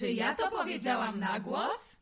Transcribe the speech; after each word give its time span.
Czy 0.00 0.12
ja 0.12 0.34
to 0.34 0.50
powiedziałam 0.50 1.20
na 1.20 1.40
głos? 1.40 1.96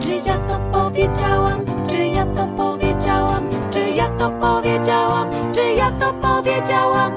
Czy 0.00 0.12
ja 0.26 0.38
to 0.48 0.60
powiedziałam? 0.72 1.86
Czy 1.90 1.98
ja 1.98 2.26
to 2.26 2.46
powiedziałam? 2.56 3.48
Czy 3.72 3.80
ja 3.80 4.18
to 4.18 4.30
powiedziałam? 4.40 5.54
Czy 5.54 5.60
ja 5.60 5.90
to 5.90 6.12
powiedziałam 6.12 7.12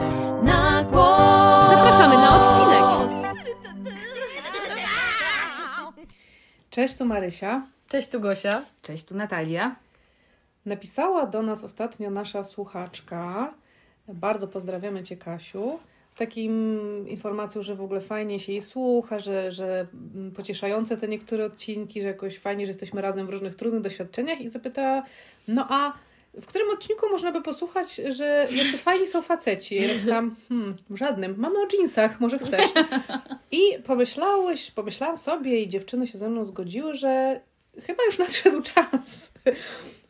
na 0.45 0.83
głos? 0.83 1.71
Zapraszamy 1.71 2.15
na 2.15 2.41
odcinek. 2.41 2.83
Cześć, 6.69 6.95
tu 6.95 7.05
Marysia. 7.05 7.67
Cześć, 7.87 8.09
tu 8.09 8.21
Gosia. 8.21 8.63
Cześć, 8.81 9.05
tu 9.05 9.15
Natalia. 9.15 9.75
Napisała 10.65 11.25
do 11.25 11.41
nas 11.41 11.63
ostatnio 11.63 12.09
nasza 12.09 12.43
słuchaczka. 12.43 13.49
Bardzo 14.07 14.47
pozdrawiamy 14.47 15.03
Cię, 15.03 15.17
Kasiu. 15.17 15.79
Takim 16.17 17.07
informacją, 17.07 17.61
że 17.61 17.75
w 17.75 17.81
ogóle 17.81 18.01
fajnie 18.01 18.39
się 18.39 18.51
jej 18.51 18.61
słucha, 18.61 19.19
że, 19.19 19.51
że 19.51 19.87
pocieszające 20.35 20.97
te 20.97 21.07
niektóre 21.07 21.45
odcinki, 21.45 22.01
że 22.01 22.07
jakoś 22.07 22.37
fajnie, 22.37 22.65
że 22.65 22.69
jesteśmy 22.69 23.01
razem 23.01 23.27
w 23.27 23.29
różnych 23.29 23.55
trudnych 23.55 23.81
doświadczeniach 23.81 24.41
i 24.41 24.49
zapytała, 24.49 25.03
no 25.47 25.65
a 25.69 25.93
w 26.41 26.45
którym 26.45 26.69
odcinku 26.69 27.09
można 27.09 27.31
by 27.31 27.41
posłuchać, 27.41 27.95
że 27.95 28.47
jacy 28.51 28.77
fajni 28.77 29.07
są 29.07 29.21
faceci? 29.21 29.75
Ja 29.75 29.87
napisałam, 29.87 30.35
hmm, 30.49 30.75
żadnym. 30.91 31.35
Mamy 31.37 31.59
o 31.59 31.67
jeansach, 31.73 32.19
może 32.19 32.39
chcesz. 32.39 32.71
I 33.51 33.59
pomyślałeś, 33.83 34.71
pomyślałam 34.71 35.17
sobie 35.17 35.61
i 35.61 35.69
dziewczyny 35.69 36.07
się 36.07 36.17
ze 36.17 36.29
mną 36.29 36.45
zgodziły, 36.45 36.93
że 36.93 37.41
chyba 37.81 38.03
już 38.03 38.17
nadszedł 38.27 38.61
czas, 38.61 39.31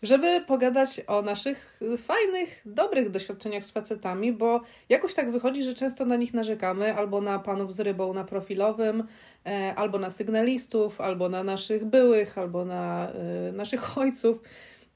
żeby 0.03 0.41
pogadać 0.47 1.01
o 1.07 1.21
naszych 1.21 1.79
fajnych, 1.97 2.61
dobrych 2.65 3.09
doświadczeniach 3.09 3.63
z 3.63 3.71
facetami, 3.71 4.33
bo 4.33 4.61
jakoś 4.89 5.13
tak 5.13 5.31
wychodzi, 5.31 5.63
że 5.63 5.73
często 5.73 6.05
na 6.05 6.15
nich 6.15 6.33
narzekamy, 6.33 6.95
albo 6.95 7.21
na 7.21 7.39
panów 7.39 7.73
z 7.73 7.79
rybą 7.79 8.13
na 8.13 8.23
profilowym, 8.23 9.03
e, 9.45 9.75
albo 9.75 9.99
na 9.99 10.09
sygnalistów, 10.09 11.01
albo 11.01 11.29
na 11.29 11.43
naszych 11.43 11.85
byłych, 11.85 12.37
albo 12.37 12.65
na 12.65 13.11
e, 13.11 13.51
naszych 13.51 13.97
ojców. 13.97 14.41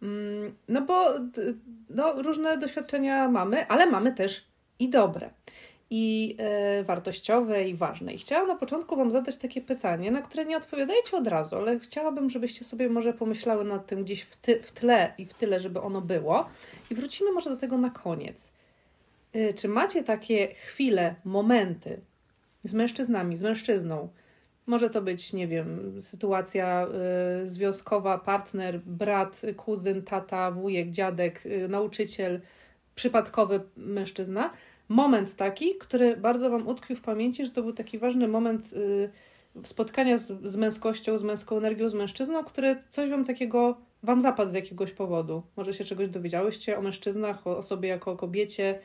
Mm, 0.02 0.56
No 0.67 0.81
bo 0.81 1.13
no, 1.89 2.22
różne 2.22 2.58
doświadczenia 2.58 3.28
mamy, 3.28 3.67
ale 3.67 3.85
mamy 3.85 4.13
też 4.13 4.45
i 4.80 4.89
dobre, 4.89 5.30
i 5.94 6.36
e, 6.39 6.84
wartościowe, 6.84 7.70
i 7.70 7.75
ważne. 7.75 8.14
I 8.14 8.17
chciałam 8.17 8.47
na 8.47 8.56
początku 8.56 8.95
Wam 8.95 9.11
zadać 9.11 9.38
takie 9.38 9.61
pytanie, 9.61 10.11
na 10.11 10.22
które 10.22 10.45
nie 10.45 10.58
odpowiadajcie 10.58 11.17
od 11.17 11.28
razu, 11.28 11.56
ale 11.56 11.80
chciałabym, 11.80 12.30
żebyście 12.30 12.66
sobie 12.66 12.89
może 12.89 13.14
pomyślały 13.14 13.66
nad 13.66 13.88
tym 13.88 14.03
gdzieś 14.03 14.22
w, 14.22 14.36
ty, 14.36 14.64
w 14.64 14.72
tle 14.72 15.14
i 15.17 15.25
w 15.25 15.34
tyle, 15.34 15.59
żeby 15.59 15.81
ono 15.81 16.02
było. 16.02 16.50
I 16.92 16.95
wrócimy 16.95 17.31
może 17.31 17.50
do 17.50 17.58
tego 17.58 17.78
na 17.78 17.89
koniec. 17.89 18.52
E, 19.34 19.53
Czy 19.53 19.67
macie 19.67 20.03
takie 20.03 20.47
chwile, 20.47 21.16
momenty 21.25 22.02
z 22.64 22.73
mężczyznami, 22.73 23.38
z 23.38 23.44
mężczyzną? 23.44 24.09
Może 24.66 24.89
to 24.89 25.02
być, 25.02 25.34
nie 25.34 25.47
wiem, 25.47 26.02
sytuacja 26.02 26.88
y, 27.44 27.47
związkowa, 27.47 28.17
partner, 28.17 28.80
brat, 28.80 29.42
kuzyn, 29.58 30.02
tata, 30.02 30.52
wujek, 30.52 30.92
dziadek, 30.92 31.45
y, 31.45 31.67
nauczyciel, 31.67 32.42
przypadkowy 32.95 33.62
mężczyzna. 33.78 34.52
Moment 34.89 35.35
taki, 35.35 35.75
który 35.75 36.17
bardzo 36.17 36.49
Wam 36.49 36.67
utkwił 36.67 36.95
w 36.97 37.01
pamięci, 37.01 37.45
że 37.45 37.51
to 37.51 37.61
był 37.61 37.73
taki 37.73 37.97
ważny 37.99 38.27
moment 38.27 38.73
y, 38.73 39.09
spotkania 39.63 40.17
z, 40.17 40.33
z 40.43 40.55
męskością, 40.55 41.17
z 41.17 41.23
męską 41.23 41.57
energią, 41.57 41.89
z 41.89 41.93
mężczyzną, 41.93 42.43
który 42.43 42.75
coś 42.89 43.09
Wam 43.09 43.25
takiego, 43.25 43.77
Wam 44.03 44.21
zapadł 44.21 44.51
z 44.51 44.53
jakiegoś 44.53 44.91
powodu. 44.91 45.43
Może 45.57 45.73
się 45.73 45.83
czegoś 45.83 46.09
dowiedziałyście 46.09 46.77
o 46.77 46.81
mężczyznach, 46.81 47.47
o, 47.47 47.57
o 47.57 47.63
sobie 47.63 47.89
jako 47.89 48.11
o 48.11 48.15
kobiecie. 48.17 48.79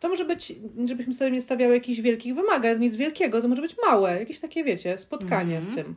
To 0.00 0.08
może 0.08 0.24
być, 0.24 0.52
żebyśmy 0.86 1.14
sobie 1.14 1.30
nie 1.30 1.40
stawiały 1.40 1.74
jakichś 1.74 2.00
wielkich 2.00 2.34
wymagań, 2.34 2.80
nic 2.80 2.96
wielkiego, 2.96 3.42
to 3.42 3.48
może 3.48 3.62
być 3.62 3.76
małe, 3.86 4.18
jakieś 4.18 4.40
takie, 4.40 4.64
wiecie, 4.64 4.98
spotkanie 4.98 5.56
Mhm. 5.56 5.72
z 5.72 5.76
tym. 5.76 5.94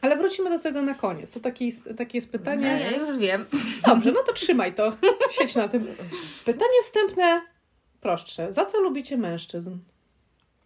Ale 0.00 0.16
wrócimy 0.16 0.50
do 0.50 0.58
tego 0.58 0.82
na 0.82 0.94
koniec. 0.94 1.32
To 1.32 1.40
takie 1.40 1.66
jest, 1.66 1.88
takie 1.96 2.18
jest 2.18 2.32
pytanie. 2.32 2.66
Ja, 2.66 2.90
ja 2.90 2.96
już 2.96 3.18
wiem. 3.18 3.46
Dobrze, 3.86 4.12
no 4.12 4.20
to 4.26 4.32
trzymaj 4.32 4.72
to. 4.72 4.92
Siedź 5.38 5.54
na 5.54 5.68
tym. 5.68 5.86
Pytanie 6.44 6.82
wstępne, 6.82 7.40
prostsze. 8.00 8.52
Za 8.52 8.64
co 8.64 8.80
lubicie 8.80 9.16
mężczyzn? 9.16 9.78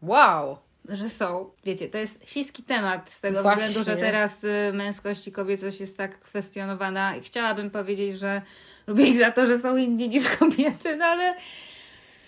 Wow! 0.03 0.57
Że 0.89 1.09
są. 1.09 1.51
Wiecie, 1.65 1.89
to 1.89 1.99
jest 1.99 2.31
śliski 2.31 2.63
temat 2.63 3.11
z 3.11 3.21
tego 3.21 3.43
Właśnie. 3.43 3.65
względu, 3.67 3.91
że 3.91 3.97
teraz 4.07 4.45
y, 4.45 4.71
męskość 4.75 5.29
i 5.29 5.33
kobiecość 5.33 5.81
jest 5.81 5.99
tak 5.99 6.21
kwestionowana. 6.21 7.17
I 7.17 7.21
chciałabym 7.21 7.71
powiedzieć, 7.71 8.19
że 8.19 8.43
lubię 8.87 9.07
ich 9.07 9.17
za 9.17 9.31
to, 9.31 9.47
że 9.47 9.59
są 9.59 9.77
inni 9.77 10.09
niż 10.09 10.29
kobiety, 10.39 10.97
no 10.97 11.05
ale 11.05 11.35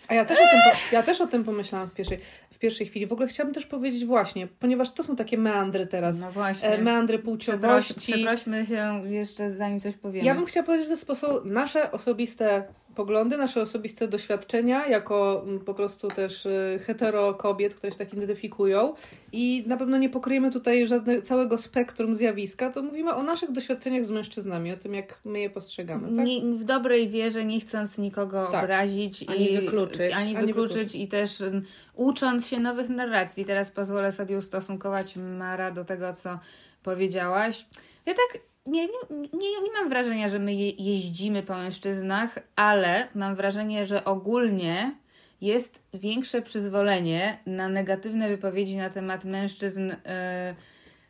A 0.09 0.15
ja 0.15 0.25
też 0.25 0.39
o 0.39 0.43
tym, 0.43 0.61
ja 0.93 1.03
też 1.03 1.21
o 1.21 1.27
tym 1.27 1.45
pomyślałam 1.45 1.89
w 1.91 1.95
pierwszej, 1.95 2.19
w 2.51 2.59
pierwszej 2.59 2.87
chwili. 2.87 3.07
W 3.07 3.13
ogóle 3.13 3.29
chciałabym 3.29 3.55
też 3.55 3.67
powiedzieć 3.67 4.05
właśnie, 4.05 4.47
ponieważ 4.47 4.93
to 4.95 5.03
są 5.03 5.17
takie 5.17 5.39
meandry 5.39 5.87
teraz. 5.87 6.19
no 6.19 6.31
właśnie. 6.33 6.69
E, 6.69 6.83
meandry 6.83 7.19
Przeproś, 7.19 7.37
płciowości. 7.47 7.95
przeprośmy 7.95 8.67
się 8.67 9.03
jeszcze 9.11 9.51
zanim 9.51 9.81
coś 9.81 9.95
powiemy. 9.95 10.27
Ja 10.27 10.35
bym 10.35 10.47
chciała 10.47 10.67
powiedzieć, 10.67 10.89
że 10.89 10.97
to 11.07 11.15
są 11.15 11.45
nasze 11.45 11.93
osobiste 11.93 12.65
poglądy, 12.95 13.37
nasze 13.37 13.63
osobiste 13.63 14.09
doświadczenia, 14.09 14.87
jako 14.87 15.43
mm, 15.47 15.61
po 15.61 15.75
prostu 15.75 16.09
też 16.09 16.47
y, 16.47 16.81
hetero 16.87 17.35
kobiet, 17.35 17.75
które 17.75 17.93
się 17.93 17.99
tak 17.99 18.13
identyfikują 18.13 18.95
i 19.33 19.65
na 19.67 19.77
pewno 19.77 19.99
nie 19.99 20.09
pokryjemy 20.09 20.51
tutaj 20.51 20.87
żadne, 20.87 21.23
całego 21.23 21.59
spektrum 21.59 22.15
zjawiska, 22.15 22.71
to 22.73 22.83
mówimy 22.83 23.15
o 23.15 23.23
naszych 23.23 23.53
doświadczeniach 23.53 24.05
z 24.05 24.11
mężczyznami, 24.11 24.73
o 24.73 24.77
tym, 24.77 24.95
jak 24.95 25.19
my 25.25 25.41
je 25.41 25.51
postrzegamy, 25.51 26.17
tak? 26.17 26.27
Nie, 26.27 26.41
w 26.59 26.65
dobrej 26.65 27.09
wierze, 27.09 27.45
nie 27.45 27.61
chcąc 27.61 27.99
nikogo 27.99 28.49
Tak. 28.53 28.65
obrazić 28.65 29.25
Ani 29.29 29.53
i 29.53 29.61
wykluczyć. 29.61 30.01
ani 30.13 30.37
Ani 30.37 30.47
wykluczyć 30.47 30.75
wykluczyć. 30.77 30.95
i 30.95 31.09
też 31.09 31.41
mm, 31.41 31.63
ucząc 31.95 32.47
się 32.47 32.61
nowych 32.61 32.89
narracji. 32.89 33.45
Teraz 33.45 33.71
pozwolę 33.71 34.13
sobie 34.13 34.39
ustosunkować 34.39 35.17
Mara 35.17 35.71
do 35.71 35.85
tego, 35.85 36.13
co 36.13 36.39
powiedziałaś. 36.83 37.67
Ja 38.07 38.15
tak 38.15 38.41
nie, 38.67 38.87
nie, 38.87 38.93
nie, 39.33 39.61
nie 39.63 39.73
mam 39.79 39.89
wrażenia, 39.89 40.29
że 40.29 40.39
my 40.39 40.55
je, 40.55 40.71
jeździmy 40.71 41.43
po 41.43 41.55
mężczyznach, 41.57 42.39
ale 42.57 43.09
mam 43.15 43.35
wrażenie, 43.35 43.87
że 43.87 44.05
ogólnie 44.05 44.95
jest 45.41 45.83
większe 45.95 46.43
przyzwolenie 46.43 47.39
na 47.47 47.69
negatywne 47.69 48.29
wypowiedzi 48.29 48.77
na 48.77 48.91
temat 48.91 49.25
mężczyzn 49.25 49.91
y, 49.91 49.97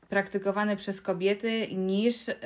praktykowane 0.09 0.77
przez 0.77 1.01
kobiety 1.01 1.69
niż 1.77 2.29
y, 2.29 2.33
y, 2.33 2.37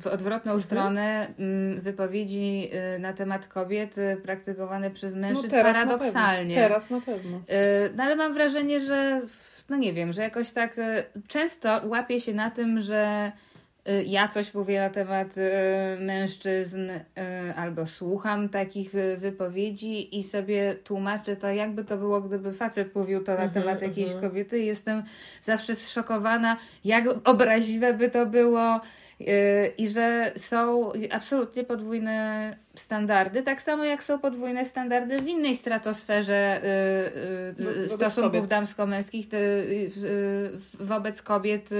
w 0.00 0.06
odwrotną 0.06 0.52
Mhm. 0.52 0.60
stronę 0.60 1.28
y, 1.76 1.80
wypowiedzi 1.80 2.70
na 2.98 3.12
temat 3.12 3.46
kobiet 3.46 3.96
praktykowane 4.22 4.90
przez 4.90 5.14
mężczyzn 5.14 5.46
No 5.46 5.50
teraz 5.50 5.76
paradoksalnie. 5.76 6.54
Na 6.54 6.60
pewno. 6.60 6.68
Teraz 6.68 6.90
na 6.90 7.00
pewno. 7.00 7.40
No 7.96 8.04
ale 8.04 8.16
mam 8.16 8.34
wrażenie, 8.34 8.80
że 8.80 9.20
no 9.68 9.76
nie 9.76 9.92
wiem, 9.92 10.12
że 10.12 10.22
jakoś 10.22 10.50
tak 10.50 10.76
często 11.28 11.80
łapię 11.84 12.20
się 12.20 12.34
na 12.34 12.50
tym, 12.50 12.78
że 12.78 13.32
ja 14.06 14.28
coś 14.28 14.54
mówię 14.54 14.80
na 14.80 14.90
temat 14.90 15.38
y, 15.38 15.40
mężczyzn 16.00 16.90
y, 16.90 17.02
albo 17.56 17.86
słucham 17.86 18.48
takich 18.48 18.94
y, 18.94 19.16
wypowiedzi 19.16 20.18
i 20.18 20.24
sobie 20.24 20.76
tłumaczę 20.84 21.36
to, 21.36 21.48
jakby 21.48 21.84
to 21.84 21.96
było, 21.96 22.20
gdyby 22.20 22.52
facet 22.52 22.94
mówił 22.94 23.24
to 23.24 23.34
na 23.34 23.42
Mhm, 23.42 23.62
temat 23.62 23.82
jakiejś 23.82 24.10
mhm. 24.10 24.28
kobiety. 24.30 24.58
Jestem 24.58 25.02
zawsze 25.42 25.74
zszokowana, 25.74 26.56
jak 26.84 27.04
obraźliwe 27.24 27.94
by 27.94 28.10
to 28.10 28.26
było 28.26 28.80
y, 29.20 29.72
i 29.78 29.88
że 29.88 30.32
są 30.36 30.92
absolutnie 31.10 31.64
podwójne 31.64 32.56
standardy, 32.74 33.42
tak 33.42 33.62
samo 33.62 33.84
jak 33.84 34.02
są 34.02 34.18
podwójne 34.18 34.64
standardy 34.64 35.18
w 35.18 35.28
innej 35.28 35.54
stratosferze 35.54 36.60
y, 36.62 37.62
y, 37.62 37.66
y, 37.68 37.74
wobec 37.74 37.92
stosunków 37.92 38.48
damsko-męskich 38.48 39.26
y, 39.34 39.36
y, 39.36 39.90
y, 40.04 40.50
wobec 40.80 41.22
kobiet. 41.22 41.70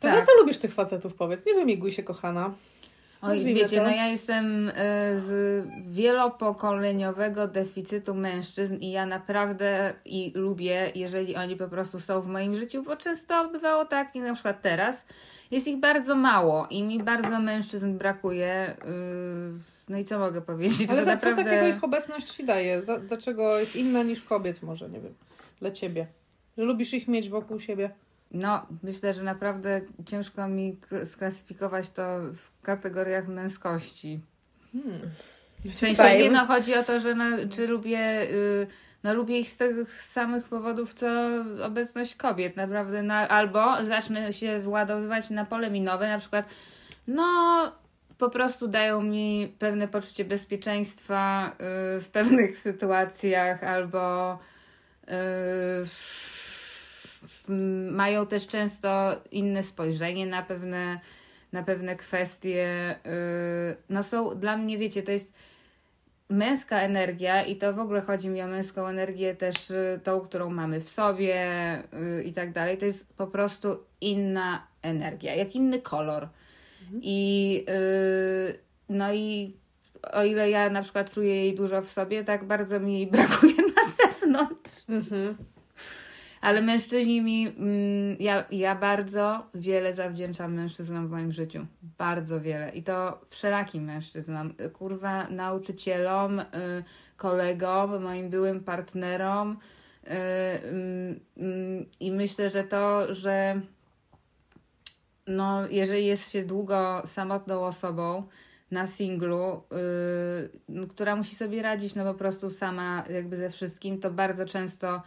To 0.00 0.08
tak. 0.08 0.20
za 0.20 0.26
co 0.26 0.40
lubisz 0.40 0.58
tych 0.58 0.74
facetów, 0.74 1.14
powiedz? 1.14 1.46
Nie 1.46 1.54
wymiguj 1.54 1.92
się, 1.92 2.02
kochana. 2.02 2.54
Oj, 3.22 3.28
Nazwijmy 3.28 3.60
wiecie, 3.60 3.76
to. 3.76 3.82
no 3.82 3.90
ja 3.90 4.06
jestem 4.06 4.68
y, 4.68 4.72
z 5.20 5.66
wielopokoleniowego 5.90 7.48
deficytu 7.48 8.14
mężczyzn 8.14 8.76
i 8.76 8.90
ja 8.90 9.06
naprawdę 9.06 9.94
i 10.04 10.32
lubię, 10.34 10.92
jeżeli 10.94 11.36
oni 11.36 11.56
po 11.56 11.68
prostu 11.68 12.00
są 12.00 12.20
w 12.20 12.26
moim 12.26 12.54
życiu, 12.54 12.82
bo 12.82 12.96
często 12.96 13.48
bywało 13.48 13.84
tak, 13.84 14.14
jak 14.14 14.24
na 14.24 14.34
przykład 14.34 14.62
teraz, 14.62 15.06
jest 15.50 15.68
ich 15.68 15.76
bardzo 15.76 16.16
mało 16.16 16.66
i 16.70 16.82
mi 16.82 17.02
bardzo 17.02 17.40
mężczyzn 17.40 17.98
brakuje. 17.98 18.76
y, 18.84 19.76
no 19.88 19.98
i 19.98 20.04
co 20.04 20.18
mogę 20.18 20.40
powiedzieć? 20.40 20.90
Ale 20.90 21.04
za 21.04 21.14
naprawdę... 21.14 21.44
co 21.44 21.50
takiego 21.50 21.76
ich 21.76 21.84
obecność 21.84 22.30
ci 22.30 22.44
daje? 22.44 22.82
Za, 22.82 22.98
dlaczego 22.98 23.58
jest 23.58 23.76
inna 23.76 24.02
niż 24.02 24.22
kobiet 24.22 24.62
może, 24.62 24.88
nie 24.88 25.00
wiem, 25.00 25.14
dla 25.60 25.70
ciebie? 25.70 26.06
Że 26.58 26.64
lubisz 26.64 26.94
ich 26.94 27.08
mieć 27.08 27.28
wokół 27.28 27.60
siebie? 27.60 27.90
No, 28.30 28.66
myślę, 28.82 29.14
że 29.14 29.22
naprawdę 29.22 29.80
ciężko 30.06 30.48
mi 30.48 30.76
sklasyfikować 31.04 31.90
to 31.90 32.18
w 32.34 32.62
kategoriach 32.62 33.28
męskości. 33.28 34.20
Hmm. 34.72 35.00
W 35.64 35.74
sensie 35.74 36.18
nie, 36.18 36.30
no 36.30 36.46
chodzi 36.46 36.74
o 36.74 36.82
to, 36.82 37.00
że 37.00 37.14
no, 37.14 37.24
czy 37.50 37.66
lubię, 37.66 38.22
y, 38.22 38.66
no 39.02 39.14
lubię 39.14 39.38
ich 39.38 39.50
z 39.50 39.56
tych 39.56 39.92
samych 39.92 40.48
powodów, 40.48 40.94
co 40.94 41.06
obecność 41.64 42.14
kobiet, 42.14 42.56
naprawdę, 42.56 43.02
no, 43.02 43.14
albo 43.14 43.84
zacznę 43.84 44.32
się 44.32 44.60
władowywać 44.60 45.30
na 45.30 45.44
pole 45.44 45.70
minowe, 45.70 46.08
na 46.08 46.18
przykład, 46.18 46.46
no 47.06 47.24
po 48.18 48.30
prostu 48.30 48.68
dają 48.68 49.02
mi 49.02 49.54
pewne 49.58 49.88
poczucie 49.88 50.24
bezpieczeństwa 50.24 51.52
y, 51.96 52.00
w 52.00 52.08
pewnych 52.08 52.58
sytuacjach, 52.66 53.64
albo 53.64 54.38
Yy, 55.06 55.86
mają 57.90 58.26
też 58.26 58.46
często 58.46 59.20
inne 59.30 59.62
spojrzenie 59.62 60.26
na 60.26 60.42
pewne, 60.42 61.00
na 61.52 61.62
pewne 61.62 61.96
kwestie. 61.96 62.96
Yy, 63.04 63.76
no 63.88 64.02
są 64.02 64.38
dla 64.38 64.56
mnie, 64.56 64.78
wiecie, 64.78 65.02
to 65.02 65.12
jest 65.12 65.34
męska 66.28 66.80
energia 66.80 67.42
i 67.42 67.56
to 67.56 67.72
w 67.72 67.78
ogóle 67.78 68.00
chodzi 68.00 68.28
mi 68.28 68.42
o 68.42 68.46
męską 68.46 68.86
energię 68.86 69.34
też 69.34 69.70
y, 69.70 70.00
tą, 70.02 70.20
którą 70.20 70.50
mamy 70.50 70.80
w 70.80 70.88
sobie 70.88 71.34
y, 72.18 72.22
i 72.22 72.32
tak 72.32 72.52
dalej. 72.52 72.78
To 72.78 72.84
jest 72.84 73.14
po 73.16 73.26
prostu 73.26 73.78
inna 74.00 74.66
energia, 74.82 75.34
jak 75.34 75.54
inny 75.54 75.80
kolor. 75.80 76.28
I 77.02 77.64
y, 77.68 78.58
no 78.88 79.12
i 79.12 79.56
o 80.12 80.24
ile 80.24 80.50
ja 80.50 80.70
na 80.70 80.82
przykład 80.82 81.10
czuję 81.10 81.36
jej 81.36 81.54
dużo 81.54 81.82
w 81.82 81.88
sobie, 81.88 82.24
tak 82.24 82.44
bardzo 82.44 82.80
mi 82.80 82.94
jej 82.94 83.06
brakuje 83.16 83.54
na 83.76 83.90
zewnątrz. 83.90 84.84
Mhm. 84.88 85.36
Ale 86.40 86.62
mężczyźni 86.62 87.22
mi, 87.22 87.48
mm, 87.48 88.16
ja, 88.20 88.44
ja 88.50 88.74
bardzo 88.74 89.46
wiele 89.54 89.92
zawdzięczam 89.92 90.54
mężczyznom 90.54 91.08
w 91.08 91.10
moim 91.10 91.32
życiu. 91.32 91.66
Bardzo 91.98 92.40
wiele. 92.40 92.70
I 92.70 92.82
to 92.82 93.20
wszelakim 93.30 93.84
mężczyznom. 93.84 94.54
Kurwa, 94.72 95.28
nauczycielom, 95.28 96.40
y, 96.40 96.44
kolegom, 97.16 98.02
moim 98.02 98.30
byłym 98.30 98.64
partnerom. 98.64 99.56
y, 100.06 100.10
mm, 100.10 101.20
mm, 101.36 101.86
I 102.00 102.12
myślę, 102.12 102.50
że 102.50 102.64
to, 102.64 103.14
że 103.14 103.60
no, 105.26 105.68
jeżeli 105.68 106.06
jest 106.06 106.30
się 106.30 106.44
długo 106.44 107.02
samotną 107.04 107.64
osobą 107.64 108.26
na 108.70 108.86
singlu, 108.86 109.62
yy, 110.68 110.86
która 110.86 111.16
musi 111.16 111.36
sobie 111.36 111.62
radzić 111.62 111.94
no 111.94 112.04
po 112.04 112.14
prostu 112.14 112.48
sama 112.48 113.04
jakby 113.10 113.36
ze 113.36 113.50
wszystkim, 113.50 114.00
to 114.00 114.10
bardzo 114.10 114.46
często 114.46 115.02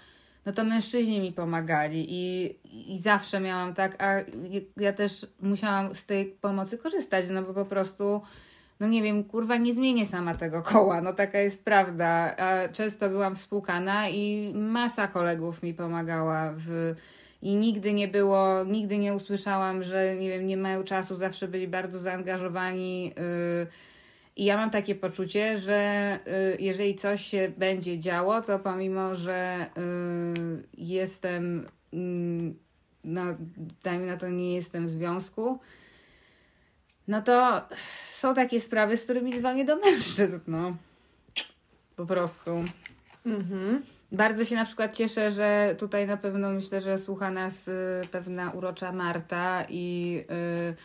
no 0.46 0.52
to 0.52 0.64
mężczyźni 0.64 1.20
mi 1.20 1.32
pomagali 1.32 2.06
i, 2.10 2.56
i 2.94 3.00
zawsze 3.00 3.40
miałam 3.40 3.74
tak, 3.74 4.04
a 4.04 4.16
ja 4.78 4.94
też 4.94 5.28
musiałam 5.42 5.96
z 5.96 6.06
tej 6.06 6.26
pomocy 6.26 6.78
korzystać, 6.78 7.26
no 7.30 7.42
bo 7.44 7.54
po 7.54 7.66
prostu 7.66 8.22
no 8.80 8.88
nie 8.88 9.04
wiem, 9.04 9.24
kurwa, 9.24 9.58
nie 9.58 9.74
zmienię 9.74 10.06
sama 10.06 10.36
tego 10.36 10.62
koła, 10.62 11.02
no 11.02 11.14
taka 11.14 11.40
jest 11.40 11.66
prawda. 11.66 12.36
A 12.38 12.70
często 12.70 13.10
byłam 13.10 13.36
spłukana 13.36 14.10
i 14.10 14.54
masa 14.56 15.08
kolegów 15.08 15.64
mi 15.64 15.74
pomagała 15.74 16.54
w 16.56 16.96
i 17.42 17.56
nigdy 17.56 17.94
nie 17.94 18.08
było, 18.08 18.64
nigdy 18.64 18.98
nie 18.98 19.14
usłyszałam, 19.14 19.84
że 19.84 20.16
nie 20.16 20.30
wiem, 20.30 20.48
nie 20.48 20.58
mają 20.58 20.84
czasu, 20.84 21.16
zawsze 21.16 21.48
byli 21.48 21.68
bardzo 21.68 22.00
zaangażowani. 22.00 23.06
Yy, 23.06 23.68
I 24.40 24.46
ja 24.46 24.58
mam 24.58 24.70
takie 24.70 24.96
poczucie, 24.96 25.58
że 25.58 26.20
yy, 26.26 26.58
jeżeli 26.60 26.96
coś 26.96 27.26
się 27.26 27.52
będzie 27.58 28.00
działo, 28.00 28.42
to 28.42 28.60
pomimo, 28.60 29.16
że 29.16 29.70
yy, 30.38 30.64
jestem, 30.78 31.68
no, 33.04 33.24
dajmy 33.84 34.06
na 34.06 34.18
to, 34.18 34.30
nie 34.30 34.56
jestem 34.56 34.88
w 34.88 34.90
związku, 34.90 35.60
no 37.08 37.22
to 37.22 37.62
są 38.04 38.34
takie 38.34 38.60
sprawy, 38.60 38.98
z 38.98 39.04
którymi 39.04 39.40
dzwonię 39.40 39.66
do 39.66 39.76
mężczyzn, 39.76 40.40
no. 40.48 40.78
Po 41.96 42.06
prostu. 42.06 42.52
Mhm. 43.26 43.82
Bardzo 44.12 44.46
się 44.46 44.56
na 44.56 44.66
przykład 44.66 44.96
cieszę, 44.96 45.32
że 45.32 45.76
tutaj 45.80 46.08
na 46.08 46.18
pewno 46.18 46.50
myślę, 46.52 46.82
że 46.82 46.98
słucha 46.98 47.32
nas 47.32 47.68
y, 47.68 47.74
pewna 48.12 48.52
urocza 48.52 48.92
Marta 48.92 49.66
i 49.70 50.16
y, 50.32 50.34
y, 50.34 50.76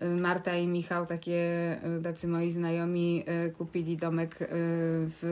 Marta 0.00 0.56
i 0.56 0.66
Michał, 0.66 1.06
takie 1.06 1.76
y, 1.98 2.02
tacy 2.02 2.28
moi 2.28 2.50
znajomi, 2.50 3.24
y, 3.46 3.50
kupili 3.50 3.96
domek 3.96 4.42
y, 4.42 4.46
w 5.06 5.24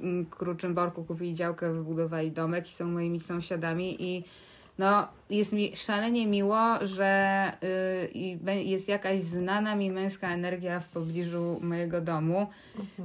y, 0.00 0.26
Kruczym 0.30 0.74
Borku, 0.74 1.04
kupili 1.04 1.34
działkę, 1.34 1.72
wybudowali 1.72 2.30
domek 2.30 2.68
i 2.68 2.72
są 2.72 2.86
moimi 2.88 3.20
sąsiadami 3.20 4.02
i 4.02 4.24
no, 4.78 5.08
jest 5.30 5.52
mi 5.52 5.76
szalenie 5.76 6.26
miło, 6.26 6.86
że 6.86 7.52
y, 8.14 8.54
jest 8.62 8.88
jakaś 8.88 9.18
znana 9.18 9.76
mi 9.76 9.90
męska 9.90 10.28
energia 10.28 10.80
w 10.80 10.88
pobliżu 10.88 11.58
mojego 11.62 12.00
domu. 12.00 12.46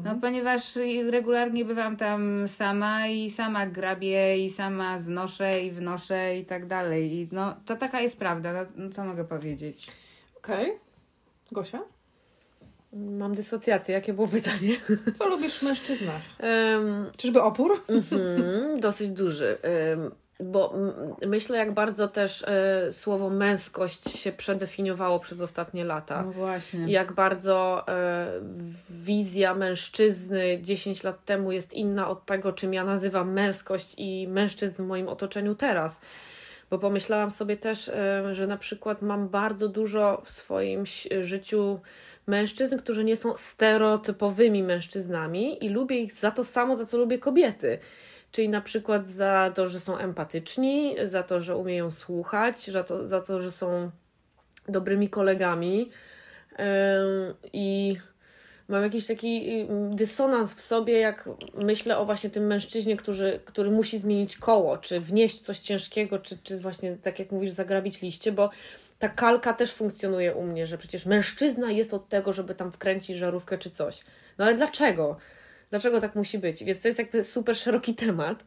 No, 0.04 0.16
ponieważ 0.22 0.80
regularnie 1.10 1.66
bywam 1.66 1.98
tam 1.98 2.48
sama 2.48 3.08
i 3.08 3.30
sama 3.30 3.68
grabię 3.68 4.46
i 4.46 4.50
sama 4.50 5.00
znoszę 5.00 5.63
i 5.63 5.72
wnoszę 5.72 6.38
i 6.38 6.46
tak 6.46 6.66
dalej. 6.66 7.13
I 7.13 7.28
no, 7.31 7.56
to 7.66 7.75
taka 7.75 8.02
jest 8.02 8.19
prawda. 8.19 8.66
No, 8.75 8.90
co 8.90 9.06
mogę 9.06 9.25
powiedzieć? 9.25 9.88
Okej. 10.38 10.90
Gosia? 11.51 11.80
Mam 12.94 13.36
dysocjację. 13.36 13.95
Jakie 13.95 14.13
było 14.13 14.27
pytanie? 14.27 14.75
Co 15.18 15.27
lubisz 15.27 15.59
w 15.59 15.63
mężczyznach? 15.63 16.21
Em, 16.39 17.12
Czyżby 17.18 17.42
opór? 17.42 17.83
mhm, 17.88 18.80
dosyć 18.80 19.12
duży. 19.12 19.57
Em, 19.62 20.12
bo 20.44 20.74
myślę, 21.27 21.57
jak 21.57 21.74
bardzo 21.74 22.07
też 22.07 22.44
e, 22.48 22.92
słowo 22.92 23.30
męskość 23.30 24.09
się 24.19 24.31
przedefiniowało 24.31 25.19
przez 25.19 25.42
ostatnie 25.42 25.83
lata. 25.86 26.24
No 26.24 26.31
właśnie. 26.31 26.86
Jak 26.88 27.13
bardzo 27.13 27.88
e, 27.88 28.27
wizja 28.89 29.53
mężczyzny 29.56 30.62
10 30.62 31.03
lat 31.03 31.25
temu 31.25 31.51
jest 31.51 31.74
inna 31.74 32.09
od 32.09 32.25
tego, 32.25 32.53
czym 32.53 32.74
ja 32.74 32.83
nazywam 32.83 33.33
męskość 33.33 33.95
i 33.98 34.27
mężczyzn 34.27 34.83
w 34.83 34.88
moim 34.88 35.07
otoczeniu 35.07 35.56
teraz. 35.56 36.00
Bo 36.71 36.79
pomyślałam 36.79 37.31
sobie 37.31 37.57
też, 37.57 37.91
że 38.31 38.47
na 38.47 38.57
przykład 38.57 39.01
mam 39.01 39.29
bardzo 39.29 39.68
dużo 39.68 40.21
w 40.25 40.31
swoim 40.31 40.83
życiu 41.21 41.79
mężczyzn, 42.27 42.77
którzy 42.77 43.03
nie 43.03 43.15
są 43.15 43.35
stereotypowymi 43.35 44.63
mężczyznami 44.63 45.65
i 45.65 45.69
lubię 45.69 46.00
ich 46.00 46.13
za 46.13 46.31
to 46.31 46.44
samo, 46.44 46.75
za 46.75 46.85
co 46.85 46.97
lubię 46.97 47.19
kobiety. 47.19 47.79
Czyli 48.31 48.50
na 48.50 48.62
przykład 48.62 49.07
za 49.07 49.51
to, 49.56 49.68
że 49.68 49.79
są 49.79 49.97
empatyczni, 49.97 50.95
za 51.06 51.23
to, 51.23 51.39
że 51.39 51.56
umieją 51.57 51.91
słuchać, 51.91 52.71
za 52.71 52.83
to, 52.83 53.07
za 53.07 53.21
to 53.21 53.41
że 53.41 53.51
są 53.51 53.91
dobrymi 54.67 55.09
kolegami. 55.09 55.91
I 57.53 57.97
mam 58.71 58.83
jakiś 58.83 59.06
taki 59.06 59.62
ym, 59.62 59.95
dysonans 59.95 60.53
w 60.53 60.62
sobie, 60.62 61.00
jak 61.00 61.29
myślę 61.56 61.97
o 61.97 62.06
właśnie 62.06 62.29
tym 62.29 62.47
mężczyźnie, 62.47 62.97
który, 62.97 63.39
który 63.45 63.71
musi 63.71 63.97
zmienić 63.97 64.38
koło, 64.38 64.77
czy 64.77 65.00
wnieść 65.00 65.39
coś 65.39 65.59
ciężkiego, 65.59 66.19
czy, 66.19 66.38
czy 66.44 66.59
właśnie, 66.59 66.97
tak 67.01 67.19
jak 67.19 67.31
mówisz, 67.31 67.51
zagrabić 67.51 68.01
liście, 68.01 68.31
bo 68.31 68.50
ta 69.00 69.09
kalka 69.09 69.53
też 69.53 69.73
funkcjonuje 69.73 70.35
u 70.35 70.44
mnie, 70.44 70.68
że 70.68 70.77
przecież 70.77 71.06
mężczyzna 71.06 71.71
jest 71.71 71.94
od 71.94 72.09
tego, 72.09 72.33
żeby 72.33 72.56
tam 72.56 72.71
wkręcić 72.71 73.18
żarówkę 73.18 73.57
czy 73.57 73.69
coś. 73.69 74.00
No 74.38 74.45
ale 74.45 74.53
dlaczego? 74.53 75.17
Dlaczego 75.69 76.01
tak 76.01 76.15
musi 76.15 76.39
być? 76.39 76.63
Więc 76.63 76.79
to 76.79 76.88
jest 76.88 77.00
jakby 77.00 77.24
super 77.24 77.57
szeroki 77.57 77.95
temat. 77.95 78.44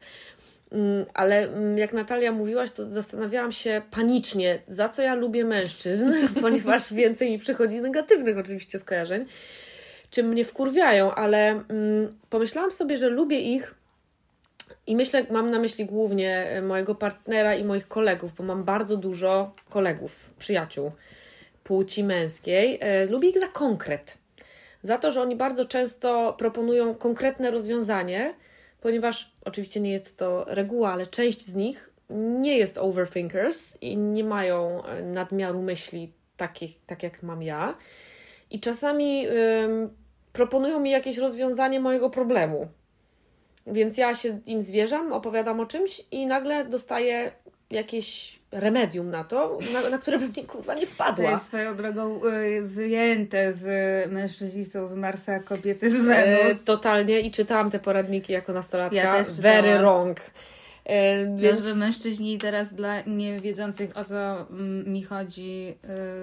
Mm, 0.72 1.06
Ale 1.14 1.48
mm, 1.48 1.78
jak 1.78 1.92
Natalia 1.92 2.32
mówiłaś, 2.32 2.70
to 2.70 2.86
zastanawiałam 2.86 3.52
się 3.52 3.82
panicznie, 3.90 4.58
za 4.66 4.88
co 4.88 5.02
ja 5.02 5.14
lubię 5.14 5.44
mężczyzn, 5.44 6.12
ponieważ 6.40 6.92
więcej 6.92 7.30
mi 7.30 7.38
przychodzi 7.38 7.80
negatywnych 7.80 8.38
oczywiście 8.38 8.78
skojarzeń, 8.78 9.26
czym 10.14 10.28
mnie 10.28 10.44
wkurwiają, 10.44 11.14
ale 11.14 11.48
mm, 11.48 12.18
pomyślałam 12.30 12.72
sobie, 12.72 12.96
że 12.96 13.08
lubię 13.08 13.40
ich 13.40 13.74
i 14.86 14.96
myślę, 14.96 15.26
mam 15.30 15.50
na 15.50 15.58
myśli 15.58 15.86
głównie 15.86 16.48
e, 16.48 16.62
mojego 16.62 16.94
partnera 16.94 17.54
i 17.54 17.64
moich 17.64 17.88
kolegów, 17.88 18.34
bo 18.34 18.44
mam 18.44 18.64
bardzo 18.64 18.96
dużo 18.96 19.54
kolegów, 19.70 20.30
przyjaciół 20.38 20.92
płci 21.64 22.04
męskiej. 22.04 22.78
E, 22.80 23.06
Lubię 23.06 23.28
ich 23.28 23.40
za 23.40 23.48
konkret. 23.48 24.18
Za 24.82 24.98
to, 24.98 25.10
że 25.10 25.22
oni 25.22 25.36
bardzo 25.36 25.64
często 25.64 26.34
proponują 26.38 26.94
konkretne 26.94 27.50
rozwiązanie, 27.50 28.34
ponieważ 28.80 29.32
oczywiście 29.44 29.80
nie 29.80 29.92
jest 29.92 30.16
to 30.16 30.44
reguła, 30.48 30.92
ale 30.92 31.06
część 31.06 31.46
z 31.46 31.54
nich 31.54 31.90
nie 32.10 32.58
jest 32.58 32.78
overthinkers 32.78 33.76
i 33.80 33.96
nie 33.96 34.24
mają 34.24 34.84
e, 34.84 35.02
nadmiaru 35.02 35.62
myśli 35.62 36.12
takich, 36.36 36.78
tak 36.86 37.02
jak 37.02 37.22
mam 37.22 37.42
ja. 37.42 37.74
I 38.50 38.60
czasami 38.60 39.26
proponują 40.34 40.80
mi 40.80 40.90
jakieś 40.90 41.18
rozwiązanie 41.18 41.80
mojego 41.80 42.10
problemu. 42.10 42.68
Więc 43.66 43.98
ja 43.98 44.14
się 44.14 44.40
im 44.46 44.62
zwierzam, 44.62 45.12
opowiadam 45.12 45.60
o 45.60 45.66
czymś 45.66 46.02
i 46.10 46.26
nagle 46.26 46.64
dostaję 46.64 47.32
jakieś 47.70 48.38
remedium 48.52 49.10
na 49.10 49.24
to, 49.24 49.58
na, 49.72 49.90
na 49.90 49.98
które 49.98 50.18
bym 50.18 50.32
nie, 50.36 50.44
kurwa 50.44 50.74
nie 50.74 50.86
To 50.86 50.92
wpadła. 50.92 51.30
jest 51.30 51.44
swoją 51.44 51.76
drogą 51.76 52.20
y, 52.24 52.62
wyjęte 52.62 53.52
z 53.52 53.66
mężczyźni 54.12 54.64
są 54.64 54.86
z 54.86 54.94
Marsa, 54.94 55.38
kobiety 55.38 55.90
z 55.90 55.94
E, 55.94 55.98
Wenus. 56.44 56.64
totalnie 56.64 57.20
i 57.20 57.30
czytałam 57.30 57.70
te 57.70 57.78
poradniki 57.78 58.32
jako 58.32 58.52
nastolatka. 58.52 58.98
Ja 58.98 59.24
też 59.24 59.40
Very 59.40 59.78
wrong. 59.78 60.20
E, 60.84 61.36
Więc... 61.36 61.60
że 61.64 61.74
mężczyźni 61.74 62.38
teraz 62.38 62.74
dla 62.74 63.00
niewiedzących 63.00 63.96
o 63.96 64.04
co 64.04 64.14
mm, 64.50 64.92
mi 64.92 65.02
chodzi 65.02 65.74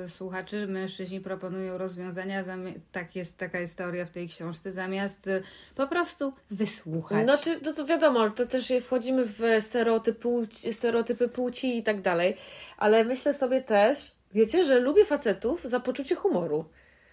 y, 0.06 0.08
słuchaczy, 0.08 0.68
mężczyźni 0.68 1.22
proponują 1.22 1.78
rozwiązania, 1.78 2.44
zami- 2.44 2.80
tak 2.92 3.16
jest, 3.16 3.38
taka 3.38 3.60
jest 3.60 3.78
teoria 3.78 4.06
w 4.06 4.10
tej 4.10 4.28
książce, 4.28 4.72
zamiast 4.72 5.28
y, 5.28 5.44
po 5.76 5.88
prostu 5.88 6.34
wysłuchać. 6.52 7.28
No, 7.28 7.38
czy, 7.38 7.62
to, 7.62 7.74
to 7.74 7.86
wiadomo, 7.86 8.30
to 8.30 8.46
też 8.46 8.74
wchodzimy 8.82 9.24
w 9.26 9.42
stereotypy, 9.62 10.30
stereotypy 10.72 11.28
płci 11.28 11.78
i 11.78 11.84
tak 11.84 12.02
dalej, 12.02 12.36
ale 12.78 13.04
myślę 13.04 13.34
sobie 13.34 13.62
też, 13.62 14.12
wiecie, 14.34 14.66
że 14.66 14.80
lubię 14.80 15.06
facetów 15.06 15.64
za 15.64 15.80
poczucie 15.80 16.16
humoru. 16.16 16.66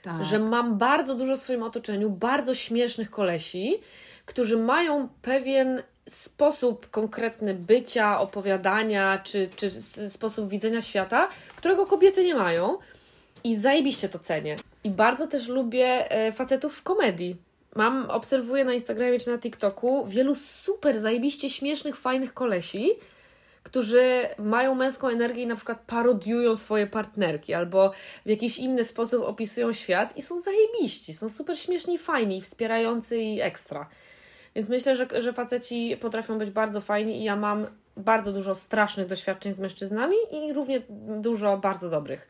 tak. 0.02 0.24
Że 0.24 0.38
mam 0.38 0.78
bardzo 0.78 1.14
dużo 1.14 1.36
w 1.36 1.38
swoim 1.38 1.62
otoczeniu 1.62 2.10
bardzo 2.10 2.54
śmiesznych 2.54 3.10
kolesi, 3.10 3.80
którzy 4.24 4.56
mają 4.56 5.08
pewien 5.22 5.82
sposób 6.08 6.90
konkretny 6.90 7.54
bycia, 7.54 8.20
opowiadania, 8.20 9.18
czy, 9.24 9.48
czy 9.56 9.70
sposób 10.10 10.48
widzenia 10.48 10.82
świata, 10.82 11.28
którego 11.56 11.86
kobiety 11.86 12.24
nie 12.24 12.34
mają. 12.34 12.78
I 13.44 13.56
zajebiście 13.56 14.08
to 14.08 14.18
cenię. 14.18 14.56
I 14.84 14.90
bardzo 14.90 15.26
też 15.26 15.48
lubię 15.48 16.10
e, 16.10 16.32
facetów 16.32 16.76
w 16.76 16.82
komedii. 16.82 17.36
Mam, 17.76 18.10
obserwuję 18.10 18.64
na 18.64 18.74
Instagramie 18.74 19.20
czy 19.20 19.30
na 19.30 19.38
TikToku 19.38 20.06
wielu 20.06 20.34
super, 20.34 21.00
zajebiście 21.00 21.50
śmiesznych, 21.50 21.96
fajnych 21.96 22.34
kolesi, 22.34 22.90
którzy 23.62 24.28
mają 24.38 24.74
męską 24.74 25.08
energię 25.08 25.42
i 25.42 25.46
na 25.46 25.56
przykład 25.56 25.80
parodiują 25.86 26.56
swoje 26.56 26.86
partnerki 26.86 27.54
albo 27.54 27.90
w 28.26 28.28
jakiś 28.28 28.58
inny 28.58 28.84
sposób 28.84 29.24
opisują 29.24 29.72
świat 29.72 30.16
i 30.16 30.22
są 30.22 30.40
zajebiści, 30.40 31.14
są 31.14 31.28
super 31.28 31.58
śmieszni, 31.58 31.98
fajni, 31.98 32.42
wspierający 32.42 33.18
i 33.18 33.40
ekstra. 33.40 33.88
Więc 34.58 34.68
myślę, 34.68 34.96
że, 34.96 35.06
że 35.20 35.32
faceci 35.32 35.96
potrafią 36.00 36.38
być 36.38 36.50
bardzo 36.50 36.80
fajni 36.80 37.20
i 37.20 37.24
ja 37.24 37.36
mam 37.36 37.66
bardzo 37.96 38.32
dużo 38.32 38.54
strasznych 38.54 39.06
doświadczeń 39.06 39.54
z 39.54 39.58
mężczyznami 39.58 40.16
i 40.32 40.52
równie 40.52 40.82
dużo 41.20 41.58
bardzo 41.58 41.90
dobrych. 41.90 42.28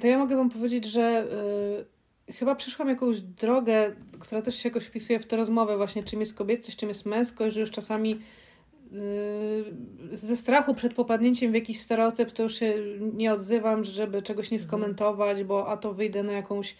To 0.00 0.06
ja 0.06 0.18
mogę 0.18 0.36
Wam 0.36 0.50
powiedzieć, 0.50 0.84
że 0.84 1.26
yy, 2.26 2.34
chyba 2.34 2.54
przeszłam 2.54 2.88
jakąś 2.88 3.20
drogę, 3.20 3.92
która 4.20 4.42
też 4.42 4.56
się 4.56 4.68
jakoś 4.68 4.84
wpisuje 4.84 5.20
w 5.20 5.26
tę 5.26 5.36
rozmowę 5.36 5.76
właśnie, 5.76 6.02
czym 6.02 6.20
jest 6.20 6.34
kobiecość, 6.34 6.78
czym 6.78 6.88
jest 6.88 7.06
męskość, 7.06 7.54
że 7.54 7.60
już 7.60 7.70
czasami 7.70 8.20
yy, 8.92 10.16
ze 10.16 10.36
strachu 10.36 10.74
przed 10.74 10.94
popadnięciem 10.94 11.52
w 11.52 11.54
jakiś 11.54 11.80
stereotyp 11.80 12.30
to 12.30 12.42
już 12.42 12.54
się 12.54 12.74
nie 13.00 13.32
odzywam, 13.32 13.84
żeby 13.84 14.22
czegoś 14.22 14.50
nie 14.50 14.58
skomentować, 14.58 15.44
bo 15.44 15.68
a 15.68 15.76
to 15.76 15.94
wyjdę 15.94 16.22
na 16.22 16.32
jakąś 16.32 16.76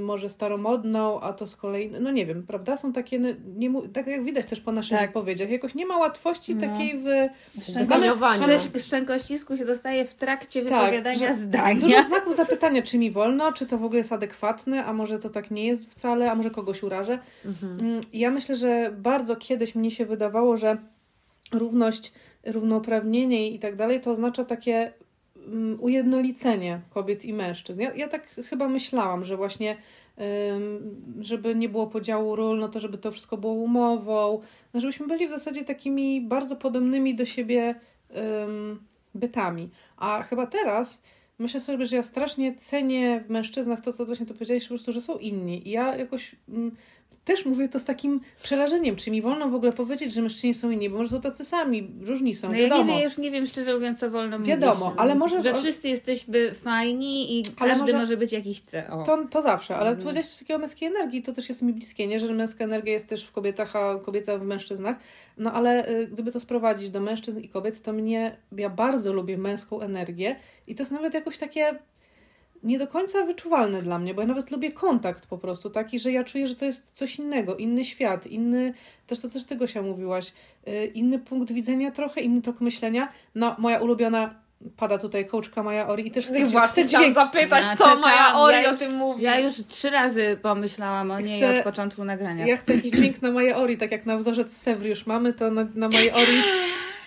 może 0.00 0.28
staromodną, 0.28 1.20
a 1.20 1.32
to 1.32 1.46
z 1.46 1.56
kolei, 1.56 1.90
no 2.00 2.10
nie 2.10 2.26
wiem, 2.26 2.42
prawda? 2.46 2.76
Są 2.76 2.92
takie, 2.92 3.18
no, 3.18 3.28
nie, 3.56 3.70
tak 3.92 4.06
jak 4.06 4.24
widać 4.24 4.46
też 4.46 4.60
po 4.60 4.72
naszych 4.72 4.98
tak. 4.98 5.08
wypowiedziach, 5.08 5.50
jakoś 5.50 5.74
nie 5.74 5.86
ma 5.86 5.98
łatwości 5.98 6.54
no. 6.54 6.60
takiej 6.60 6.98
w 6.98 7.04
zdefiniowaniu. 7.62 8.42
Szczękościsku 8.78 9.56
się 9.56 9.64
dostaje 9.64 10.04
w 10.04 10.14
trakcie 10.14 10.62
tak, 10.62 10.80
wypowiadania 10.80 11.32
zdania. 11.32 11.80
Dużo 11.80 12.02
znaków 12.02 12.36
zapytania, 12.36 12.82
czy 12.82 12.98
mi 12.98 13.10
wolno, 13.10 13.52
czy 13.52 13.66
to 13.66 13.78
w 13.78 13.84
ogóle 13.84 13.98
jest 13.98 14.12
adekwatne, 14.12 14.84
a 14.84 14.92
może 14.92 15.18
to 15.18 15.30
tak 15.30 15.50
nie 15.50 15.66
jest 15.66 15.90
wcale, 15.90 16.30
a 16.30 16.34
może 16.34 16.50
kogoś 16.50 16.82
urażę. 16.82 17.18
Mhm. 17.44 17.80
Mm, 17.80 18.00
ja 18.12 18.30
myślę, 18.30 18.56
że 18.56 18.92
bardzo 18.98 19.36
kiedyś 19.36 19.74
mnie 19.74 19.90
się 19.90 20.06
wydawało, 20.06 20.56
że 20.56 20.76
równość, 21.52 22.12
równouprawnienie 22.44 23.50
i 23.50 23.58
tak 23.58 23.76
dalej 23.76 24.00
to 24.00 24.10
oznacza 24.10 24.44
takie 24.44 24.92
ujednolicenie 25.78 26.80
kobiet 26.90 27.24
i 27.24 27.32
mężczyzn. 27.32 27.80
Ja, 27.80 27.94
ja 27.94 28.08
tak 28.08 28.28
chyba 28.28 28.68
myślałam, 28.68 29.24
że 29.24 29.36
właśnie 29.36 29.76
żeby 31.20 31.54
nie 31.54 31.68
było 31.68 31.86
podziału 31.86 32.36
ról, 32.36 32.58
no 32.58 32.68
to 32.68 32.80
żeby 32.80 32.98
to 32.98 33.12
wszystko 33.12 33.36
było 33.36 33.52
umową, 33.52 34.40
no 34.74 34.80
żebyśmy 34.80 35.06
byli 35.06 35.26
w 35.26 35.30
zasadzie 35.30 35.64
takimi 35.64 36.20
bardzo 36.20 36.56
podobnymi 36.56 37.14
do 37.14 37.24
siebie 37.24 37.74
bytami. 39.14 39.70
A 39.96 40.22
chyba 40.22 40.46
teraz 40.46 41.02
myślę 41.38 41.60
sobie, 41.60 41.86
że 41.86 41.96
ja 41.96 42.02
strasznie 42.02 42.54
cenię 42.54 43.24
w 43.26 43.30
mężczyznach 43.30 43.80
to, 43.80 43.92
co 43.92 44.06
właśnie 44.06 44.26
to 44.26 44.34
powiedziałeś, 44.34 44.64
po 44.64 44.68
prostu, 44.68 44.92
że 44.92 45.00
są 45.00 45.18
inni. 45.18 45.68
I 45.68 45.70
ja 45.70 45.96
jakoś 45.96 46.36
mm, 46.48 46.76
też 47.26 47.44
mówię 47.44 47.68
to 47.68 47.78
z 47.78 47.84
takim 47.84 48.20
przerażeniem, 48.42 48.96
czy 48.96 49.10
mi 49.10 49.22
wolno 49.22 49.48
w 49.48 49.54
ogóle 49.54 49.72
powiedzieć, 49.72 50.14
że 50.14 50.22
mężczyźni 50.22 50.54
są 50.54 50.70
inni, 50.70 50.90
bo 50.90 50.96
może 50.96 51.10
są 51.10 51.20
tacy 51.20 51.44
sami, 51.44 51.90
różni 52.00 52.34
są, 52.34 52.48
no 52.48 52.54
wiadomo. 52.54 52.80
Ja 52.80 52.86
nie 52.86 52.94
wiem, 52.94 53.04
już 53.04 53.18
nie 53.18 53.30
wiem 53.30 53.46
szczerze 53.46 53.74
mówiąc, 53.74 53.98
co 53.98 54.10
wolno 54.10 54.40
Wiadomo, 54.40 54.84
mówić, 54.84 55.00
ale 55.00 55.14
może... 55.14 55.42
Że 55.42 55.54
wszyscy 55.54 55.88
jesteśmy 55.88 56.54
fajni 56.54 57.38
i 57.38 57.42
każdy 57.58 57.80
może... 57.80 57.98
może 57.98 58.16
być 58.16 58.32
jaki 58.32 58.54
chce. 58.54 58.90
O. 58.90 59.02
To, 59.02 59.24
to 59.30 59.42
zawsze, 59.42 59.76
ale 59.76 59.90
mm. 59.90 60.02
powiedziałeś 60.02 60.28
coś 60.28 60.38
takiego 60.38 60.56
o 60.56 60.60
męskiej 60.60 60.88
energii, 60.88 61.22
to 61.22 61.32
też 61.32 61.48
jest 61.48 61.62
mi 61.62 61.72
bliskie, 61.72 62.06
nie? 62.06 62.20
Że 62.20 62.32
męska 62.32 62.64
energia 62.64 62.92
jest 62.92 63.08
też 63.08 63.24
w 63.24 63.32
kobietach, 63.32 63.76
a 63.76 63.98
kobieca 63.98 64.38
w 64.38 64.42
mężczyznach. 64.42 64.96
No 65.38 65.52
ale 65.52 65.88
y, 65.88 66.06
gdyby 66.06 66.32
to 66.32 66.40
sprowadzić 66.40 66.90
do 66.90 67.00
mężczyzn 67.00 67.40
i 67.40 67.48
kobiet, 67.48 67.82
to 67.82 67.92
mnie, 67.92 68.36
ja 68.52 68.70
bardzo 68.70 69.12
lubię 69.12 69.38
męską 69.38 69.80
energię 69.80 70.36
i 70.66 70.74
to 70.74 70.82
jest 70.82 70.92
nawet 70.92 71.14
jakoś 71.14 71.38
takie 71.38 71.78
nie 72.66 72.78
do 72.78 72.86
końca 72.86 73.24
wyczuwalne 73.24 73.82
dla 73.82 73.98
mnie, 73.98 74.14
bo 74.14 74.20
ja 74.20 74.28
nawet 74.28 74.50
lubię 74.50 74.72
kontakt 74.72 75.26
po 75.26 75.38
prostu 75.38 75.70
taki, 75.70 75.98
że 75.98 76.12
ja 76.12 76.24
czuję, 76.24 76.46
że 76.46 76.56
to 76.56 76.64
jest 76.64 76.90
coś 76.92 77.18
innego, 77.18 77.56
inny 77.56 77.84
świat, 77.84 78.26
inny, 78.26 78.74
też 79.06 79.20
to 79.20 79.28
też 79.28 79.44
ty 79.44 79.56
Gosia 79.56 79.82
mówiłaś, 79.82 80.32
yy, 80.66 80.86
inny 80.86 81.18
punkt 81.18 81.52
widzenia 81.52 81.90
trochę, 81.90 82.20
inny 82.20 82.42
tok 82.42 82.60
myślenia. 82.60 83.08
No, 83.34 83.56
moja 83.58 83.78
ulubiona 83.78 84.34
pada 84.76 84.98
tutaj 84.98 85.26
kołczka 85.26 85.62
Maja 85.62 85.88
Ori 85.88 86.06
i 86.06 86.10
też 86.10 86.26
chcę, 86.26 86.46
Właśnie 86.46 86.82
chcę 86.82 86.88
chciałam 86.88 87.14
zapytać, 87.14 87.64
ja 87.64 87.76
co 87.76 87.84
czekam, 87.84 88.00
Maja 88.00 88.38
Ori 88.38 88.56
ja 88.56 88.62
już, 88.62 88.72
o 88.72 88.76
tym 88.76 88.96
mówi. 88.96 89.22
Ja 89.22 89.40
już 89.40 89.54
trzy 89.68 89.90
razy 89.90 90.38
pomyślałam 90.42 91.10
o 91.10 91.20
niej 91.20 91.40
chcę, 91.40 91.58
od 91.58 91.64
początku 91.64 92.04
nagrania. 92.04 92.46
Ja 92.46 92.56
chcę 92.56 92.74
jakiś 92.74 92.92
dźwięk 92.92 93.22
na 93.22 93.30
Maja 93.30 93.56
Ori, 93.56 93.76
tak 93.76 93.92
jak 93.92 94.06
na 94.06 94.16
wzorzec 94.16 94.56
Sewriusz 94.56 95.06
mamy, 95.06 95.32
to 95.32 95.50
na, 95.50 95.66
na 95.74 95.88
Maja 95.88 96.12
Ori... 96.22 96.42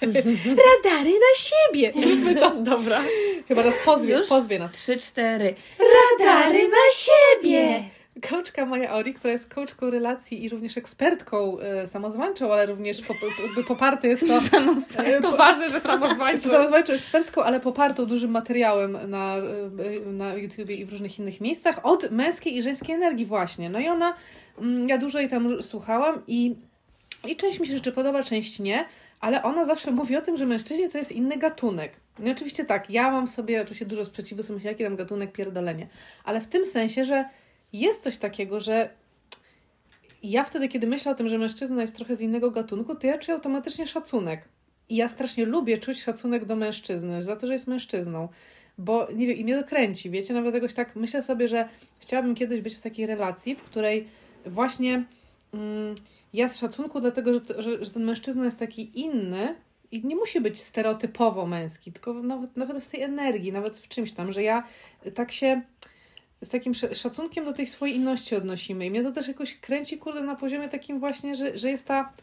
Radary 0.65 1.13
na 1.13 1.33
siebie! 1.35 1.93
No, 2.41 2.55
dobra. 2.55 3.01
Chyba 3.47 3.63
nas 3.63 3.75
pozwie, 3.85 4.15
Już? 4.15 4.27
pozwie 4.27 4.59
nas. 4.59 4.71
Trzy, 4.71 4.97
cztery. 4.97 5.55
Radary 5.79 6.67
na 6.67 6.89
siebie! 6.91 7.83
Coachka 8.21 8.65
Maja 8.65 8.93
Ori, 8.93 9.13
która 9.13 9.31
jest 9.31 9.53
coachką 9.53 9.89
relacji 9.89 10.43
i 10.43 10.49
również 10.49 10.77
ekspertką 10.77 11.59
e, 11.59 11.87
samozwańczą, 11.87 12.53
ale 12.53 12.65
również 12.65 13.01
po, 13.01 13.13
po, 13.13 13.63
poparte 13.67 14.07
jest 14.07 14.27
to... 14.27 14.39
E, 15.03 15.21
to 15.21 15.37
ważne, 15.37 15.69
że 15.69 15.79
samozwańczą. 15.79 16.49
Samozwańczą 16.49 16.93
ekspertką, 16.93 17.43
ale 17.43 17.59
popartą 17.59 18.05
dużym 18.05 18.31
materiałem 18.31 18.97
na, 19.09 19.35
e, 19.37 20.11
na 20.11 20.33
YouTubie 20.33 20.75
i 20.75 20.85
w 20.85 20.91
różnych 20.91 21.19
innych 21.19 21.41
miejscach 21.41 21.85
od 21.85 22.11
męskiej 22.11 22.57
i 22.57 22.61
żeńskiej 22.61 22.95
energii 22.95 23.25
właśnie. 23.25 23.69
No 23.69 23.79
i 23.79 23.87
ona, 23.87 24.13
mm, 24.59 24.89
ja 24.89 24.97
dużo 24.97 25.19
jej 25.19 25.29
tam 25.29 25.63
słuchałam 25.63 26.21
i, 26.27 26.55
i 27.27 27.35
część 27.35 27.59
mi 27.59 27.67
się 27.67 27.73
rzeczy 27.73 27.91
podoba, 27.91 28.23
część 28.23 28.59
nie, 28.59 28.85
ale 29.19 29.43
ona 29.43 29.65
zawsze 29.65 29.91
mówi 29.91 30.17
o 30.17 30.21
tym, 30.21 30.37
że 30.37 30.45
mężczyźni 30.45 30.89
to 30.89 30.97
jest 30.97 31.11
inny 31.11 31.37
gatunek. 31.37 31.91
No 32.19 32.31
oczywiście 32.31 32.65
tak, 32.65 32.89
ja 32.89 33.11
mam 33.11 33.27
sobie 33.27 33.61
oczywiście 33.61 33.85
dużo 33.85 34.05
sprzeciwu, 34.05 34.43
sobie 34.43 34.55
myślę, 34.55 34.71
jaki 34.71 34.83
tam 34.83 34.95
gatunek 34.95 35.31
pierdolenie. 35.31 35.87
Ale 36.23 36.41
w 36.41 36.47
tym 36.47 36.65
sensie, 36.65 37.05
że 37.05 37.25
jest 37.73 38.03
coś 38.03 38.17
takiego, 38.17 38.59
że 38.59 38.89
ja 40.23 40.43
wtedy, 40.43 40.67
kiedy 40.67 40.87
myślę 40.87 41.11
o 41.11 41.15
tym, 41.15 41.27
że 41.27 41.37
mężczyzna 41.37 41.81
jest 41.81 41.95
trochę 41.95 42.15
z 42.15 42.21
innego 42.21 42.51
gatunku, 42.51 42.95
to 42.95 43.07
ja 43.07 43.17
czuję 43.17 43.35
automatycznie 43.35 43.87
szacunek. 43.87 44.41
I 44.89 44.95
ja 44.95 45.07
strasznie 45.07 45.45
lubię 45.45 45.77
czuć 45.77 46.03
szacunek 46.03 46.45
do 46.45 46.55
mężczyzny, 46.55 47.23
za 47.23 47.35
to, 47.35 47.47
że 47.47 47.53
jest 47.53 47.67
mężczyzną. 47.67 48.27
Bo 48.77 49.07
nie 49.15 49.27
wiem, 49.27 49.37
i 49.37 49.43
mnie 49.43 49.57
to 49.57 49.67
kręci, 49.67 50.09
wiecie, 50.09 50.33
nawet 50.33 50.55
jakoś 50.55 50.73
tak 50.73 50.95
myślę 50.95 51.21
sobie, 51.21 51.47
że 51.47 51.69
chciałabym 51.99 52.35
kiedyś 52.35 52.61
być 52.61 52.75
w 52.75 52.81
takiej 52.81 53.05
relacji, 53.05 53.55
w 53.55 53.63
której 53.63 54.07
właśnie 54.45 55.03
mm, 55.53 55.95
ja 56.33 56.47
z 56.47 56.57
szacunku 56.57 57.01
dlatego, 57.01 57.33
że, 57.33 57.41
że, 57.57 57.85
że 57.85 57.91
ten 57.91 58.03
mężczyzna 58.03 58.45
jest 58.45 58.59
taki 58.59 58.99
inny, 58.99 59.55
i 59.91 60.05
nie 60.05 60.15
musi 60.15 60.41
być 60.41 60.61
stereotypowo 60.61 61.45
męski, 61.45 61.91
tylko 61.91 62.13
nawet, 62.13 62.57
nawet 62.57 62.83
w 62.83 62.91
tej 62.91 63.01
energii, 63.01 63.51
nawet 63.51 63.79
w 63.79 63.87
czymś 63.87 64.11
tam, 64.11 64.31
że 64.31 64.43
ja 64.43 64.63
tak 65.15 65.31
się 65.31 65.61
z 66.41 66.49
takim 66.49 66.73
szacunkiem 66.73 67.45
do 67.45 67.53
tej 67.53 67.67
swojej 67.67 67.95
inności 67.95 68.35
odnosimy. 68.35 68.85
I 68.85 68.91
mnie 68.91 69.03
to 69.03 69.11
też 69.11 69.27
jakoś 69.27 69.55
kręci, 69.55 69.97
kurde, 69.97 70.21
na 70.21 70.35
poziomie 70.35 70.69
takim 70.69 70.99
właśnie, 70.99 71.35
że, 71.35 71.57
że 71.57 71.69
jest 71.69 71.85
ta 71.85 72.13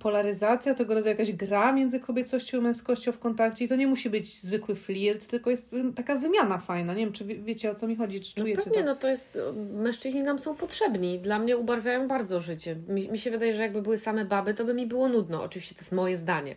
polaryzacja, 0.00 0.74
tego 0.74 0.94
rodzaju 0.94 1.16
jakaś 1.18 1.32
gra 1.32 1.72
między 1.72 2.00
kobiecością 2.00 2.58
i 2.58 2.60
męskością 2.60 3.12
w 3.12 3.18
kontakcie. 3.18 3.64
I 3.64 3.68
to 3.68 3.76
nie 3.76 3.86
musi 3.86 4.10
być 4.10 4.40
zwykły 4.40 4.74
flirt, 4.74 5.26
tylko 5.26 5.50
jest 5.50 5.70
taka 5.96 6.14
wymiana 6.14 6.58
fajna. 6.58 6.94
Nie 6.94 7.04
wiem, 7.04 7.12
czy 7.12 7.24
wiecie 7.24 7.70
o 7.70 7.74
co 7.74 7.86
mi 7.86 7.96
chodzi, 7.96 8.20
czy 8.20 8.32
no 8.36 8.42
czujecie 8.42 8.62
pewnie, 8.62 8.78
to? 8.78 8.84
no 8.84 8.96
to 8.96 9.08
jest, 9.08 9.38
mężczyźni 9.72 10.22
nam 10.22 10.38
są 10.38 10.56
potrzebni. 10.56 11.18
Dla 11.18 11.38
mnie 11.38 11.56
ubarwiają 11.56 12.08
bardzo 12.08 12.40
życie. 12.40 12.76
Mi, 12.88 13.08
mi 13.08 13.18
się 13.18 13.30
wydaje, 13.30 13.54
że 13.54 13.62
jakby 13.62 13.82
były 13.82 13.98
same 13.98 14.24
baby, 14.24 14.54
to 14.54 14.64
by 14.64 14.74
mi 14.74 14.86
było 14.86 15.08
nudno. 15.08 15.42
Oczywiście 15.42 15.74
to 15.74 15.80
jest 15.80 15.92
moje 15.92 16.16
zdanie. 16.16 16.56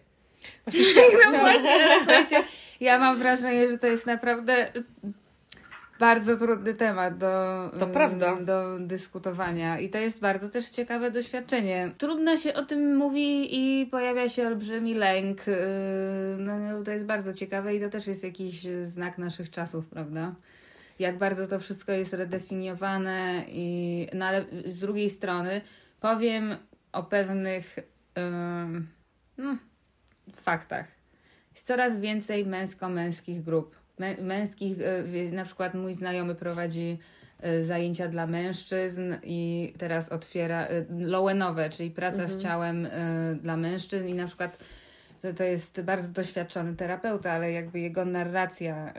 Właśnie, 0.66 1.04
no 1.32 1.40
właśnie, 1.40 1.72
słuchajcie, 2.04 2.44
ja 2.80 3.00
mam 3.00 3.18
wrażenie, 3.18 3.68
że 3.68 3.78
to 3.78 3.88
jest 3.88 4.06
naprawdę 4.06 4.72
bardzo 6.04 6.38
trudny 6.38 6.74
temat 6.74 7.18
do, 7.18 7.72
to 7.80 7.88
prawda. 7.88 8.36
do 8.36 8.80
dyskutowania 8.80 9.80
i 9.80 9.90
to 9.90 9.98
jest 9.98 10.22
bardzo 10.22 10.50
też 10.50 10.70
ciekawe 10.70 11.12
doświadczenie. 11.12 11.92
Trudno 11.98 12.38
się 12.38 12.54
o 12.54 12.66
tym 12.66 12.96
mówi 12.96 13.60
i 13.60 13.86
pojawia 13.86 14.30
się 14.30 14.48
olbrzymi 14.48 14.94
lęk. 14.94 15.48
Yy, 15.48 15.56
no, 16.38 16.60
no, 16.60 16.84
to 16.84 16.92
jest 16.92 17.06
bardzo 17.06 17.34
ciekawe 17.34 17.76
i 17.76 17.80
to 17.80 17.90
też 17.90 18.08
jest 18.08 18.24
jakiś 18.24 18.68
znak 18.84 19.18
naszych 19.18 19.50
czasów, 19.50 19.88
prawda? 19.88 20.36
Jak 21.00 21.18
bardzo 21.18 21.48
to 21.48 21.60
wszystko 21.60 21.92
jest 21.92 22.14
redefiniowane 22.14 23.46
i 23.48 24.08
no 24.14 24.26
ale 24.26 24.46
z 24.66 24.80
drugiej 24.80 25.10
strony 25.10 25.62
powiem 26.00 26.56
o 26.92 27.04
pewnych 27.04 27.78
yy, 27.78 28.24
no, 29.38 29.58
faktach. 30.36 30.88
Jest 31.52 31.66
coraz 31.66 32.00
więcej 32.00 32.46
męsko-męskich 32.46 33.44
grup 33.44 33.83
męskich, 34.00 34.78
e, 34.82 35.32
na 35.32 35.46
przykład 35.46 35.74
mój 35.74 35.94
znajomy 35.94 36.36
prowadzi 36.36 36.98
e, 37.40 37.64
zajęcia 37.64 38.08
dla 38.08 38.28
mężczyzn 38.28 39.14
i 39.24 39.74
teraz 39.78 40.10
otwiera 40.10 40.68
e, 40.68 40.86
lowenowe, 41.00 41.70
czyli 41.70 41.92
praca 41.92 42.22
mhm. 42.22 42.40
z 42.40 42.44
ciałem 42.44 42.88
dla 43.42 43.58
mężczyzn 43.58 44.08
i 44.08 44.14
na 44.14 44.28
przykład 44.28 44.64
to, 45.22 45.34
to 45.34 45.44
jest 45.44 45.82
bardzo 45.82 46.08
doświadczony 46.08 46.76
terapeuta, 46.76 47.32
ale 47.32 47.52
jakby 47.52 47.80
jego 47.80 48.06
narracja 48.06 48.94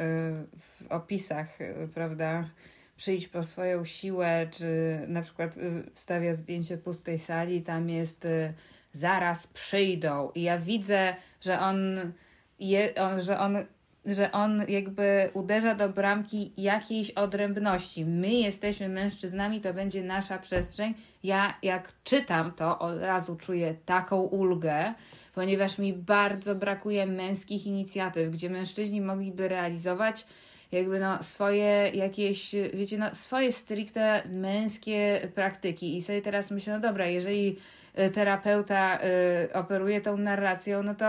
w 0.59 0.87
opisach, 0.89 1.59
prawda, 1.95 2.49
przyjść 2.97 3.29
po 3.29 3.43
swoją 3.43 3.85
siłę, 3.85 4.47
czy 4.51 4.99
na 5.09 5.23
przykład 5.23 5.55
wstawia 5.95 6.35
zdjęcie 6.35 6.79
pustej 6.79 7.19
sali, 7.19 7.63
tam 7.63 7.91
jest 7.91 8.27
zaraz 8.93 9.47
przyjdą. 9.47 10.31
I 10.35 10.43
ja 10.43 10.59
widzę, 10.59 11.15
że 11.41 11.61
on, 11.61 11.79
je, 12.59 12.95
on, 12.95 13.21
że 13.21 13.39
on 13.39 13.57
że 14.07 14.33
on 14.33 14.63
jakby 14.69 15.31
uderza 15.35 15.75
do 15.75 15.89
bramki 15.89 16.53
jakiejś 16.57 17.11
odrębności. 17.11 18.05
My 18.05 18.33
jesteśmy 18.33 18.89
mężczyznami, 18.89 19.61
to 19.61 19.75
będzie 19.75 20.03
nasza 20.03 20.39
przestrzeń. 20.39 20.95
Ja 21.23 21.55
jak 21.63 21.93
czytam 22.05 22.53
to, 22.53 22.79
od 22.79 23.01
razu 23.01 23.37
czuję 23.37 23.75
taką 23.85 24.21
ulgę, 24.21 24.95
ponieważ 25.35 25.79
mi 25.79 25.93
bardzo 25.93 26.55
brakuje 26.55 27.07
męskich 27.07 27.67
inicjatyw, 27.67 28.31
gdzie 28.31 28.51
mężczyźni 28.51 29.01
mogliby 29.01 29.49
realizować 29.49 30.27
jakby 30.75 31.01
no 31.01 31.23
swoje 31.23 31.91
jakieś, 31.95 32.55
wiecie, 32.75 32.99
no 32.99 33.15
swoje 33.15 33.53
stricte 33.53 34.23
męskie 34.29 35.29
praktyki. 35.35 35.97
I 35.97 36.03
sobie 36.03 36.23
teraz 36.23 36.51
myślę, 36.51 36.75
no 36.75 36.81
dobra, 36.81 37.07
jeżeli 37.07 37.57
y, 37.99 38.11
terapeuta 38.11 38.99
y, 38.99 39.53
operuje 39.53 40.01
tą 40.01 40.17
narracją, 40.17 40.83
no 40.83 40.95
to 40.95 41.07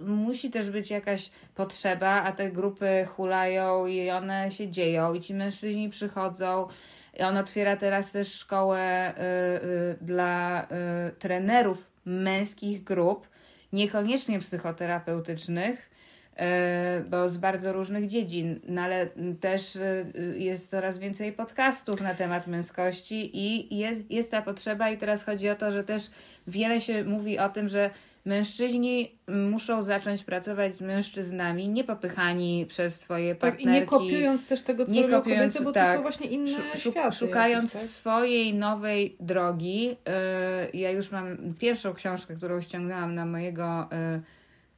musi 0.00 0.50
też 0.50 0.70
być 0.70 0.90
jakaś 0.90 1.30
potrzeba, 1.54 2.22
a 2.22 2.32
te 2.32 2.50
grupy 2.50 3.06
hulają 3.16 3.86
i 3.86 4.10
one 4.10 4.50
się 4.50 4.68
dzieją 4.68 5.14
i 5.14 5.20
ci 5.20 5.34
mężczyźni 5.34 5.90
przychodzą. 5.90 6.68
I 7.18 7.22
on 7.22 7.36
otwiera 7.36 7.76
teraz 7.76 8.12
też 8.12 8.34
szkołę 8.34 9.14
y, 9.14 9.20
y, 9.66 9.96
dla 10.00 10.66
trenerów 11.18 11.90
męskich 12.04 12.84
grup, 12.84 13.28
niekoniecznie 13.72 14.38
psychoterapeutycznych, 14.40 15.90
e, 15.90 15.95
bo 17.10 17.28
z 17.28 17.36
bardzo 17.36 17.72
różnych 17.72 18.06
dziedzin, 18.06 18.60
no 18.68 18.82
ale 18.82 19.08
też 19.40 19.76
e, 19.76 20.04
jest 20.38 20.70
coraz 20.70 20.98
więcej 20.98 21.32
podcastów 21.32 22.00
na 22.00 22.14
temat 22.14 22.46
męskości 22.46 23.38
i 23.38 23.78
jest, 23.78 24.10
jest 24.10 24.30
ta 24.30 24.42
potrzeba 24.42 24.90
i 24.90 24.98
teraz 24.98 25.24
chodzi 25.24 25.48
o 25.48 25.54
to, 25.54 25.70
że 25.70 25.84
też 25.84 26.10
wiele 26.46 26.80
się 26.80 27.04
mówi 27.04 27.38
o 27.38 27.48
tym, 27.48 27.68
że 27.68 27.90
mężczyźni 28.24 29.12
muszą 29.28 29.82
zacząć 29.82 30.24
pracować 30.24 30.74
z 30.74 30.82
mężczyznami, 30.82 31.68
nie 31.68 31.84
popychani 31.84 32.66
przez 32.68 33.00
swoje 33.00 33.34
Tak, 33.34 33.54
i 33.54 33.56
partnerki. 33.56 33.80
nie 33.80 33.86
kopiując 33.86 34.46
też 34.46 34.62
tego, 34.62 34.86
co 34.86 34.92
nie 34.92 35.02
robią 35.02 35.18
kopiując, 35.18 35.52
kobiety, 35.52 35.64
bo 35.64 35.72
tak. 35.72 35.86
to 35.86 35.94
są 35.94 36.02
właśnie 36.02 36.26
inne 36.26 36.50
Szu- 36.76 36.90
światy. 36.90 37.16
Szukając 37.16 37.74
jakieś, 37.74 37.88
tak? 37.88 37.96
swojej 37.96 38.54
nowej 38.54 39.16
drogi, 39.20 39.84
yy, 39.84 40.80
ja 40.80 40.90
już 40.90 41.10
mam 41.10 41.54
pierwszą 41.58 41.94
książkę, 41.94 42.34
którą 42.34 42.60
ściągnęłam 42.60 43.14
na 43.14 43.26
mojego 43.26 43.88
yy, 44.12 44.20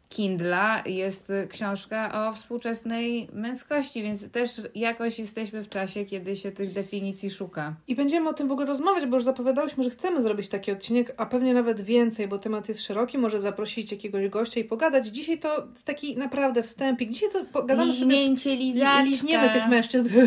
Kindla, 0.09 0.83
jest 0.87 1.33
książka 1.51 2.27
o 2.29 2.33
współczesnej 2.33 3.29
męskości, 3.33 4.03
więc 4.03 4.31
też 4.31 4.51
jakoś 4.75 5.19
jesteśmy 5.19 5.63
w 5.63 5.69
czasie, 5.69 6.05
kiedy 6.05 6.37
się 6.37 6.53
tych 6.53 6.73
definicji 6.73 7.31
szuka. 7.31 7.75
I 7.89 7.95
będziemy 7.95 8.29
o 8.29 8.33
tym 8.33 8.49
w 8.49 8.53
ogóle 8.53 8.67
rozmawiać, 8.67 9.07
bo 9.07 9.17
już 9.17 9.25
zapowiadałyśmy, 9.25 9.85
że 9.85 9.91
chcemy 9.91 10.23
zrobić 10.23 10.49
taki 10.49 10.73
odcinek, 10.73 11.15
a 11.17 11.27
pewnie 11.27 11.55
nawet 11.55 11.81
więcej, 11.81 12.29
bo 12.29 12.39
temat 12.39 12.69
jest 12.69 12.83
szeroki, 12.83 13.19
może 13.19 13.41
zaprosić 13.41 13.93
jakiegoś 13.93 14.29
gościa 14.29 14.61
i 14.61 14.65
pogadać. 14.65 15.07
Dzisiaj 15.07 15.39
to 15.39 15.67
taki 15.85 16.17
naprawdę 16.17 16.63
wstępik. 16.63 17.11
Dzisiaj 17.11 17.29
to 17.33 17.45
pogadamy 17.53 17.93
sobie, 17.93 18.07
Liźnięcie, 18.07 18.51
li, 18.55 18.73
lizaczka. 18.73 19.03
liźniemy 19.03 19.51
tych 19.53 19.67
mężczyzn. 19.69 20.09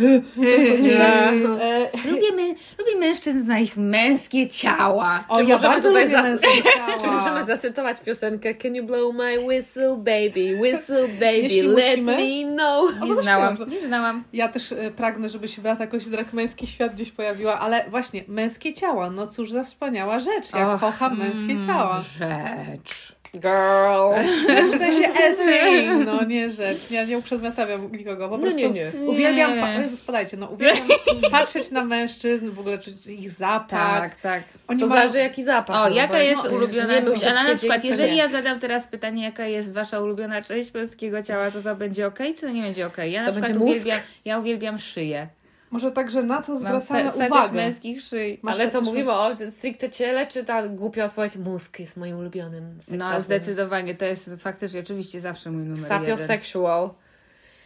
E, 1.62 1.90
Lubimy, 2.12 2.56
lubię 2.80 3.00
mężczyzn 3.00 3.46
za 3.46 3.58
ich 3.60 3.78
męskie 3.78 4.48
ciała. 4.48 5.24
o, 5.30 5.38
Czy 5.38 5.44
ja 5.44 5.56
możemy 5.56 5.74
bardzo 5.74 5.90
tutaj 5.90 6.04
lubię 6.04 6.16
za- 6.16 6.24
męskie 6.24 6.48
ciała. 6.64 6.98
Czy 7.02 7.08
możemy 7.08 7.44
zacytować 7.44 8.00
piosenkę 8.00 8.56
Can 8.56 8.76
you 8.76 8.84
blow 8.86 9.16
my 9.16 9.40
whistle, 9.40 9.71
baby, 9.98 10.58
whistle, 10.62 11.08
baby, 11.20 11.38
Jeśli 11.42 11.62
let 11.62 12.00
musimy. 12.00 12.18
me 12.46 12.54
know. 12.58 12.92
no 13.00 13.06
Nie 13.06 13.22
znałam, 13.22 13.58
nie 13.70 13.80
znałam. 13.80 14.24
Ja 14.34 14.48
też 14.48 14.72
e, 14.72 14.92
pragnę, 14.92 15.30
żeby 15.30 15.48
się 15.48 15.62
Beata 15.62 15.88
Kosidrak 15.88 16.34
męski 16.34 16.68
świat 16.68 16.94
gdzieś 16.94 17.12
pojawiła, 17.12 17.60
ale 17.60 17.90
właśnie, 17.90 18.24
męskie 18.28 18.74
ciała, 18.74 19.10
no 19.10 19.28
cóż 19.28 19.52
za 19.52 19.64
wspaniała 19.64 20.20
rzecz. 20.20 20.54
Ja 20.54 20.74
Och, 20.74 20.80
kocham 20.80 21.18
męskie 21.18 21.52
mm, 21.52 21.68
ciała. 21.68 22.02
Rzecz. 22.18 23.21
Girl. 23.34 24.14
W 24.66 24.78
sensie 24.78 25.08
a 25.14 25.36
thing, 25.36 26.06
no 26.06 26.24
nie 26.24 26.50
rzecz. 26.52 26.92
Ja 26.92 27.06
nie 27.06 27.18
uprzedmiotawiam 27.18 27.92
nikogo, 27.92 28.30
po 28.30 28.38
No 28.38 28.44
prostu 28.44 28.60
nie, 28.60 28.70
nie. 28.70 28.92
uwielbiam, 29.06 29.56
Nie. 29.56 29.62
pa- 29.62 29.74
Jezu, 29.74 29.98
spadajcie, 29.98 30.38
no 30.38 30.48
uwielbiam 30.48 30.88
patrzeć 31.32 31.72
na 31.72 31.84
mężczyzn, 31.86 32.50
w 32.52 32.60
ogóle 32.60 32.78
czuć 32.80 33.08
ich 33.08 33.32
zapach. 33.32 34.00
Tak, 34.00 34.16
tak. 34.16 34.44
Oni 34.68 34.80
To 34.80 34.88
mają... 34.88 35.02
zależy 35.02 35.18
jaki 35.18 35.44
zapach. 35.44 35.86
O, 35.86 35.90
no, 35.90 35.96
jaka 35.96 36.14
bo 36.14 36.20
jest 36.20 36.44
no, 36.44 36.50
ulubiona... 36.50 36.88
wiemy, 36.88 37.12
a 37.30 37.44
na 37.44 37.56
przykład, 37.56 37.84
jeżeli 37.84 38.18
ja 38.18 38.28
zadam 38.28 38.60
teraz 38.60 38.88
pytanie, 38.88 39.24
jaka 39.24 39.46
jest 39.46 39.74
wasza 39.74 40.00
ulubiona 40.00 40.42
część 40.42 40.74
męskiego 40.74 41.24
ciała, 41.24 41.52
to 41.52 41.62
to 41.62 41.76
będzie 41.76 42.08
ok, 42.08 42.20
czy 42.36 42.42
to 42.42 42.50
nie 42.50 42.62
będzie 42.62 42.88
ok? 42.88 42.98
Ja 43.10 43.22
na 43.22 43.28
To 43.28 43.32
przykład 43.42 43.58
uwielbiam, 43.58 44.00
ja 44.26 44.40
uwielbiam 44.40 44.80
szyję. 44.80 45.28
Może 45.72 45.92
także 45.92 46.24
na 46.24 46.42
co 46.42 46.52
Mam 46.52 46.60
zwracamy 46.62 47.04
fe, 47.04 47.12
fetysz 47.12 47.30
uwagę? 47.32 47.54
męskich 47.54 48.02
szyj. 48.02 48.40
Masz 48.42 48.56
Ale 48.56 48.72
co 48.72 48.82
mówimy 48.82 49.12
o 49.12 49.36
stricte 49.52 49.90
ciele, 49.90 50.28
czy 50.28 50.44
ta 50.44 50.68
głupia 50.68 51.06
odpowiedź 51.06 51.36
mózg 51.38 51.80
jest 51.80 51.98
moim 51.98 52.18
ulubionym 52.18 52.74
No 52.76 52.82
seksownym? 52.82 53.22
zdecydowanie, 53.22 53.96
to 53.96 54.06
jest 54.06 54.30
faktycznie 54.40 54.80
oczywiście 54.80 55.22
zawsze 55.22 55.52
mój 55.52 55.62
numer 55.64 55.78
jeden. 55.78 55.90
Sapiosexual. 55.90 56.90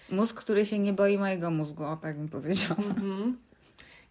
Mózg, 0.09 0.35
który 0.35 0.65
się 0.65 0.79
nie 0.79 0.93
boi 0.93 1.17
mojego 1.17 1.51
mózgu, 1.51 1.83
o 1.83 1.97
tak 1.97 2.17
bym 2.17 2.29
powiedziała. 2.29 2.75
Mhm. 2.89 3.37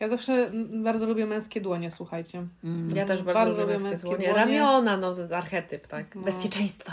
Ja 0.00 0.08
zawsze 0.08 0.32
mm, 0.32 0.82
bardzo 0.84 1.06
lubię 1.06 1.26
męskie 1.26 1.60
dłonie, 1.60 1.90
słuchajcie. 1.90 2.46
Ja 2.94 3.04
też 3.04 3.22
bardzo, 3.22 3.40
Bardzo 3.40 3.60
lubię 3.60 3.62
lubię 3.62 3.72
męskie 3.72 3.88
męskie 3.90 4.08
dłonie. 4.08 4.24
dłonie. 4.44 4.44
Ramiona, 4.44 4.96
no 4.96 5.14
z 5.14 5.32
archetyp, 5.32 5.86
tak. 5.86 6.14
No. 6.14 6.22
Bezpieczeństwa. 6.22 6.92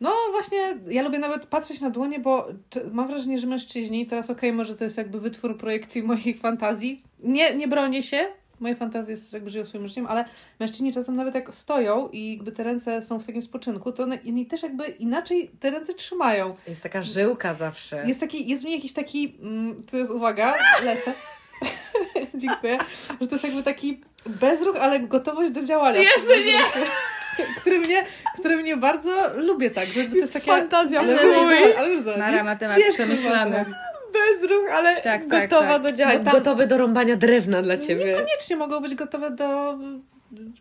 No 0.00 0.12
właśnie, 0.30 0.76
ja 0.88 1.02
lubię 1.02 1.18
nawet 1.18 1.46
patrzeć 1.46 1.80
na 1.80 1.90
dłonie, 1.90 2.20
bo 2.20 2.48
mam 2.92 3.08
wrażenie, 3.08 3.38
że 3.38 3.46
mężczyźni, 3.46 4.06
teraz 4.06 4.30
okej, 4.30 4.52
może 4.52 4.74
to 4.74 4.84
jest 4.84 4.98
jakby 4.98 5.20
wytwór 5.20 5.58
projekcji 5.58 6.02
moich 6.02 6.40
fantazji, 6.40 7.02
nie, 7.22 7.54
nie 7.54 7.68
bronię 7.68 8.02
się, 8.02 8.28
moje 8.60 8.76
fantazje 8.76 9.10
jest, 9.10 9.32
jakby 9.32 9.50
żyją 9.50 9.64
swoim 9.64 9.88
życiem, 9.88 10.06
ale 10.06 10.24
mężczyźni 10.60 10.92
czasem 10.92 11.16
nawet 11.16 11.34
jak 11.34 11.54
stoją 11.54 12.08
i 12.08 12.32
jakby 12.32 12.52
te 12.52 12.62
ręce 12.62 13.02
są 13.02 13.18
w 13.18 13.26
takim 13.26 13.42
spoczynku, 13.42 13.92
to 13.92 14.02
one 14.02 14.18
oni 14.26 14.46
też 14.46 14.62
jakby 14.62 14.86
inaczej 14.86 15.50
te 15.60 15.70
ręce 15.70 15.94
trzymają. 15.94 16.56
Jest 16.68 16.82
taka 16.82 17.02
żyłka 17.02 17.54
zawsze. 17.54 18.04
Jest 18.06 18.20
taki, 18.20 18.48
jest 18.48 18.64
niej 18.64 18.74
jakiś 18.74 18.92
taki, 18.92 19.36
mm, 19.42 19.82
to 19.90 19.96
jest 19.96 20.10
uwaga, 20.10 20.54
lecę. 20.84 21.14
Dziękuję. 22.34 22.78
Że 23.20 23.26
to 23.26 23.34
jest 23.34 23.44
jakby 23.44 23.62
taki 23.62 24.00
bezruch, 24.26 24.76
ale 24.76 25.00
gotowość 25.00 25.52
do 25.52 25.62
działania. 25.62 25.98
Jezu, 25.98 26.44
nie! 26.46 26.86
Który 27.60 27.78
mnie, 27.78 28.04
który 28.38 28.56
mnie 28.56 28.76
bardzo 28.76 29.10
lubię 29.36 29.70
tak, 29.70 29.86
że 29.88 30.04
to 30.04 30.16
jest 30.16 30.32
takie... 30.32 30.46
fantazja 30.46 31.00
ale, 31.00 31.16
w 31.16 31.20
ale, 31.20 31.78
ale, 31.78 31.90
już 31.90 32.00
zobacz, 32.00 32.18
Mara 32.18 32.44
ma 32.44 32.56
temat 32.56 32.78
wiesz, 32.78 32.94
przemyślany. 32.94 33.52
co 33.58 33.64
chodzi. 33.64 33.76
Bezruch, 34.12 34.70
ale 34.72 34.94
Tak, 34.96 35.26
tak, 35.26 35.28
gotowa 35.28 35.72
tak. 35.72 35.82
do 35.82 35.92
działania. 35.92 36.20
Tam- 36.20 36.34
Gotowy 36.34 36.66
do 36.66 36.78
rąbania 36.78 37.16
drewna 37.16 37.62
dla 37.62 37.76
ciebie. 37.76 38.04
Niekoniecznie 38.04 38.56
mogą 38.56 38.80
być 38.80 38.94
gotowe 38.94 39.30
do, 39.30 39.78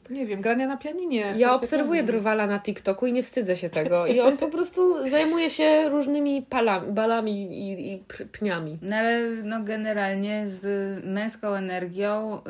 nie 0.09 0.25
wiem, 0.25 0.41
grania 0.41 0.67
na 0.67 0.77
pianinie. 0.77 1.33
Ja 1.37 1.53
obserwuję 1.53 2.03
Drwala 2.03 2.47
na 2.47 2.59
TikToku 2.59 3.07
i 3.07 3.13
nie 3.13 3.23
wstydzę 3.23 3.55
się 3.55 3.69
tego. 3.69 4.07
I 4.07 4.19
on 4.19 4.37
po 4.37 4.47
prostu 4.47 5.09
zajmuje 5.09 5.49
się 5.49 5.89
różnymi 5.89 6.41
palami, 6.49 6.91
balami 6.91 7.59
i, 7.71 7.93
i 7.93 8.03
pniami. 8.31 8.79
No 8.81 8.95
ale 8.95 9.21
no 9.43 9.63
generalnie 9.63 10.43
z 10.47 10.65
męską 11.05 11.53
energią 11.53 12.41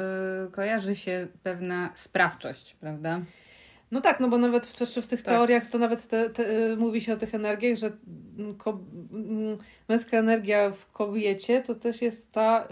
y, 0.47 0.51
kojarzy 0.51 0.95
się 0.95 1.27
pewna 1.43 1.89
sprawczość, 1.95 2.75
prawda? 2.81 3.19
No 3.91 4.01
tak, 4.01 4.19
no 4.19 4.27
bo 4.27 4.37
nawet 4.37 4.65
w, 4.65 4.73
też 4.73 4.95
w 4.95 5.07
tych 5.07 5.21
Tak. 5.23 5.35
teoriach 5.35 5.67
to 5.67 5.77
nawet 5.77 6.07
te, 6.07 6.29
te, 6.29 6.71
y, 6.71 6.77
mówi 6.77 7.01
się 7.01 7.13
o 7.13 7.17
tych 7.17 7.35
energiach, 7.35 7.77
że 7.77 7.91
mm, 8.39 8.55
ko, 8.55 8.79
mm, 9.13 9.57
męska 9.89 10.17
energia 10.17 10.69
w 10.69 10.91
kobiecie 10.91 11.61
to 11.61 11.75
też 11.75 12.01
jest 12.01 12.31
ta 12.31 12.67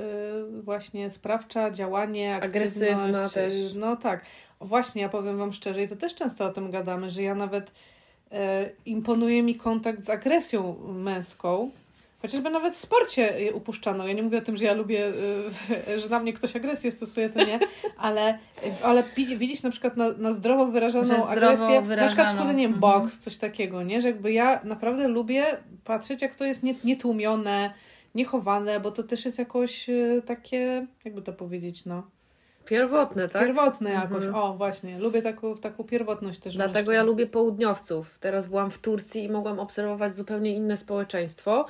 y, 0.60 0.62
właśnie 0.62 1.10
sprawcza, 1.10 1.72
działanie, 1.72 2.36
Agresywna 2.36 2.98
aktywność, 2.98 3.34
też. 3.34 3.54
y, 3.74 3.78
No 3.78 3.96
tak. 3.96 4.22
Właśnie, 4.62 5.02
ja 5.02 5.10
powiem 5.10 5.38
Wam 5.38 5.54
szczerze 5.54 5.84
i 5.84 5.88
to 5.88 5.96
też 5.96 6.16
często 6.16 6.46
o 6.46 6.50
tym 6.54 6.72
gadamy, 6.72 7.10
że 7.10 7.24
ja 7.24 7.36
nawet 7.36 7.70
y, 7.70 8.36
imponuje 8.86 9.44
mi 9.44 9.56
kontakt 9.56 10.06
z 10.06 10.10
agresją 10.10 10.76
męską. 10.94 11.72
Chociażby 12.26 12.50
nawet 12.50 12.74
w 12.76 12.78
sporcie 12.78 13.52
upuszczano. 13.54 14.08
Ja 14.08 14.14
nie 14.14 14.24
mówię 14.24 14.38
o 14.38 14.42
tym, 14.42 14.58
że 14.58 14.66
ja 14.66 14.74
lubię, 14.74 15.08
y, 15.90 16.00
że 16.02 16.10
na 16.10 16.20
mnie 16.20 16.34
ktoś 16.34 16.56
agresję 16.56 16.92
stosuje, 16.92 17.30
to 17.30 17.44
nie, 17.46 17.60
ale, 17.98 18.38
ale 18.84 19.04
widzi- 19.18 19.38
widzieć 19.38 19.64
na 19.64 19.70
przykład 19.70 19.98
na, 19.98 20.12
na 20.12 20.34
zdrowo 20.34 20.66
wyrażaną 20.66 21.06
zdrowo 21.06 21.30
agresję, 21.30 21.82
na 21.82 22.08
przykład, 22.08 22.28
kurde, 22.38 22.54
nie 22.54 22.68
wiem, 22.68 22.74
Mhm. 22.74 22.80
boks, 23.02 23.20
coś 23.20 23.38
takiego, 23.38 23.84
nie? 23.84 24.02
Że 24.02 24.08
jakby 24.08 24.34
ja 24.34 24.60
naprawdę 24.64 25.08
lubię 25.08 25.46
patrzeć, 25.84 26.22
jak 26.22 26.36
to 26.36 26.46
jest 26.46 26.64
nie- 26.64 26.76
nietłumione, 26.84 27.74
niechowane, 28.16 28.80
bo 28.80 28.92
to 28.92 29.04
też 29.04 29.26
jest 29.26 29.40
jakoś 29.40 29.90
y, 29.90 30.22
takie, 30.26 30.88
jakby 31.06 31.22
to 31.22 31.34
powiedzieć, 31.34 31.86
no, 31.86 32.08
Pierwotne, 32.66 33.30
tak? 33.30 33.46
pierwotne 33.48 33.90
jakoś. 33.90 34.26
Mhm. 34.26 34.36
O, 34.36 34.54
właśnie, 34.54 35.00
lubię 35.00 35.22
taką, 35.22 35.58
taką 35.58 35.84
pierwotność 35.84 36.40
też. 36.40 36.56
Dlatego 36.56 36.92
ja 36.92 37.04
lubię 37.04 37.28
południowców. 37.28 38.18
Teraz 38.20 38.48
byłam 38.48 38.72
w 38.72 38.78
Turcji 38.78 39.24
i 39.24 39.30
mogłam 39.30 39.60
obserwować 39.60 40.16
zupełnie 40.16 40.56
inne 40.56 40.78
społeczeństwo. 40.78 41.66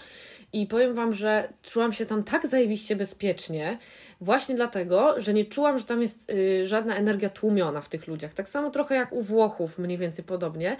I 0.53 0.67
powiem 0.67 0.93
Wam, 0.93 1.13
że 1.13 1.47
czułam 1.61 1.93
się 1.93 2.05
tam 2.05 2.23
tak 2.23 2.47
zajebiście 2.47 2.95
bezpiecznie, 2.95 3.77
właśnie 4.21 4.55
dlatego, 4.55 5.21
że 5.21 5.33
nie 5.33 5.45
czułam, 5.45 5.79
że 5.79 5.85
tam 5.85 6.01
jest 6.01 6.31
y, 6.31 6.67
żadna 6.67 6.95
energia 6.95 7.29
tłumiona 7.29 7.81
w 7.81 7.89
tych 7.89 8.07
ludziach. 8.07 8.33
Tak 8.33 8.49
samo 8.49 8.69
trochę 8.69 8.95
jak 8.95 9.13
u 9.13 9.21
Włochów, 9.21 9.79
mniej 9.79 9.97
więcej 9.97 10.25
podobnie, 10.25 10.77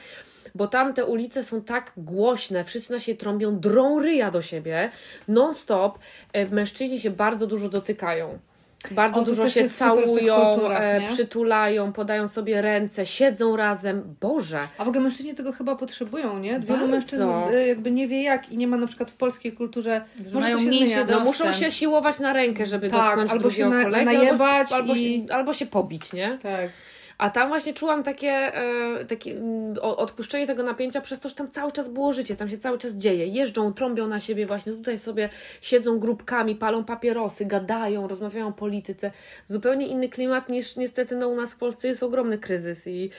bo 0.55 0.67
tam 0.67 0.93
te 0.93 1.05
ulice 1.05 1.43
są 1.43 1.61
tak 1.61 1.91
głośne, 1.97 2.63
wszyscy 2.63 2.93
na 2.93 2.99
siebie 2.99 3.17
trąbią, 3.17 3.59
drą 3.59 3.99
ryja 3.99 4.31
do 4.31 4.41
siebie, 4.41 4.89
non-stop. 5.27 5.99
Y, 6.37 6.49
mężczyźni 6.51 6.99
się 6.99 7.09
bardzo 7.09 7.47
dużo 7.47 7.69
dotykają. 7.69 8.39
Bardzo 8.91 9.21
O, 9.21 9.23
dużo 9.23 9.47
się 9.47 9.69
całują, 9.69 10.35
kulturach, 10.53 10.81
e, 10.81 11.01
przytulają, 11.07 11.91
podają 11.93 12.27
sobie 12.27 12.61
ręce, 12.61 13.05
siedzą 13.05 13.55
razem. 13.57 14.15
Boże, 14.21 14.59
A 14.77 14.85
w 14.85 14.87
ogóle 14.87 15.03
mężczyźni 15.03 15.35
tego 15.35 15.51
chyba 15.51 15.75
potrzebują, 15.75 16.39
nie? 16.39 16.59
Wielu 16.59 16.87
mężczyzn 16.87 17.23
y, 17.53 17.67
jakby 17.67 17.91
nie 17.91 18.07
wie 18.07 18.23
jak 18.23 18.51
i 18.51 18.57
nie 18.57 18.67
ma 18.67 18.77
na 18.77 18.87
przykład 18.87 19.11
w 19.11 19.15
polskiej 19.15 19.53
kulturze, 19.53 20.01
Że 20.27 20.33
może 20.33 20.39
mają 20.55 20.85
się 20.87 21.05
do- 21.05 21.13
no 21.19 21.25
muszą 21.25 21.51
się 21.51 21.71
siłować 21.71 22.19
na 22.19 22.33
rękę, 22.33 22.65
żeby 22.65 22.89
Tak, 22.89 23.01
dotknąć 23.05 23.31
albo 23.31 23.43
się 23.43 23.49
drugiego 23.49 23.69
na- 23.69 23.83
kolegę, 23.83 24.05
najebać 24.05 24.71
albo, 24.71 24.75
albo, 24.75 24.93
i- 24.95 25.25
się, 25.27 25.33
albo 25.35 25.53
się 25.53 25.65
pobić, 25.65 26.13
nie? 26.13 26.37
Tak. 26.43 26.69
A 27.17 27.29
tam 27.29 27.49
właśnie 27.49 27.73
czułam 27.73 28.03
takie, 28.03 28.31
e, 28.31 29.05
takie 29.05 29.31
mm, 29.31 29.75
odpuszczenie 29.81 30.47
tego 30.47 30.63
napięcia 30.63 31.01
przez 31.01 31.19
to, 31.19 31.29
że 31.29 31.35
tam 31.35 31.51
cały 31.51 31.71
czas 31.71 31.89
było 31.89 32.13
życie, 32.13 32.35
tam 32.35 32.49
się 32.49 32.57
cały 32.57 32.77
czas 32.77 32.93
dzieje. 32.93 33.27
Jeżdżą, 33.27 33.73
trąbią 33.73 34.07
na 34.07 34.19
siebie 34.19 34.47
właśnie, 34.47 34.73
tutaj 34.73 34.99
sobie 34.99 35.29
siedzą 35.61 35.99
grupkami, 35.99 36.55
palą 36.55 36.83
papierosy, 36.83 37.45
gadają, 37.45 38.07
rozmawiają 38.07 38.47
o 38.47 38.51
polityce. 38.51 39.11
Zupełnie 39.45 39.87
inny 39.87 40.09
klimat 40.09 40.49
niż 40.49 40.75
niestety 40.75 41.15
no, 41.15 41.27
u 41.27 41.35
nas 41.35 41.53
w 41.53 41.57
Polsce 41.57 41.87
jest 41.87 42.03
ogromny 42.03 42.37
kryzys 42.37 42.87
i 42.87 43.09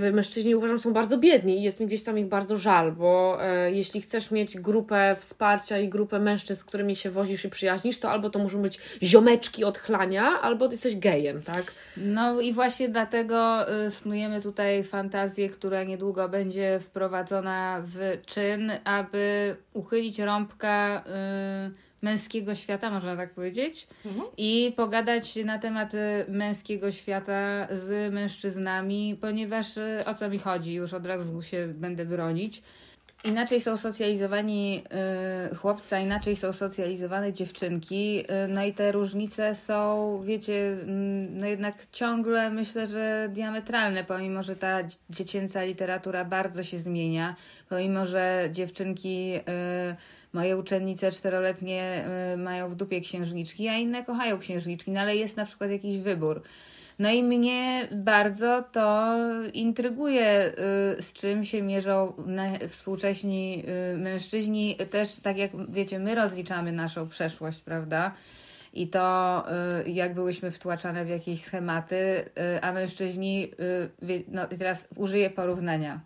mężczyźni 0.00 0.54
uważam 0.54 0.78
są 0.78 0.92
bardzo 0.92 1.18
biedni 1.18 1.58
i 1.58 1.62
jest 1.62 1.80
mi 1.80 1.86
gdzieś 1.86 2.02
tam 2.02 2.18
ich 2.18 2.26
bardzo 2.26 2.56
żal, 2.56 2.92
bo 2.92 3.38
e, 3.42 3.72
jeśli 3.72 4.00
chcesz 4.00 4.30
mieć 4.30 4.58
grupę 4.58 5.16
wsparcia 5.18 5.78
i 5.78 5.88
grupę 5.88 6.18
mężczyzn, 6.18 6.60
z 6.60 6.64
którymi 6.64 6.96
się 6.96 7.10
wozisz 7.10 7.44
i 7.44 7.48
przyjaźnisz, 7.48 7.98
to 7.98 8.10
albo 8.10 8.30
to 8.30 8.38
muszą 8.38 8.62
być 8.62 8.78
ziomeczki 9.02 9.64
od 9.64 9.78
chlania, 9.78 10.40
albo 10.42 10.70
jesteś 10.70 10.96
gejem, 10.96 11.42
tak? 11.42 11.72
No 11.96 12.40
i 12.40 12.52
właśnie 12.52 12.88
dlatego 12.88 13.66
y, 13.86 13.90
snujemy 13.90 14.40
tutaj 14.40 14.84
fantazję, 14.84 15.50
która 15.50 15.84
niedługo 15.84 16.28
będzie 16.28 16.78
wprowadzona 16.80 17.82
w 17.84 18.26
czyn, 18.26 18.72
aby 18.84 19.56
uchylić 19.72 20.18
rąbka 20.18 21.04
y, 21.76 21.89
męskiego 22.02 22.54
świata, 22.54 22.90
można 22.90 23.16
tak 23.16 23.34
powiedzieć, 23.34 23.86
Mhm. 24.06 24.24
i 24.36 24.72
pogadać 24.76 25.36
na 25.44 25.58
temat 25.58 25.94
y, 25.94 25.98
męskiego 26.28 26.92
świata 26.92 27.66
z 27.72 28.12
mężczyznami, 28.14 29.18
ponieważ 29.20 29.76
y, 29.76 30.00
o 30.06 30.14
co 30.14 30.28
mi 30.30 30.38
chodzi, 30.38 30.74
już 30.74 30.94
od 30.94 31.06
razu 31.06 31.42
się 31.42 31.68
będę 31.74 32.04
bronić. 32.04 32.62
Inaczej 33.24 33.60
są 33.60 33.76
socjalizowani 33.76 34.82
y, 35.52 35.54
chłopcy, 35.56 35.96
a 35.96 35.98
inaczej 35.98 36.36
są 36.36 36.52
socjalizowane 36.52 37.32
dziewczynki. 37.32 38.20
Y, 38.20 38.48
no 38.48 38.64
i 38.64 38.72
te 38.72 38.92
różnice 38.92 39.54
są, 39.54 40.22
wiecie, 40.24 40.72
mm, 40.82 41.38
no 41.38 41.46
jednak 41.46 41.74
ciągle 41.92 42.50
myślę, 42.50 42.86
że 42.88 43.28
diametralne, 43.32 44.04
pomimo 44.04 44.42
że 44.42 44.56
ta 44.56 44.82
dzie- 44.82 44.96
dziecięca 45.10 45.62
literatura 45.64 46.24
bardzo 46.24 46.62
się 46.62 46.78
zmienia, 46.78 47.36
pomimo 47.68 48.06
że 48.06 48.48
dziewczynki, 48.52 49.34
y, 49.36 49.40
moje 50.32 50.56
uczennice 50.56 51.12
czteroletnie 51.12 52.04
y, 52.34 52.36
mają 52.36 52.68
w 52.68 52.74
dupie 52.74 53.00
księżniczki, 53.00 53.68
a 53.68 53.78
inne 53.78 54.04
kochają 54.04 54.38
księżniczki, 54.38 54.90
no 54.90 55.00
ale 55.00 55.16
jest 55.16 55.36
na 55.36 55.44
przykład 55.44 55.70
jakiś 55.70 55.98
wybór. 55.98 56.42
No 56.98 57.10
i 57.10 57.24
mnie 57.24 57.88
bardzo 57.92 58.64
to 58.72 59.16
intryguje, 59.52 60.52
y, 60.98 61.02
z 61.02 61.12
czym 61.12 61.44
się 61.44 61.62
mierzą 61.62 62.12
współcześni 62.68 63.64
y, 63.94 63.98
mężczyźni. 63.98 64.76
Też, 64.90 65.20
tak 65.20 65.36
jak 65.36 65.50
wiecie, 65.70 65.98
my 65.98 66.14
rozliczamy 66.14 66.72
naszą 66.72 67.08
przeszłość, 67.08 67.60
prawda? 67.60 68.14
I 68.72 68.88
to, 68.88 69.44
jak 69.86 70.14
byłyśmy 70.14 70.50
wtłaczane 70.50 71.04
w 71.04 71.08
jakieś 71.08 71.40
schematy, 71.40 72.24
a 72.62 72.72
mężczyźni, 72.72 73.50
no 74.28 74.46
teraz 74.46 74.88
użyję 74.96 75.30
porównania. 75.30 76.00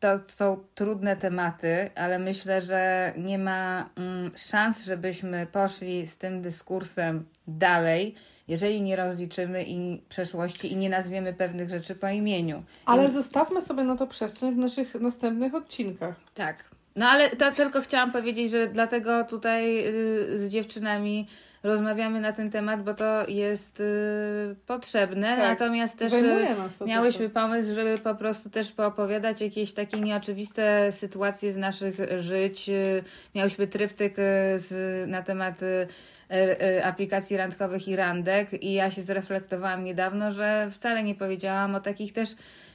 To 0.00 0.18
są 0.26 0.64
trudne 0.74 1.16
tematy, 1.16 1.90
ale 1.94 2.18
myślę, 2.18 2.62
że 2.62 3.12
nie 3.16 3.38
ma 3.38 3.90
mm, 3.96 4.30
szans, 4.36 4.84
żebyśmy 4.84 5.46
poszli 5.46 6.06
z 6.06 6.18
tym 6.18 6.42
dyskursem 6.42 7.24
dalej, 7.48 8.14
jeżeli 8.48 8.82
nie 8.82 8.96
rozliczymy 8.96 9.64
i 9.64 10.02
przeszłości 10.08 10.72
i 10.72 10.76
nie 10.76 10.90
nazwiemy 10.90 11.32
pewnych 11.32 11.70
rzeczy 11.70 11.94
po 11.94 12.08
imieniu. 12.08 12.62
Ale 12.86 13.08
zostawmy 13.08 13.62
sobie 13.62 13.84
na 13.84 13.96
to 13.96 14.06
przestrzeń 14.06 14.54
w 14.54 14.58
naszych 14.58 14.94
następnych 14.94 15.54
odcinkach. 15.54 16.14
Tak. 16.34 16.64
No 16.96 17.06
ale 17.06 17.30
to 17.30 17.52
tylko 17.52 17.80
chciałam 17.80 18.12
powiedzieć, 18.12 18.50
że 18.50 18.68
dlatego 18.68 19.24
tutaj 19.24 19.86
y, 19.88 20.38
z 20.38 20.48
dziewczynami 20.48 21.26
rozmawiamy 21.66 22.20
na 22.20 22.32
ten 22.32 22.50
temat, 22.50 22.82
bo 22.82 22.94
to 22.94 23.28
jest 23.28 23.80
y, 23.80 24.56
potrzebne. 24.66 25.36
Tak. 25.36 25.48
Natomiast 25.48 25.98
też 25.98 26.12
y, 26.12 26.46
miałyśmy 26.86 27.28
pomysł, 27.28 27.74
żeby 27.74 27.98
po 27.98 28.14
prostu 28.14 28.50
też 28.50 28.72
poopowiadać 28.72 29.40
jakieś 29.40 29.72
takie 29.72 30.00
nieoczywiste 30.00 30.92
sytuacje 30.92 31.52
z 31.52 31.56
naszych 31.56 31.96
żyć. 32.18 32.68
Y, 32.68 33.04
Miałyśmy 33.34 33.66
tryptyk 33.66 34.14
z, 34.54 34.70
na 35.08 35.22
temat 35.22 35.60
aplikacji 36.84 37.36
randkowych 37.36 37.88
i 37.88 37.96
randek 37.96 38.62
i 38.62 38.72
ja 38.72 38.90
się 38.90 39.02
zreflektowałam 39.02 39.84
niedawno, 39.84 40.30
że 40.30 40.68
wcale 40.70 41.02
nie 41.02 41.14
powiedziałam 41.14 41.74
o 41.74 41.80
takich 41.80 42.12
też 42.12 42.28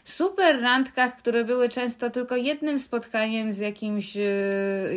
super 0.03 0.61
randkach, 0.61 1.15
które 1.15 1.43
były 1.43 1.69
często 1.69 2.09
tylko 2.09 2.35
jednym 2.35 2.79
spotkaniem 2.79 3.53
z 3.53 3.57
jakimś, 3.57 4.13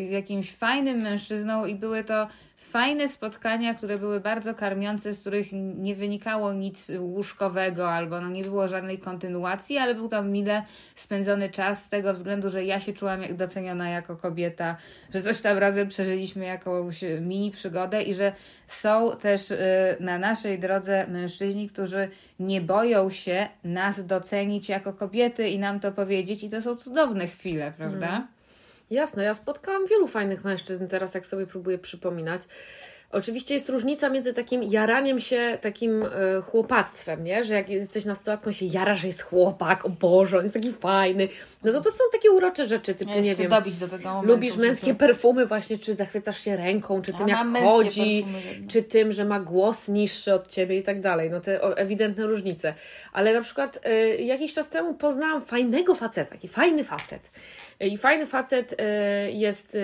z 0.06 0.10
jakimś 0.10 0.52
fajnym 0.52 0.98
mężczyzną 0.98 1.64
i 1.64 1.74
były 1.74 2.04
to 2.04 2.28
fajne 2.56 3.08
spotkania, 3.08 3.74
które 3.74 3.98
były 3.98 4.20
bardzo 4.20 4.54
karmiące, 4.54 5.12
z 5.12 5.20
których 5.20 5.46
nie 5.52 5.94
wynikało 5.94 6.52
nic 6.52 6.90
łóżkowego 6.98 7.90
albo 7.90 8.20
no 8.20 8.28
nie 8.28 8.42
było 8.42 8.68
żadnej 8.68 8.98
kontynuacji, 8.98 9.78
ale 9.78 9.94
był 9.94 10.08
tam 10.08 10.30
mile 10.30 10.62
spędzony 10.94 11.50
czas 11.50 11.84
z 11.84 11.90
tego 11.90 12.12
względu, 12.12 12.50
że 12.50 12.64
ja 12.64 12.80
się 12.80 12.92
czułam 12.92 13.22
jak 13.22 13.36
doceniona 13.36 13.90
jako 13.90 14.16
kobieta, 14.16 14.76
że 15.14 15.22
coś 15.22 15.40
tam 15.40 15.58
razem 15.58 15.88
przeżyliśmy 15.88 16.44
jakąś 16.44 17.04
mini 17.20 17.50
przygodę 17.50 18.02
i 18.02 18.14
że 18.14 18.32
są 18.66 19.16
też 19.20 19.50
e, 19.50 19.56
na 20.00 20.18
naszej 20.18 20.58
drodze 20.58 21.06
mężczyźni, 21.06 21.68
którzy 21.68 22.08
nie 22.40 22.60
boją 22.60 23.10
się 23.10 23.48
nas 23.64 24.06
docenić 24.06 24.68
jako 24.68 24.92
kobiety 24.92 25.48
i 25.48 25.58
nam 25.58 25.80
to 25.80 25.92
powiedzieć 25.92 26.44
i 26.44 26.50
to 26.50 26.62
są 26.62 26.76
cudowne 26.76 27.26
chwile, 27.26 27.72
prawda? 27.76 28.28
Jasne, 28.90 29.24
ja 29.24 29.34
spotkałam 29.34 29.86
wielu 29.86 30.06
fajnych 30.06 30.44
mężczyzn 30.44 30.86
teraz, 30.86 31.14
jak 31.14 31.26
sobie 31.26 31.46
próbuję 31.46 31.78
przypominać. 31.78 32.42
Oczywiście 33.10 33.54
jest 33.54 33.68
różnica 33.68 34.08
między 34.08 34.32
takim 34.32 34.62
jaraniem 34.62 35.20
się 35.20 35.58
takim 35.60 36.02
e, 36.02 36.08
chłopactwem, 36.42 37.24
nie? 37.24 37.44
Że 37.44 37.54
jak 37.54 37.68
jesteś 37.68 38.04
nastolatką 38.04 38.52
się 38.52 38.66
jara, 38.66 38.94
że 38.94 39.06
jest 39.06 39.22
chłopak, 39.22 39.86
o 39.86 39.88
Boże, 39.88 40.38
on 40.38 40.42
jest 40.44 40.54
taki 40.54 40.72
fajny. 40.72 41.28
No 41.64 41.72
to 41.72 41.80
to 41.80 41.90
są 41.90 42.04
takie 42.12 42.30
urocze 42.30 42.66
rzeczy, 42.66 42.94
typu, 42.94 43.10
Ja 43.10 43.20
nie 43.20 43.34
wiem, 43.34 43.50
momentu. 44.14 44.32
lubisz 44.32 44.56
męskie 44.56 44.86
życiu. 44.86 44.98
perfumy 44.98 45.46
właśnie, 45.46 45.78
czy 45.78 45.94
zachwycasz 45.94 46.40
się 46.40 46.56
ręką, 46.56 47.02
czy 47.02 47.12
Ja 47.12 47.18
tym 47.18 47.28
jak 47.28 47.38
chodzi, 47.62 48.26
czy 48.68 48.82
tym, 48.82 49.12
że 49.12 49.24
ma 49.24 49.40
głos 49.40 49.88
niższy 49.88 50.34
od 50.34 50.48
ciebie 50.48 50.78
i 50.78 50.82
tak 50.82 51.00
dalej. 51.00 51.30
No 51.30 51.40
te 51.40 51.62
ewidentne 51.62 52.26
różnice. 52.26 52.74
Ale 53.12 53.32
na 53.34 53.40
przykład 53.42 53.86
y, 53.86 54.22
jakiś 54.22 54.54
czas 54.54 54.68
temu 54.68 54.94
poznałam 54.94 55.42
fajnego 55.42 55.94
faceta, 55.94 56.30
taki 56.30 56.48
fajny 56.48 56.84
facet. 56.84 57.30
I 57.80 57.98
fajny 57.98 58.26
facet 58.26 58.72
y, 58.72 58.76
jest 59.32 59.76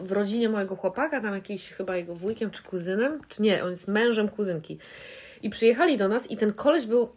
w 0.00 0.12
rodzinie 0.12 0.48
mojego 0.48 0.76
chłopaka, 0.76 1.20
tam 1.20 1.34
jakiś 1.34 1.70
chyba 1.70 1.96
jego 1.96 2.14
wujkiem 2.14 2.50
czy 2.50 2.62
kuzynem, 2.62 3.20
czy 3.28 3.42
nie, 3.42 3.62
on 3.62 3.68
jest 3.68 3.88
mężem 3.88 4.28
kuzynki. 4.28 4.78
I 5.42 5.50
przyjechali 5.50 5.96
do 5.96 6.08
nas 6.08 6.30
i 6.30 6.36
ten 6.36 6.52
koleś 6.52 6.86
był 6.86 7.08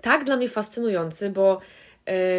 tak 0.00 0.24
dla 0.24 0.36
mnie 0.36 0.48
fascynujący, 0.48 1.30
bo 1.30 1.60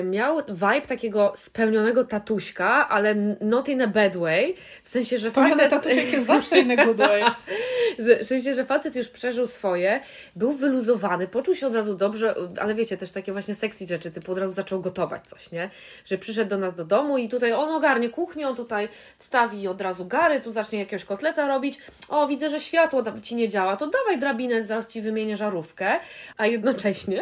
miał 0.04 0.38
vibe 0.50 0.88
takiego 0.88 1.34
spełnionego 1.36 2.04
tatuśka, 2.04 2.90
ale 2.90 3.16
not 3.42 3.70
in 3.70 3.82
a 3.82 3.88
bad 3.88 4.18
way. 4.18 4.56
W 4.84 4.90
sensie, 4.90 5.20
że 5.20 5.32
Pamiętaj, 5.32 5.70
facet, 5.70 5.84
tatusiek 5.84 6.12
jest 6.14 6.28
zawsze 6.28 6.60
inny 6.60 6.78
good 6.78 6.98
way. 6.98 7.24
w 8.24 8.26
sensie, 8.26 8.54
że 8.54 8.66
facet 8.66 8.96
już 8.96 9.08
przeżył 9.10 9.48
swoje, 9.48 10.00
był 10.36 10.52
wyluzowany, 10.52 11.28
poczuł 11.28 11.56
się 11.56 11.68
od 11.68 11.76
razu 11.76 11.96
dobrze, 11.96 12.36
ale 12.60 12.76
wiecie, 12.76 12.98
też 12.98 13.12
takie 13.12 13.32
właśnie 13.32 13.56
sexy 13.56 13.86
rzeczy, 13.86 14.12
typu 14.12 14.32
od 14.32 14.38
razu 14.38 14.54
zaczął 14.54 14.82
gotować 14.82 15.28
coś, 15.28 15.52
nie? 15.52 15.70
Że 16.06 16.18
przyszedł 16.18 16.50
do 16.50 16.58
nas 16.58 16.76
do 16.76 16.86
domu 16.86 17.18
i 17.18 17.30
tutaj 17.30 17.54
on 17.54 17.70
ogarnie 17.70 18.10
kuchnię, 18.10 18.48
on 18.48 18.56
tutaj 18.56 18.90
wstawi 19.18 19.68
od 19.68 19.82
razu 19.82 20.06
gary, 20.06 20.42
tu 20.42 20.52
zacznie 20.52 20.80
jakiegoś 20.80 21.06
kotleta 21.06 21.48
robić. 21.48 21.80
O, 22.10 22.28
widzę, 22.28 22.50
że 22.50 22.60
światło 22.60 23.04
Ci 23.22 23.36
nie 23.36 23.50
działa, 23.50 23.78
to 23.78 23.88
dawaj 23.88 24.20
drabinę, 24.20 24.64
zaraz 24.64 24.88
Ci 24.88 25.02
wymienię 25.02 25.38
żarówkę. 25.38 26.00
A 26.38 26.48
jednocześnie 26.48 27.22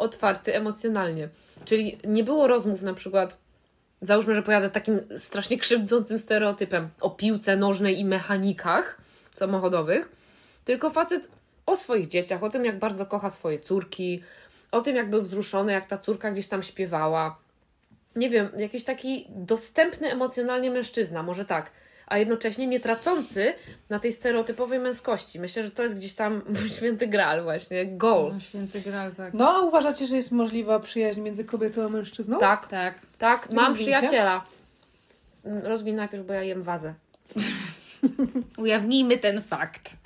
otwarty 0.00 0.54
emocjonalnie. 0.54 1.28
Czyli 1.64 1.98
nie 2.04 2.24
było 2.24 2.46
rozmów 2.46 2.82
na 2.82 2.94
przykład, 2.94 3.36
załóżmy, 4.02 4.34
że 4.34 4.42
pojadę 4.42 4.70
takim 4.70 5.00
strasznie 5.16 5.58
krzywdzącym 5.58 6.18
stereotypem 6.18 6.88
o 7.00 7.10
piłce 7.10 7.56
nożnej 7.56 7.98
i 7.98 8.04
mechanikach 8.04 8.98
samochodowych, 9.34 10.12
tylko 10.64 10.90
facet 10.90 11.28
o 11.66 11.76
swoich 11.76 12.06
dzieciach, 12.06 12.42
o 12.42 12.50
tym, 12.50 12.64
jak 12.64 12.78
bardzo 12.78 13.06
kocha 13.06 13.30
swoje 13.30 13.58
córki, 13.60 14.22
o 14.70 14.80
tym, 14.80 14.96
jak 14.96 15.10
był 15.10 15.22
wzruszony, 15.22 15.72
jak 15.72 15.86
ta 15.86 15.98
córka 15.98 16.30
gdzieś 16.30 16.46
tam 16.46 16.62
śpiewała. 16.62 17.38
Nie 18.16 18.30
wiem, 18.30 18.48
jakiś 18.58 18.84
taki 18.84 19.26
dostępny 19.28 20.12
emocjonalnie 20.12 20.70
mężczyzna, 20.70 21.22
może 21.22 21.44
tak, 21.44 21.70
a 22.10 22.18
jednocześnie 22.18 22.66
nie 22.66 22.80
tracący 22.80 23.54
na 23.88 23.98
tej 23.98 24.12
stereotypowej 24.12 24.78
męskości. 24.78 25.40
Myślę, 25.40 25.62
że 25.62 25.70
to 25.70 25.82
jest 25.82 25.94
gdzieś 25.94 26.14
tam 26.14 26.42
święty 26.76 27.06
graal 27.06 27.42
właśnie, 27.42 27.86
goal. 27.86 28.30
No, 28.32 28.40
święty 28.40 28.80
gral, 28.80 29.14
tak. 29.14 29.34
No, 29.34 29.50
a 29.50 29.60
uważacie, 29.60 30.06
że 30.06 30.16
jest 30.16 30.30
możliwa 30.32 30.80
przyjaźń 30.80 31.20
między 31.20 31.44
kobietą 31.44 31.84
a 31.84 31.88
mężczyzną? 31.88 32.38
Tak, 32.38 32.68
Tak. 32.68 32.94
tak, 33.18 33.52
mam 33.52 33.74
przyjaciela. 33.74 34.44
Mm, 35.44 35.66
Rozwij 35.66 35.94
najpierw, 35.94 36.26
bo 36.26 36.32
ja 36.32 36.42
jem 36.42 36.62
wazę. 36.62 36.94
Ujawnijmy 38.58 39.18
ten 39.18 39.40
fakt. 39.42 39.96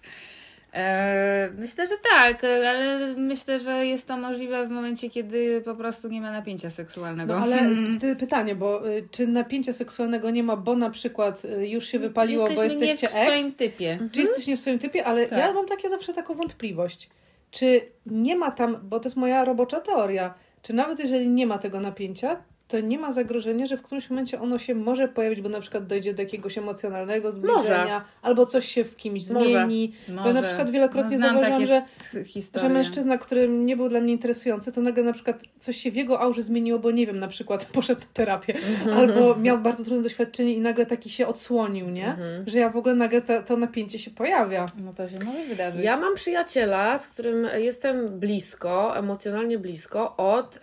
E, 0.75 1.51
myślę, 1.59 1.87
że 1.87 1.95
tak, 2.13 2.45
ale 2.45 3.15
myślę, 3.17 3.61
że 3.61 3.87
jest 3.87 4.09
to 4.09 4.17
możliwe 4.17 4.67
w 4.67 4.71
momencie, 4.71 5.11
kiedy 5.11 5.63
po 5.65 5.75
prostu 5.75 6.09
nie 6.09 6.21
ma 6.21 6.33
napięcia 6.33 6.71
seksualnego. 6.71 7.37
No 7.37 7.43
ale 7.43 7.57
Hmm. 7.57 7.99
pytanie, 8.19 8.55
bo 8.55 8.89
y, 8.89 9.09
czy 9.11 9.27
napięcia 9.27 9.73
seksualnego 9.73 10.31
nie 10.31 10.43
ma, 10.43 10.57
bo 10.57 10.77
na 10.77 10.91
przykład 10.91 11.45
y, 11.45 11.69
już 11.69 11.85
się 11.87 11.99
wypaliło, 11.99 12.45
bo 12.45 12.63
Jesteśmy 12.63 12.87
jesteście 12.87 13.07
nie 13.17 13.23
w 13.23 13.27
swoim 13.27 13.47
ex, 13.47 13.57
typie. 13.57 13.99
czy 14.13 14.21
jesteś 14.21 14.57
w 14.57 14.61
swoim 14.61 14.79
typie, 14.79 15.05
ale 15.05 15.27
Tak. 15.27 15.39
ja 15.39 15.53
mam 15.53 15.67
takie 15.67 15.89
zawsze 15.89 16.15
taką 16.15 16.35
wątpliwość. 16.35 17.11
Czy 17.51 17.81
nie 18.07 18.37
ma 18.37 18.51
tam, 18.51 18.77
bo 18.83 19.01
to 19.01 19.07
jest 19.09 19.17
moja 19.17 19.45
robocza 19.45 19.81
teoria, 19.81 20.35
czy 20.63 20.73
nawet 20.73 20.99
jeżeli 20.99 21.29
nie 21.29 21.47
ma 21.47 21.59
tego 21.59 21.81
napięcia, 21.81 22.37
to 22.69 22.81
nie 22.81 22.99
ma 22.99 23.13
zagrożenia, 23.13 23.67
że 23.67 23.77
w 23.77 23.83
którymś 23.83 24.11
momencie 24.11 24.41
ono 24.41 24.59
się 24.59 24.75
może 24.75 25.09
pojawić, 25.09 25.41
bo 25.41 25.49
na 25.49 25.61
przykład 25.61 25.87
dojdzie 25.87 26.15
do 26.15 26.23
jakiegoś 26.23 26.59
emocjonalnego 26.59 27.33
zbliżenia, 27.33 28.05
albo 28.23 28.47
coś 28.47 28.69
się 28.69 28.85
w 28.85 28.97
kimś 28.97 29.31
Może. 29.31 29.51
zmieni. 29.51 29.93
Bo 30.09 30.27
ja 30.27 30.33
na 30.33 30.43
przykład 30.43 30.71
wielokrotnie 30.71 31.19
no, 31.19 31.29
zauważyłam, 31.29 31.53
takie 31.53 31.67
że 31.67 32.25
historie. 32.25 32.69
że 32.69 32.75
mężczyzna, 32.75 33.19
który 33.19 33.49
nie 33.49 33.77
był 33.77 33.89
dla 33.89 34.01
mnie 34.01 34.13
interesujący, 34.13 34.73
to 34.73 34.81
nagle 34.81 35.05
na 35.05 35.13
przykład 35.13 35.43
coś 35.61 35.77
się 35.77 35.91
w 35.91 35.97
jego 35.97 36.21
aurze 36.21 36.43
zmieniło, 36.43 36.79
bo 36.79 36.91
nie 36.91 37.07
wiem, 37.07 37.19
na 37.19 37.29
przykład 37.29 37.65
poszedł 37.73 38.01
na 38.01 38.07
terapię, 38.13 38.55
albo 38.97 39.37
miał 39.37 39.59
bardzo 39.59 39.85
trudne 39.85 40.03
doświadczenie 40.03 40.55
i 40.55 40.61
nagle 40.61 40.87
taki 40.87 41.11
się 41.11 41.27
odsłonił, 41.27 41.91
nie? 41.91 42.17
Że 42.47 42.59
ja 42.59 42.71
w 42.71 42.77
ogóle 42.77 42.95
nagle 42.95 43.23
ta, 43.23 43.43
to 43.43 43.57
napięcie 43.57 43.99
się 43.99 44.11
pojawia. 44.11 44.67
No 44.85 44.95
to 44.95 45.09
się 45.09 45.17
może 45.25 45.45
wydarzyć. 45.49 45.85
Ja 45.85 45.97
mam 45.97 46.15
przyjaciela, 46.15 46.99
z 46.99 47.09
którym 47.09 47.47
jestem 47.59 48.19
blisko, 48.19 48.99
emocjonalnie 48.99 49.59
blisko 49.59 50.17
od, 50.17 50.57
y, 50.57 50.61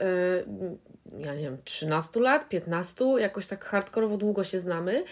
ja 1.26 1.36
nie 1.36 1.44
wiem, 1.44 1.58
13 1.64 2.20
lat, 2.20 2.50
15, 2.50 3.06
jakoś 3.20 3.48
tak 3.48 3.66
hardkorowo 3.66 4.18
długo 4.18 4.44
się 4.44 4.60
znamy 4.60 5.04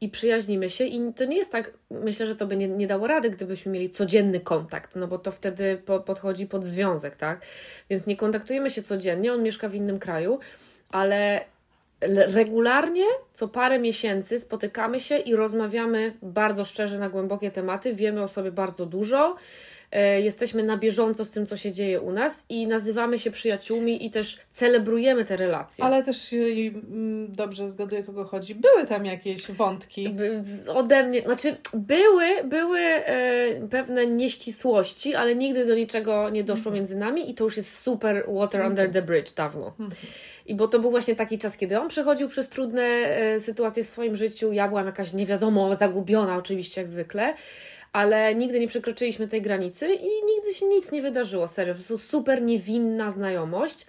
i 0.00 0.08
przyjaźnimy 0.08 0.70
się 0.70 0.84
i 0.84 1.12
to 1.12 1.24
nie 1.24 1.36
jest 1.36 1.52
tak, 1.52 1.72
myślę, 1.90 2.26
że 2.26 2.36
to 2.36 2.46
by 2.46 2.56
nie, 2.56 2.68
nie 2.68 2.86
dało 2.86 3.06
rady, 3.06 3.30
gdybyśmy 3.30 3.72
mieli 3.72 3.90
codzienny 3.90 4.40
kontakt, 4.40 4.96
no 4.96 5.06
bo 5.06 5.18
to 5.18 5.30
wtedy 5.30 5.82
po, 5.86 6.00
podchodzi 6.00 6.46
pod 6.46 6.64
związek, 6.64 7.16
tak? 7.16 7.46
Więc 7.90 8.06
nie 8.06 8.16
kontaktujemy 8.16 8.70
się 8.70 8.82
codziennie, 8.82 9.32
on 9.32 9.42
mieszka 9.42 9.68
w 9.68 9.74
innym 9.74 9.98
kraju, 9.98 10.38
ale 10.90 11.44
le- 12.00 12.26
regularnie, 12.26 13.04
co 13.32 13.48
parę 13.48 13.78
miesięcy 13.78 14.38
spotykamy 14.38 15.00
się 15.00 15.18
i 15.18 15.36
rozmawiamy 15.36 16.12
bardzo 16.22 16.64
szczerze 16.64 16.98
na 16.98 17.08
głębokie 17.08 17.50
tematy, 17.50 17.94
wiemy 17.94 18.22
o 18.22 18.28
sobie 18.28 18.52
bardzo 18.52 18.86
dużo, 18.86 19.36
jesteśmy 20.20 20.62
na 20.62 20.76
bieżąco 20.76 21.24
z 21.24 21.30
tym, 21.30 21.46
co 21.46 21.56
się 21.56 21.72
dzieje 21.72 22.00
u 22.00 22.12
nas 22.12 22.44
i 22.48 22.66
nazywamy 22.66 23.18
się 23.18 23.30
przyjaciółmi 23.30 24.06
i 24.06 24.10
też 24.10 24.38
celebrujemy 24.50 25.24
te 25.24 25.36
relacje. 25.36 25.84
Ale 25.84 26.02
też 26.02 26.32
mm, 26.32 27.32
dobrze 27.32 27.70
zgaduję, 27.70 28.02
kogo 28.02 28.24
chodzi, 28.24 28.54
były 28.54 28.86
tam 28.86 29.04
jakieś 29.04 29.50
wątki. 29.50 30.16
Ode 30.74 31.04
mnie, 31.04 31.20
znaczy 31.20 31.56
były, 31.74 32.44
były 32.44 32.80
e, 32.80 33.68
pewne 33.70 34.06
nieścisłości, 34.06 35.14
ale 35.14 35.34
nigdy 35.34 35.66
do 35.66 35.74
niczego 35.74 36.30
nie 36.30 36.44
doszło 36.44 36.72
między 36.72 36.96
nami 36.96 37.30
i 37.30 37.34
to 37.34 37.44
już 37.44 37.56
jest 37.56 37.78
super 37.78 38.24
water 38.28 38.66
under 38.66 38.90
the 38.90 39.02
bridge 39.02 39.34
dawno. 39.34 39.72
I 40.46 40.54
bo 40.54 40.68
to 40.68 40.78
był 40.78 40.90
właśnie 40.90 41.16
taki 41.16 41.38
czas, 41.38 41.56
kiedy 41.56 41.80
on 41.80 41.88
przechodził 41.88 42.28
przez 42.28 42.48
trudne 42.48 42.82
e, 42.82 43.40
sytuacje 43.40 43.84
w 43.84 43.88
swoim 43.88 44.16
życiu, 44.16 44.52
ja 44.52 44.68
byłam 44.68 44.86
jakaś 44.86 45.12
nie 45.12 45.26
wiadomo, 45.26 45.76
zagubiona 45.76 46.36
oczywiście 46.36 46.80
jak 46.80 46.88
zwykle, 46.88 47.34
ale 47.98 48.34
nigdy 48.34 48.60
nie 48.60 48.68
przekroczyliśmy 48.68 49.28
tej 49.28 49.42
granicy 49.42 49.86
i 49.94 50.08
nigdy 50.26 50.54
się 50.54 50.66
nic 50.66 50.92
nie 50.92 51.02
wydarzyło, 51.02 51.48
serio. 51.48 51.74
To 51.74 51.80
jest 51.80 52.10
super 52.10 52.42
niewinna 52.42 53.10
znajomość, 53.10 53.86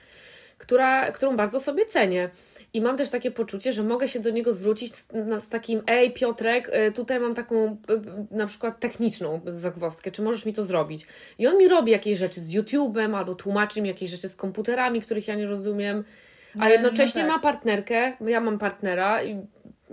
która, 0.58 1.12
którą 1.12 1.36
bardzo 1.36 1.60
sobie 1.60 1.86
cenię. 1.86 2.30
I 2.74 2.82
mam 2.82 2.98
też 2.98 3.10
takie 3.10 3.32
poczucie, 3.32 3.72
że 3.72 3.84
mogę 3.84 4.08
się 4.08 4.20
do 4.20 4.30
niego 4.30 4.54
zwrócić 4.54 4.96
z, 4.96 5.06
z 5.40 5.50
takim, 5.50 5.82
ej 5.88 6.12
Piotrek, 6.12 6.72
y, 6.88 6.92
tutaj 6.92 7.20
mam 7.20 7.36
taką 7.36 7.66
y, 7.66 7.94
y, 7.94 7.98
na 8.32 8.48
przykład 8.48 8.80
techniczną 8.80 9.42
zagwozdkę, 9.46 10.12
czy 10.12 10.22
możesz 10.22 10.46
mi 10.46 10.54
to 10.54 10.64
zrobić? 10.64 11.06
I 11.38 11.48
on 11.48 11.58
mi 11.58 11.68
robi 11.68 11.92
jakieś 11.92 12.18
rzeczy 12.18 12.42
z 12.42 12.54
YouTube'em, 12.54 13.18
albo 13.18 13.36
tłumaczy 13.36 13.82
mi 13.82 13.90
jakieś 13.90 14.10
rzeczy 14.10 14.30
z 14.30 14.36
komputerami, 14.36 15.02
których 15.02 15.28
ja 15.28 15.36
nie 15.36 15.48
rozumiem, 15.48 16.04
a 16.56 16.58
No, 16.60 16.70
jednocześnie 16.70 17.24
no 17.24 17.28
tak. 17.28 17.38
ma 17.38 17.52
partnerkę, 17.52 18.14
ja 18.28 18.42
mam 18.42 18.58
partnera 18.58 19.24
i 19.24 19.42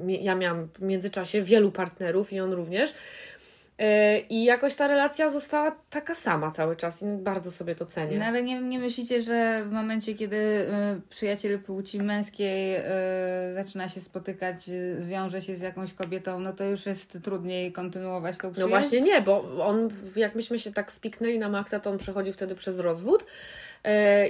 ja 0.07 0.35
miałam 0.35 0.69
w 0.69 0.83
międzyczasie 0.83 1.43
wielu 1.43 1.73
partnerów 1.73 2.33
i 2.33 2.41
on 2.41 2.53
również. 2.53 2.95
Y, 3.83 4.19
I 4.31 4.45
jakoś 4.45 4.75
ta 4.75 4.89
relacja 4.89 5.29
została 5.29 5.77
taka 5.91 6.15
sama 6.15 6.51
cały 6.51 6.77
czas 6.77 7.03
i 7.03 7.05
bardzo 7.07 7.51
sobie 7.51 7.75
to 7.75 7.87
cenię. 7.87 8.19
No 8.19 8.25
ale 8.25 8.43
nie, 8.43 8.61
nie 8.61 8.79
myślicie, 8.79 9.23
że 9.23 9.65
w 9.65 9.73
momencie, 9.73 10.15
kiedy 10.15 10.37
y, 10.37 10.67
przyjaciel 11.09 11.59
płci 11.59 11.99
męskiej 11.99 12.77
y, 12.77 12.83
zaczyna 13.53 13.89
się 13.89 14.01
spotykać, 14.01 14.69
y, 14.69 14.97
zwiąże 15.03 15.41
się 15.43 15.57
z 15.57 15.61
jakąś 15.61 15.95
kobietą, 15.95 16.41
no 16.41 16.53
to 16.53 16.65
już 16.65 16.87
jest 16.87 17.23
trudniej 17.23 17.73
kontynuować 17.73 18.39
tą 18.39 18.49
No 18.49 18.53
przyjaźń? 18.53 18.71
właśnie 18.71 19.01
nie, 19.01 19.21
bo 19.21 19.67
on, 19.67 19.91
jak 20.17 20.35
myśmy 20.35 20.59
się 20.59 20.73
tak 20.73 20.93
spiknęli 20.93 21.39
na 21.39 21.49
maksa, 21.49 21.81
to 21.81 21.91
on 21.91 21.99
przechodził 21.99 22.33
wtedy 22.33 22.55
przez 22.55 22.79
rozwód 22.79 23.25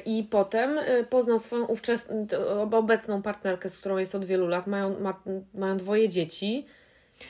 i 0.07 0.29
potem 0.31 0.79
poznał 1.11 1.39
swoją 1.39 1.65
ówczesną, 1.65 2.27
obecną 2.73 3.23
partnerkę, 3.23 3.69
z 3.69 3.79
którą 3.79 3.97
jest 3.97 4.15
od 4.15 4.25
wielu 4.25 4.47
lat, 4.47 4.67
mają, 4.67 5.01
ma, 5.01 5.23
mają 5.55 5.77
dwoje 5.77 6.09
dzieci. 6.09 6.67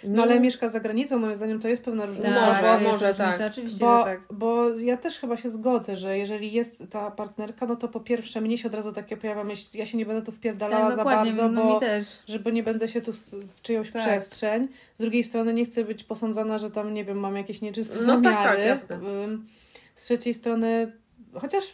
No 0.04 0.22
ale 0.22 0.40
mieszka 0.40 0.68
za 0.68 0.80
granicą, 0.80 1.18
moim 1.18 1.36
zdaniem 1.36 1.60
to 1.60 1.68
jest 1.68 1.82
pewna 1.84 2.06
różnica. 2.06 2.28
Tak, 2.34 2.46
Może, 2.62 2.84
może 2.92 3.06
różnica, 3.12 3.38
tak. 3.38 3.50
Oczywiście, 3.50 3.78
Bo, 3.84 4.04
tak. 4.04 4.20
bo 4.30 4.70
ja 4.70 4.96
też 4.96 5.18
chyba 5.18 5.36
się 5.36 5.50
zgodzę, 5.50 5.96
że 5.96 6.18
jeżeli 6.18 6.52
jest 6.52 6.78
ta 6.90 7.10
partnerka, 7.10 7.66
no 7.66 7.76
to 7.76 7.88
po 7.88 8.00
pierwsze 8.00 8.40
mnie 8.40 8.58
się 8.58 8.68
od 8.68 8.74
razu 8.74 8.92
takie 8.92 9.16
pojawia 9.16 9.44
myśl, 9.44 9.78
ja 9.78 9.86
się 9.86 9.98
nie 9.98 10.06
będę 10.06 10.22
tu 10.22 10.32
wpierdalała 10.32 10.86
Tak, 10.86 10.96
za 10.96 11.04
bardzo, 11.04 11.48
no 11.48 11.64
bo 11.64 11.74
mi 11.74 11.80
też. 11.80 12.22
żeby 12.28 12.52
nie 12.52 12.62
będę 12.62 12.88
się 12.88 13.00
tu 13.00 13.12
w, 13.12 13.18
czyjąś 13.62 13.90
Tak. 13.90 14.02
przestrzeń. 14.02 14.68
Z 14.94 14.98
drugiej 15.00 15.24
strony 15.24 15.54
nie 15.54 15.64
chcę 15.64 15.84
być 15.84 16.04
posądzana, 16.04 16.58
że 16.58 16.70
tam, 16.70 16.94
nie 16.94 17.04
wiem, 17.04 17.18
mam 17.20 17.36
jakieś 17.36 17.60
nieczyste 17.60 17.94
No 18.06 18.14
tak, 18.14 18.22
zamiary. 18.22 18.56
tak, 18.58 18.66
jasne. 18.66 18.96
Ym, 18.96 19.46
Z 19.94 20.04
trzeciej 20.04 20.34
strony, 20.34 20.92
chociaż, 21.34 21.64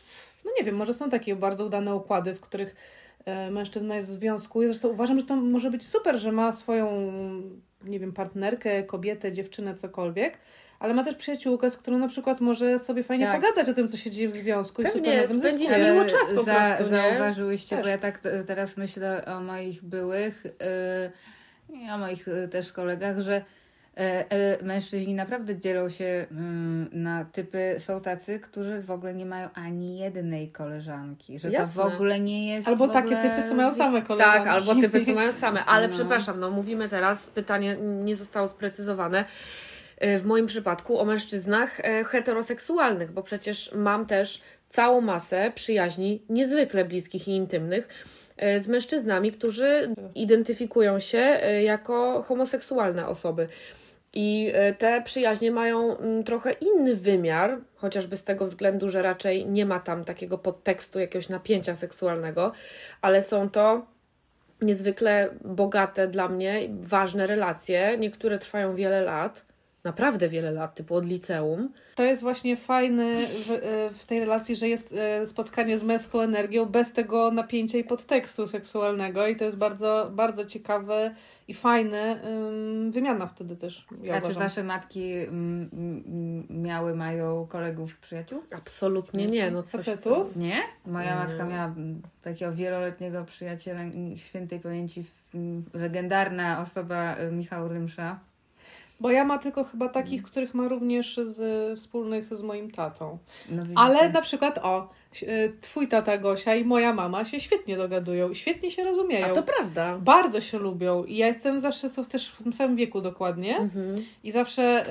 no 0.44 0.50
nie 0.58 0.64
wiem, 0.64 0.76
może 0.76 0.94
są 0.94 1.10
takie 1.10 1.36
bardzo 1.36 1.66
udane 1.66 1.94
układy, 1.94 2.34
w 2.34 2.40
których 2.40 2.76
e, 3.24 3.50
mężczyzna 3.50 3.96
jest 3.96 4.08
w 4.08 4.12
związku. 4.12 4.62
Ja 4.62 4.68
zresztą 4.68 4.88
uważam, 4.88 5.18
że 5.18 5.24
to 5.26 5.36
może 5.36 5.70
być 5.70 5.86
super, 5.86 6.18
że 6.18 6.32
ma 6.32 6.52
swoją, 6.52 7.02
nie 7.84 8.00
wiem, 8.00 8.12
partnerkę, 8.12 8.82
kobietę, 8.82 9.32
dziewczynę, 9.32 9.74
cokolwiek. 9.74 10.38
Ale 10.78 10.94
ma 10.94 11.04
też 11.04 11.14
przyjaciółkę, 11.14 11.70
z 11.70 11.76
którą 11.76 11.98
na 11.98 12.08
przykład 12.08 12.40
może 12.40 12.78
sobie 12.78 13.02
fajnie 13.02 13.26
Tak. 13.26 13.40
pogadać 13.40 13.68
o 13.68 13.74
tym, 13.74 13.88
co 13.88 13.96
się 13.96 14.10
dzieje 14.10 14.28
w 14.28 14.32
związku. 14.32 14.82
Pewnie, 14.82 15.22
i 15.24 15.28
super 15.28 15.50
spędzić 15.50 15.68
miło 15.78 16.04
czas 16.04 16.32
po 16.34 16.42
za, 16.42 16.54
prostu? 16.54 16.84
Zauważyłyście, 16.84 17.76
Też. 17.76 17.84
bo 17.84 17.88
ja 17.88 17.98
tak 17.98 18.20
teraz 18.46 18.76
myślę 18.76 19.24
o 19.24 19.40
moich 19.40 19.84
byłych 19.84 20.44
yy, 21.70 21.78
i 21.80 21.90
o 21.90 21.98
moich 21.98 22.28
y, 22.28 22.48
też 22.48 22.72
kolegach, 22.72 23.20
że 23.20 23.44
mężczyźni 24.62 25.14
naprawdę 25.14 25.58
dzielą 25.60 25.88
się 25.88 26.26
mm, 26.30 26.88
na 26.92 27.24
typy. 27.24 27.74
Są 27.78 28.00
tacy, 28.00 28.40
którzy 28.40 28.82
w 28.82 28.90
ogóle 28.90 29.14
nie 29.14 29.26
mają 29.26 29.48
ani 29.54 29.98
jednej 29.98 30.50
koleżanki, 30.50 31.38
że 31.38 31.50
Jasne. 31.50 31.82
to 31.82 31.90
w 31.90 31.94
ogóle 31.94 32.20
nie 32.20 32.54
jest. 32.54 32.68
Albo 32.68 32.86
w 32.86 32.92
takie 32.92 33.16
ogóle... 33.18 33.22
typy, 33.36 33.48
co 33.48 33.54
mają 33.54 33.72
same 33.74 34.02
koleżanki. 34.02 34.38
Tak, 34.38 34.48
albo 34.48 34.74
typy, 34.74 35.04
co 35.06 35.12
mają 35.14 35.32
same. 35.32 35.64
Ale 35.64 35.88
No. 35.88 35.94
przepraszam, 35.94 36.40
no 36.40 36.50
mówimy 36.50 36.88
teraz, 36.88 37.26
pytanie 37.26 37.76
nie 37.80 38.16
zostało 38.16 38.48
sprecyzowane. 38.48 39.24
e, 39.98 40.18
W 40.18 40.26
moim 40.26 40.46
przypadku 40.46 40.98
o 40.98 41.04
mężczyznach 41.04 41.80
e, 41.80 42.04
heteroseksualnych, 42.04 43.12
bo 43.12 43.22
przecież 43.22 43.70
mam 43.74 44.06
też 44.06 44.42
całą 44.68 45.00
masę 45.00 45.52
przyjaźni 45.54 46.22
niezwykle 46.28 46.84
bliskich 46.84 47.28
i 47.28 47.30
intymnych 47.30 47.88
e, 48.36 48.60
z 48.60 48.68
mężczyznami, 48.68 49.32
którzy 49.32 49.94
identyfikują 50.14 51.00
się 51.00 51.18
e, 51.18 51.62
jako 51.62 52.22
homoseksualne 52.22 53.06
osoby. 53.06 53.48
I 54.14 54.50
e, 54.54 54.74
te 54.74 55.02
przyjaźnie 55.02 55.50
mają 55.50 55.96
mm, 55.96 56.24
trochę 56.24 56.52
inny 56.52 56.96
wymiar, 56.96 57.58
chociażby 57.74 58.16
z 58.16 58.24
tego 58.24 58.44
względu, 58.44 58.88
że 58.88 59.02
raczej 59.02 59.46
nie 59.46 59.66
ma 59.66 59.80
tam 59.80 60.04
takiego 60.04 60.38
podtekstu 60.38 61.00
jakiegoś 61.00 61.28
napięcia 61.28 61.76
seksualnego, 61.76 62.52
ale 63.02 63.22
są 63.22 63.50
to 63.50 63.86
niezwykle 64.62 65.28
bogate 65.44 66.08
dla 66.08 66.28
mnie, 66.28 66.60
ważne 66.80 67.26
relacje. 67.26 67.98
Niektóre 67.98 68.38
trwają 68.38 68.74
wiele 68.74 69.00
lat, 69.00 69.46
naprawdę 69.84 70.28
wiele 70.28 70.50
lat, 70.50 70.74
typu 70.74 70.94
od 70.94 71.06
liceum. 71.06 71.72
To 71.94 72.02
jest 72.02 72.22
właśnie 72.22 72.56
fajne 72.56 73.14
w, 73.14 73.50
e, 73.50 73.90
w 73.90 74.04
tej 74.06 74.20
relacji, 74.20 74.56
że 74.56 74.68
jest 74.68 74.92
e, 74.92 75.26
spotkanie 75.26 75.78
z 75.78 75.82
męską 75.82 76.20
energią 76.20 76.66
bez 76.66 76.92
tego 76.92 77.30
napięcia 77.30 77.78
i 77.78 77.84
podtekstu 77.84 78.48
seksualnego 78.48 79.26
i 79.26 79.36
to 79.36 79.44
jest 79.44 79.56
bardzo, 79.56 80.10
bardzo 80.12 80.44
ciekawe 80.44 81.14
i 81.48 81.54
fajne 81.54 82.20
ym, 82.26 82.92
wymiana 82.92 83.26
wtedy 83.26 83.56
też. 83.56 83.86
Ja 84.02 84.14
A 84.14 84.20
czy 84.20 84.24
uważam. 84.24 84.42
wasze 84.42 84.64
matki 84.64 85.12
miały, 86.50 86.94
mają 86.94 87.46
kolegów, 87.46 87.98
przyjaciół? 87.98 88.42
Absolutnie 88.56 89.26
nie, 89.26 89.50
no 89.50 89.62
coś 89.62 89.84
Facetów? 89.84 90.36
Nie? 90.36 90.62
Moja 90.86 91.16
matka 91.16 91.44
miała 91.44 91.64
mm, 91.64 92.02
takiego 92.22 92.52
wieloletniego 92.52 93.24
przyjaciela 93.24 93.80
świętej 94.16 94.60
pamięci, 94.60 95.04
legendarna 95.74 96.60
osoba 96.60 97.16
y, 97.18 97.32
Michał 97.32 97.68
Rymsza. 97.68 98.20
Bo 99.02 99.10
ja 99.10 99.24
ma 99.24 99.38
tylko 99.38 99.64
chyba 99.64 99.88
takich, 99.88 100.22
których 100.22 100.54
ma 100.54 100.68
również 100.68 101.16
z, 101.16 101.78
wspólnych 101.78 102.34
z 102.34 102.42
moim 102.42 102.70
tatą. 102.70 103.18
No? 103.50 103.62
Ale 103.74 104.08
na 104.08 104.20
przykład, 104.20 104.58
o, 104.58 104.88
twój 105.60 105.88
tata 105.88 106.18
Gosia 106.18 106.54
i 106.54 106.64
moja 106.64 106.94
mama 106.94 107.24
się 107.24 107.40
świetnie 107.40 107.76
dogadują, 107.76 108.30
i 108.30 108.34
świetnie 108.34 108.70
się 108.70 108.84
rozumieją. 108.84 109.26
A 109.26 109.30
to 109.30 109.42
prawda. 109.42 109.98
Bardzo 109.98 110.40
się 110.40 110.58
lubią 110.58 111.04
i 111.04 111.16
ja 111.16 111.26
jestem 111.26 111.60
zawsze 111.60 111.88
są 111.88 112.04
też 112.04 112.28
w 112.28 112.42
tym 112.42 112.52
samym 112.52 112.76
wieku 112.76 113.00
dokładnie 113.00 113.56
Mhm. 113.56 114.04
i 114.24 114.32
zawsze 114.32 114.86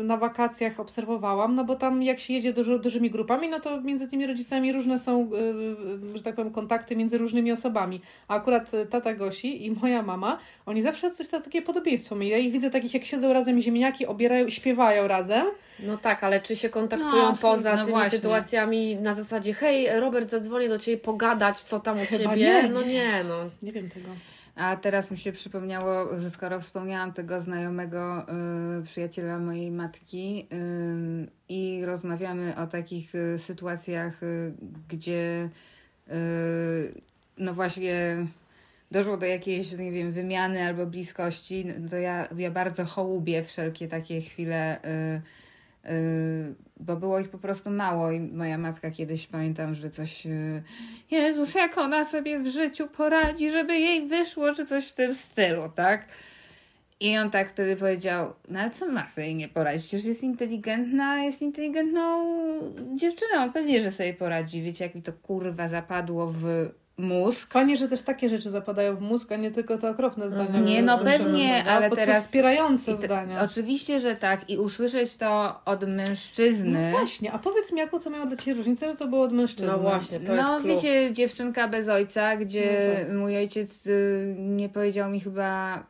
y, 0.00 0.02
na 0.04 0.16
wakacjach 0.16 0.80
obserwowałam, 0.80 1.54
no 1.54 1.64
bo 1.64 1.76
tam 1.76 2.02
jak 2.02 2.18
się 2.18 2.32
jedzie 2.34 2.52
duży, 2.52 2.78
dużymi 2.78 3.10
grupami, 3.10 3.48
no 3.48 3.60
to 3.60 3.80
między 3.80 4.08
tymi 4.08 4.26
rodzicami 4.26 4.72
różne 4.72 4.98
są, 4.98 5.30
y, 5.32 5.36
y, 6.14 6.18
że 6.18 6.22
tak 6.22 6.34
powiem, 6.34 6.52
kontakty 6.52 6.96
między 6.96 7.18
różnymi 7.18 7.52
osobami. 7.52 8.00
A 8.28 8.34
akurat 8.34 8.74
y, 8.74 8.86
tata 8.86 9.14
Gosi 9.14 9.66
i 9.66 9.70
moja 9.70 10.02
mama, 10.02 10.38
oni 10.66 10.82
zawsze 10.82 11.10
coś 11.10 11.28
takie 11.28 11.62
podobieństwo 11.62 12.16
mieli. 12.16 12.32
Ja 12.32 12.38
ich 12.38 12.52
widzę 12.52 12.70
takich, 12.70 12.94
jak 12.94 13.04
siedzą 13.04 13.32
razem 13.32 13.60
ziemniaki, 13.60 14.06
obierają 14.06 14.46
i 14.46 14.50
śpiewają 14.50 15.08
razem. 15.08 15.46
No 15.80 15.96
tak, 15.98 16.24
ale 16.24 16.40
czy 16.40 16.56
się 16.56 16.68
kontaktują 16.68 17.22
No, 17.22 17.34
poza 17.42 17.76
no 17.76 17.82
tymi 17.82 17.90
właśnie. 17.92 18.10
sytuacjami 18.18 18.96
na 18.96 19.14
zasadzie 19.14 19.37
hej, 19.46 20.00
Robert, 20.00 20.30
zadzwonię 20.30 20.68
do 20.68 20.78
Ciebie 20.78 20.98
pogadać, 20.98 21.60
co 21.62 21.80
tam 21.80 21.96
u 22.00 22.04
Chyba 22.04 22.30
Ciebie? 22.30 22.36
nie, 22.36 22.68
no 22.68 22.82
nie. 22.82 22.88
nie, 22.88 23.24
no. 23.24 23.34
Nie 23.62 23.72
wiem 23.72 23.88
tego. 23.88 24.08
A 24.56 24.76
teraz 24.76 25.10
mi 25.10 25.18
się 25.18 25.32
przypomniało, 25.32 26.18
że 26.18 26.30
skoro 26.30 26.60
wspomniałam 26.60 27.12
tego 27.12 27.40
znajomego 27.40 28.26
y, 28.78 28.82
przyjaciela 28.82 29.38
mojej 29.38 29.70
matki 29.70 30.46
y, 30.52 31.28
i 31.48 31.82
rozmawiamy 31.86 32.56
o 32.56 32.66
takich 32.66 33.14
y, 33.14 33.38
sytuacjach, 33.38 34.22
y, 34.22 34.52
gdzie 34.88 35.48
y, 36.08 37.00
no 37.38 37.54
właśnie 37.54 38.26
doszło 38.90 39.16
do 39.16 39.26
jakiejś, 39.26 39.72
nie 39.72 39.92
wiem, 39.92 40.12
wymiany 40.12 40.66
albo 40.66 40.86
bliskości, 40.86 41.64
no 41.80 41.88
to 41.88 41.96
ja, 41.96 42.28
ja 42.36 42.50
bardzo 42.50 42.84
hołubię 42.84 43.42
wszelkie 43.42 43.88
takie 43.88 44.20
chwile, 44.20 44.80
y, 45.84 45.90
y, 45.90 46.54
bo 46.80 46.96
było 46.96 47.20
ich 47.20 47.28
po 47.28 47.38
prostu 47.38 47.70
mało 47.70 48.10
i 48.10 48.20
moja 48.20 48.58
matka 48.58 48.90
kiedyś, 48.90 49.26
pamiętam, 49.26 49.74
że 49.74 49.90
coś 49.90 50.26
y, 50.26 50.62
Jezus, 51.10 51.54
jak 51.54 51.78
ona 51.78 52.04
sobie 52.04 52.38
w 52.38 52.46
życiu 52.46 52.86
poradzi, 52.86 53.50
żeby 53.50 53.78
jej 53.78 54.08
wyszło, 54.08 54.54
czy 54.54 54.66
coś 54.66 54.86
w 54.86 54.94
tym 54.94 55.14
stylu, 55.14 55.62
tak? 55.74 56.06
I 57.00 57.18
on 57.18 57.30
tak 57.30 57.50
wtedy 57.50 57.76
powiedział, 57.76 58.34
no 58.48 58.60
ale 58.60 58.70
co 58.70 58.88
ma 58.88 59.06
sobie 59.06 59.34
nie 59.34 59.48
poradzić? 59.48 59.86
Przecież 59.86 60.04
jest 60.04 60.22
inteligentna, 60.22 61.24
jest 61.24 61.42
inteligentną 61.42 62.24
dziewczyną, 62.94 63.52
pewnie, 63.52 63.80
że 63.80 63.90
sobie 63.90 64.14
poradzi. 64.14 64.62
Wiecie, 64.62 64.84
jak 64.84 64.94
mi 64.94 65.02
to 65.02 65.12
kurwa 65.12 65.68
zapadło 65.68 66.26
w 66.26 66.70
mózg? 66.98 67.52
Fajnie, 67.52 67.76
że 67.76 67.88
też 67.88 68.02
takie 68.02 68.28
rzeczy 68.28 68.50
zapadają 68.50 68.96
w 68.96 69.00
mózg, 69.00 69.32
a 69.32 69.36
nie 69.36 69.50
tylko 69.50 69.78
te 69.78 69.90
okropne 69.90 70.28
zdania. 70.30 70.46
Mhm. 70.46 70.64
Nie, 70.64 70.82
no 70.82 70.98
pewnie, 70.98 71.48
prawda? 71.54 71.70
ale 71.72 71.90
Bo 71.90 71.96
to 71.96 72.02
teraz- 72.02 72.22
są 72.22 72.26
wspierające 72.26 72.92
te- 72.96 73.06
zdania. 73.06 73.42
Oczywiście, 73.42 74.00
że 74.00 74.16
tak. 74.16 74.50
I 74.50 74.58
usłyszeć 74.58 75.16
to 75.16 75.60
od 75.64 75.94
mężczyzny. 75.96 76.90
No 76.92 76.98
właśnie, 76.98 77.32
a 77.32 77.38
powiedz 77.38 77.72
mi, 77.72 77.78
jaką 77.78 78.00
to 78.00 78.10
miało 78.10 78.26
dla 78.26 78.36
Ciebie 78.36 78.54
różnicę, 78.56 78.88
że 78.90 78.94
to 78.96 79.06
było 79.08 79.22
od 79.22 79.32
mężczyzny? 79.32 79.72
No 79.72 79.78
właśnie, 79.78 80.20
to 80.20 80.34
jest 80.34 80.48
no, 80.48 80.60
wiecie, 80.60 81.12
dziewczynka 81.12 81.68
bez 81.68 81.88
ojca, 81.88 82.36
gdzie 82.36 82.96
No 83.00 83.04
tak. 83.06 83.16
mój 83.16 83.36
ojciec 83.36 83.86
y, 83.86 84.34
nie 84.38 84.68
powiedział 84.68 85.10
mi 85.10 85.20
chyba. 85.20 85.82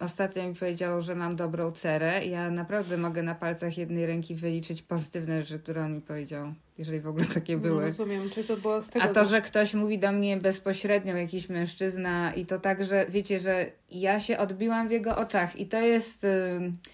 Ostatnio 0.00 0.48
mi 0.48 0.54
powiedział, 0.54 1.02
że 1.02 1.14
mam 1.14 1.36
dobrą 1.36 1.72
cerę. 1.72 2.26
Ja 2.26 2.50
naprawdę 2.50 2.96
mogę 2.96 3.22
na 3.22 3.34
palcach 3.34 3.78
jednej 3.78 4.06
ręki 4.06 4.34
wyliczyć 4.34 4.82
pozytywne 4.82 5.42
rzeczy, 5.42 5.58
które 5.58 5.84
on 5.84 5.94
mi 5.94 6.00
powiedział, 6.00 6.52
jeżeli 6.78 7.00
w 7.00 7.06
ogóle 7.06 7.24
takie 7.24 7.54
No, 7.56 7.62
były. 7.62 7.86
rozumiem, 7.86 8.30
czyli 8.30 8.46
to 8.46 8.56
było 8.56 8.82
z 8.82 8.90
tego... 8.90 9.04
A 9.04 9.08
to, 9.08 9.24
że 9.24 9.42
ktoś 9.42 9.74
mówi 9.74 9.98
do 9.98 10.12
mnie 10.12 10.36
bezpośrednio, 10.36 11.16
jakiś 11.16 11.48
mężczyzna, 11.48 12.34
i 12.34 12.46
to 12.46 12.58
tak, 12.58 12.84
że 12.84 13.06
wiecie, 13.08 13.38
że 13.40 13.66
ja 13.90 14.20
się 14.20 14.38
odbiłam 14.38 14.88
w 14.88 14.90
jego 14.90 15.16
oczach, 15.16 15.56
i 15.56 15.66
to 15.66 15.80
jest, 15.80 16.24
y, 16.24 16.28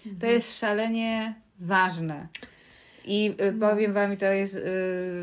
to 0.03 0.09
Mhm. 0.09 0.33
jest 0.33 0.59
szalenie 0.59 1.33
ważne. 1.59 2.27
I 3.05 3.35
y, 3.41 3.59
powiem 3.59 3.93
Wam, 3.93 4.13
i 4.13 4.17
to 4.17 4.25
jest 4.25 4.55
y, 4.55 4.61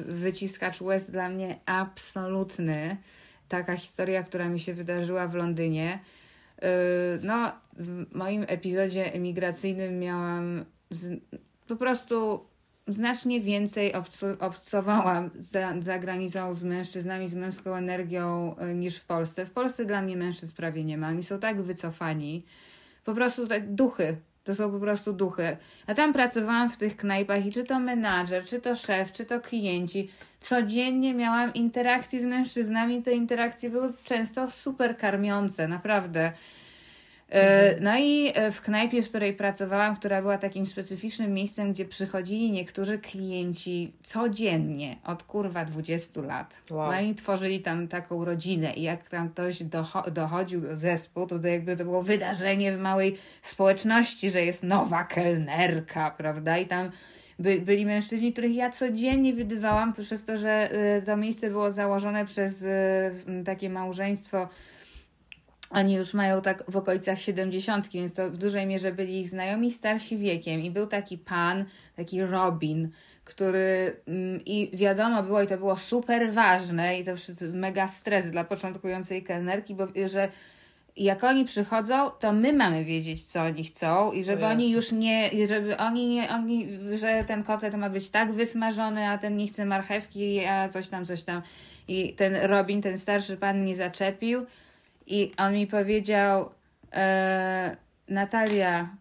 wyciskacz 0.06 0.80
łez 0.80 1.10
dla 1.10 1.28
mnie 1.28 1.58
absolutny. 1.66 2.96
Taka 3.48 3.76
historia, 3.76 4.22
która 4.22 4.48
mi 4.48 4.60
się 4.60 4.74
wydarzyła 4.74 5.28
w 5.28 5.34
Londynie. 5.34 5.98
No, 7.22 7.52
w 7.78 8.14
moim 8.14 8.44
epizodzie 8.48 9.12
emigracyjnym 9.14 9.98
miałam 9.98 10.64
z, 10.90 11.20
po 11.68 11.76
prostu 11.76 12.44
znacznie 12.92 13.40
więcej 13.40 13.92
obco- 13.92 14.36
obcowałam 14.40 15.30
za, 15.34 15.74
za 15.80 15.98
granicą 15.98 16.52
z 16.52 16.62
mężczyznami, 16.62 17.28
z 17.28 17.34
męską 17.34 17.74
energią 17.74 18.56
y, 18.70 18.74
niż 18.74 18.96
w 18.96 19.06
Polsce. 19.06 19.46
W 19.46 19.50
Polsce 19.50 19.84
dla 19.84 20.02
mnie 20.02 20.16
mężczyzn 20.16 20.54
prawie 20.56 20.84
nie 20.84 20.98
ma. 20.98 21.08
Oni 21.08 21.22
są 21.22 21.38
tak 21.38 21.62
wycofani. 21.62 22.44
Po 23.04 23.14
prostu 23.14 23.46
tak 23.46 23.74
duchy. 23.74 24.16
To 24.44 24.54
są 24.54 24.70
po 24.70 24.80
prostu 24.80 25.12
duchy. 25.12 25.56
A 25.86 25.94
tam 25.94 26.12
pracowałam 26.12 26.68
w 26.68 26.76
tych 26.76 26.96
knajpach 26.96 27.46
i 27.46 27.52
czy 27.52 27.64
to 27.64 27.80
menadżer, 27.80 28.44
czy 28.44 28.60
to 28.60 28.76
szef, 28.76 29.12
czy 29.12 29.24
to 29.24 29.40
klienci. 29.40 30.10
Codziennie 30.40 31.14
miałam 31.14 31.54
interakcje 31.54 32.20
z 32.20 32.24
mężczyznami. 32.24 33.02
Te 33.02 33.12
interakcje 33.12 33.70
były 33.70 33.92
często 34.04 34.50
super 34.50 34.96
karmiące, 34.96 35.68
naprawdę. 35.68 36.32
E, 37.30 37.80
No 37.80 37.98
i 37.98 38.32
e, 38.34 38.50
w 38.50 38.60
knajpie, 38.60 39.02
w 39.02 39.08
której 39.08 39.32
pracowałam, 39.32 39.96
która 39.96 40.22
była 40.22 40.38
takim 40.38 40.66
specyficznym 40.66 41.34
miejscem, 41.34 41.72
gdzie 41.72 41.84
przychodzili 41.84 42.52
niektórzy 42.52 42.98
klienci 42.98 43.92
codziennie 44.02 44.96
od 45.04 45.22
kurwa 45.22 45.64
20 45.64 46.20
lat. 46.20 46.62
Wow. 46.70 46.92
No 46.92 47.00
i 47.00 47.14
tworzyli 47.14 47.60
tam 47.60 47.88
taką 47.88 48.24
rodzinę 48.24 48.74
i 48.74 48.82
jak 48.82 49.08
tam 49.08 49.30
ktoś 49.30 49.62
docho- 49.62 50.10
dochodził 50.10 50.60
do 50.60 50.76
zespół, 50.76 51.26
to, 51.26 51.38
to 51.38 51.48
jakby 51.48 51.76
to 51.76 51.84
było 51.84 52.02
wydarzenie 52.02 52.76
w 52.76 52.80
małej 52.80 53.16
społeczności, 53.42 54.30
że 54.30 54.44
jest 54.44 54.62
nowa 54.62 55.04
kelnerka, 55.04 56.10
prawda? 56.10 56.58
I 56.58 56.66
tam 56.66 56.90
by, 57.38 57.60
byli 57.60 57.86
mężczyźni, 57.86 58.32
których 58.32 58.54
ja 58.54 58.70
codziennie 58.70 59.32
widywałam 59.32 59.92
przez 59.92 60.24
to, 60.24 60.36
że 60.36 60.70
y, 60.98 61.02
to 61.02 61.16
miejsce 61.16 61.50
było 61.50 61.72
założone 61.72 62.24
przez 62.24 62.64
takie 63.44 63.70
małżeństwo 63.70 64.48
oni 65.70 65.94
już 65.94 66.14
mają 66.14 66.42
tak 66.42 66.70
w 66.70 66.76
okolicach 66.76 67.20
70, 67.20 67.88
więc 67.88 68.14
to 68.14 68.30
w 68.30 68.36
dużej 68.36 68.66
mierze 68.66 68.92
byli 68.92 69.20
ich 69.20 69.28
znajomi 69.28 69.70
starsi 69.70 70.18
wiekiem. 70.18 70.60
I 70.60 70.70
był 70.70 70.86
taki 70.86 71.18
pan, 71.18 71.64
taki 71.96 72.22
Robin, 72.22 72.90
który 73.24 73.96
mm, 74.06 74.40
i 74.44 74.70
wiadomo 74.72 75.22
było, 75.22 75.42
i 75.42 75.46
to 75.46 75.56
było 75.56 75.76
super 75.76 76.32
ważne, 76.32 76.98
i 76.98 77.04
to 77.04 77.16
wszyscy 77.16 77.48
mega 77.48 77.88
stres 77.88 78.30
dla 78.30 78.44
początkującej 78.44 79.22
kelnerki, 79.22 79.74
bo 79.74 79.86
że 80.06 80.28
jak 80.96 81.24
oni 81.24 81.44
przychodzą, 81.44 82.10
to 82.10 82.32
my 82.32 82.52
mamy 82.52 82.84
wiedzieć, 82.84 83.22
co 83.22 83.42
oni 83.42 83.64
chcą 83.64 84.12
i 84.12 84.24
żeby 84.24 84.46
oni 84.46 84.70
już 84.70 84.92
nie, 84.92 85.46
żeby 85.46 85.76
oni 85.76 86.08
nie, 86.08 86.30
oni, 86.30 86.68
że 86.92 87.24
ten 87.26 87.44
kotlet 87.44 87.74
ma 87.74 87.90
być 87.90 88.10
tak 88.10 88.32
wysmażony, 88.32 89.08
a 89.08 89.18
ten 89.18 89.36
nie 89.36 89.46
chce 89.46 89.64
marchewki, 89.64 90.44
a 90.44 90.68
coś 90.68 90.88
tam, 90.88 91.04
coś 91.04 91.22
tam. 91.22 91.42
I 91.88 92.14
ten 92.14 92.36
Robin, 92.36 92.82
ten 92.82 92.98
starszy 92.98 93.36
pan 93.36 93.60
mnie 93.60 93.74
zaczepił 93.76 94.46
i 95.10 95.32
on 95.36 95.52
mi 95.54 95.66
powiedział 95.66 96.50
e, 96.92 97.76
Natalia, 98.08 98.96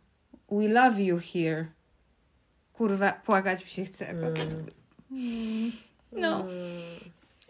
we 0.52 0.68
love 0.68 1.02
you 1.02 1.20
here. 1.34 1.66
Kurwa, 2.74 3.12
płakać 3.12 3.64
mi 3.64 3.70
się 3.70 3.86
chce. 3.86 4.14
No, 6.12 6.46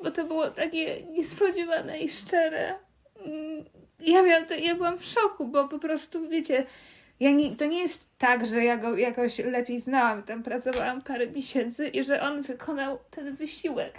bo 0.03 0.11
to 0.11 0.23
było 0.25 0.51
takie 0.51 1.03
niespodziewane 1.03 1.99
i 1.99 2.09
szczere. 2.09 2.75
Mm, 3.25 3.65
Ja, 3.99 4.23
miałam 4.23 4.45
te, 4.45 4.59
ja 4.59 4.75
byłam 4.75 4.97
w 4.97 5.05
szoku, 5.05 5.47
bo 5.47 5.67
po 5.67 5.79
prostu, 5.79 6.29
wiecie, 6.29 6.65
ja 7.19 7.31
nie, 7.31 7.55
to 7.55 7.65
nie 7.65 7.79
jest 7.79 8.09
tak, 8.17 8.45
że 8.45 8.63
ja 8.63 8.77
go 8.77 8.97
jakoś 8.97 9.39
lepiej 9.39 9.79
znałam. 9.79 10.23
Tam 10.23 10.43
pracowałam 10.43 11.01
parę 11.01 11.27
miesięcy 11.27 11.87
i 11.87 12.03
że 12.03 12.21
on 12.21 12.41
wykonał 12.41 12.99
ten 13.11 13.35
wysiłek. 13.35 13.93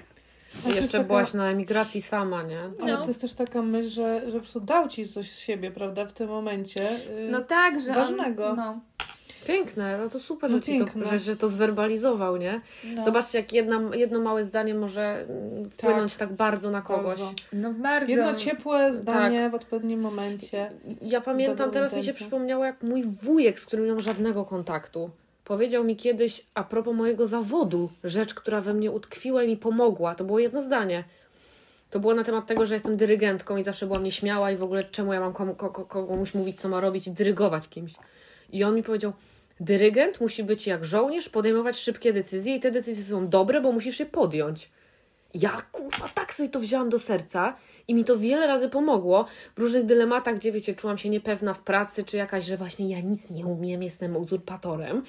To 0.62 0.68
jest 0.68 0.76
Jeszcze 0.82 0.98
taka- 0.98 1.04
byłaś 1.08 1.34
na 1.34 1.50
emigracji 1.50 2.02
sama, 2.02 2.42
nie? 2.42 2.60
Ale 2.82 2.92
No. 2.92 3.02
to 3.02 3.08
jest 3.08 3.20
też 3.20 3.32
taka 3.32 3.62
myśl, 3.62 3.88
że, 3.90 4.22
że 4.26 4.32
po 4.32 4.38
prostu 4.40 4.60
dał 4.60 4.88
ci 4.88 5.08
coś 5.08 5.32
z 5.32 5.38
siebie, 5.38 5.70
prawda, 5.70 6.06
w 6.06 6.12
tym 6.12 6.28
momencie. 6.28 6.90
y, 6.90 7.28
No 7.30 7.40
tak, 7.40 7.80
że 7.80 7.94
Ważnego. 7.94 8.46
On, 8.50 8.56
no, 8.56 8.80
Piękne, 9.46 9.98
no 9.98 10.08
to 10.08 10.18
super, 10.20 10.50
No 10.50 10.56
że, 10.58 10.62
ci 10.62 10.78
to, 10.78 10.84
piękne. 10.84 11.04
że, 11.04 11.18
że 11.18 11.36
to 11.36 11.48
zwerbalizował, 11.48 12.36
nie? 12.36 12.60
no, 12.94 13.04
Zobaczcie, 13.04 13.38
jak 13.38 13.52
jedna, 13.52 13.80
jedno 13.94 14.20
małe 14.20 14.44
zdanie 14.44 14.74
może 14.74 15.02
mm, 15.28 15.70
wpłynąć 15.70 16.16
tak, 16.16 16.32
bardzo 16.32 16.70
na 16.70 16.82
kogoś. 16.82 17.18
Bardzo. 17.18 17.32
no 17.52 17.72
bardzo. 17.74 18.10
Jedno 18.10 18.34
ciepłe 18.34 18.92
zdanie 18.94 19.38
Tak. 19.38 19.52
w 19.52 19.54
odpowiednim 19.54 20.00
momencie. 20.00 20.70
Ja 21.02 21.20
pamiętam, 21.20 21.70
teraz 21.70 21.94
mi 21.94 22.04
się 22.04 22.14
przypomniało, 22.14 22.64
jak 22.64 22.82
mój 22.82 23.02
wujek, 23.04 23.58
z 23.60 23.66
którym 23.66 23.84
nie 23.86 23.90
mam 23.92 24.00
żadnego 24.00 24.44
kontaktu, 24.44 25.10
powiedział 25.50 25.84
mi 25.84 25.96
kiedyś 25.96 26.46
a 26.54 26.64
propos 26.64 26.96
mojego 26.96 27.26
zawodu, 27.26 27.90
rzecz, 28.04 28.34
która 28.34 28.60
we 28.60 28.74
mnie 28.74 28.90
utkwiła 28.90 29.42
i 29.42 29.48
mi 29.48 29.56
pomogła. 29.56 30.14
To 30.14 30.24
było 30.24 30.38
jedno 30.38 30.62
zdanie. 30.62 31.04
To 31.90 32.00
było 32.00 32.14
na 32.14 32.24
temat 32.24 32.46
tego, 32.46 32.66
że 32.66 32.74
jestem 32.74 32.96
dyrygentką 32.96 33.56
i 33.56 33.62
zawsze 33.62 33.86
byłam 33.86 34.04
nieśmiała 34.04 34.50
i 34.50 34.56
w 34.56 34.62
ogóle 34.62 34.84
czemu 34.84 35.12
ja 35.12 35.20
mam 35.20 35.32
komu, 35.32 35.54
ko, 35.54 35.70
ko, 35.70 35.84
komuś 35.84 36.34
mówić, 36.34 36.60
co 36.60 36.68
ma 36.68 36.80
robić 36.80 37.06
i 37.06 37.10
dyrygować 37.10 37.68
kimś. 37.68 37.94
I 38.52 38.64
on 38.64 38.74
mi 38.74 38.82
powiedział, 38.82 39.12
dyrygent 39.60 40.20
musi 40.20 40.44
być 40.44 40.66
jak 40.66 40.84
żołnierz, 40.84 41.28
podejmować 41.28 41.76
szybkie 41.76 42.12
decyzje 42.12 42.56
i 42.56 42.60
te 42.60 42.70
decyzje 42.70 43.04
są 43.04 43.28
dobre, 43.28 43.60
bo 43.60 43.72
musisz 43.72 44.00
je 44.00 44.06
podjąć. 44.06 44.70
Ja 45.34 45.62
kurwa 45.72 46.08
tak 46.14 46.34
sobie 46.34 46.48
to 46.48 46.60
wzięłam 46.60 46.88
do 46.88 46.98
serca 46.98 47.56
i 47.88 47.94
mi 47.94 48.04
to 48.04 48.18
wiele 48.18 48.46
razy 48.46 48.68
pomogło 48.68 49.24
w 49.56 49.58
różnych 49.58 49.84
dylematach, 49.84 50.36
gdzie 50.36 50.52
wiecie, 50.52 50.74
czułam 50.74 50.98
się 50.98 51.08
niepewna 51.08 51.54
w 51.54 51.60
pracy, 51.60 52.04
czy 52.04 52.16
jakaś, 52.16 52.44
że 52.44 52.56
właśnie 52.56 52.88
ja 52.88 53.00
nic 53.00 53.30
nie 53.30 53.46
umiem, 53.46 53.82
jestem 53.82 54.16
uzurpatorem. 54.16 55.02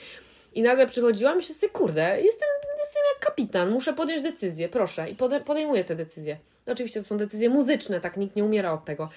I 0.51 0.61
nagle 0.61 0.87
przychodziłam 0.87 1.33
i 1.33 1.37
myślę 1.37 1.55
sobie, 1.55 1.69
kurde, 1.69 2.21
jestem, 2.21 2.49
jestem 2.79 3.01
jak 3.13 3.25
kapitan, 3.25 3.71
muszę 3.71 3.93
podjąć 3.93 4.21
decyzję, 4.21 4.69
proszę. 4.69 5.09
I 5.09 5.15
pode, 5.15 5.41
podejmuję 5.41 5.83
te 5.83 5.95
decyzje. 5.95 6.37
Oczywiście 6.65 6.99
to 6.99 7.05
są 7.05 7.17
decyzje 7.17 7.49
muzyczne, 7.49 7.99
tak 7.99 8.17
nikt 8.17 8.35
nie 8.35 8.43
umiera 8.43 8.73
od 8.73 8.85
tego, 8.85 9.09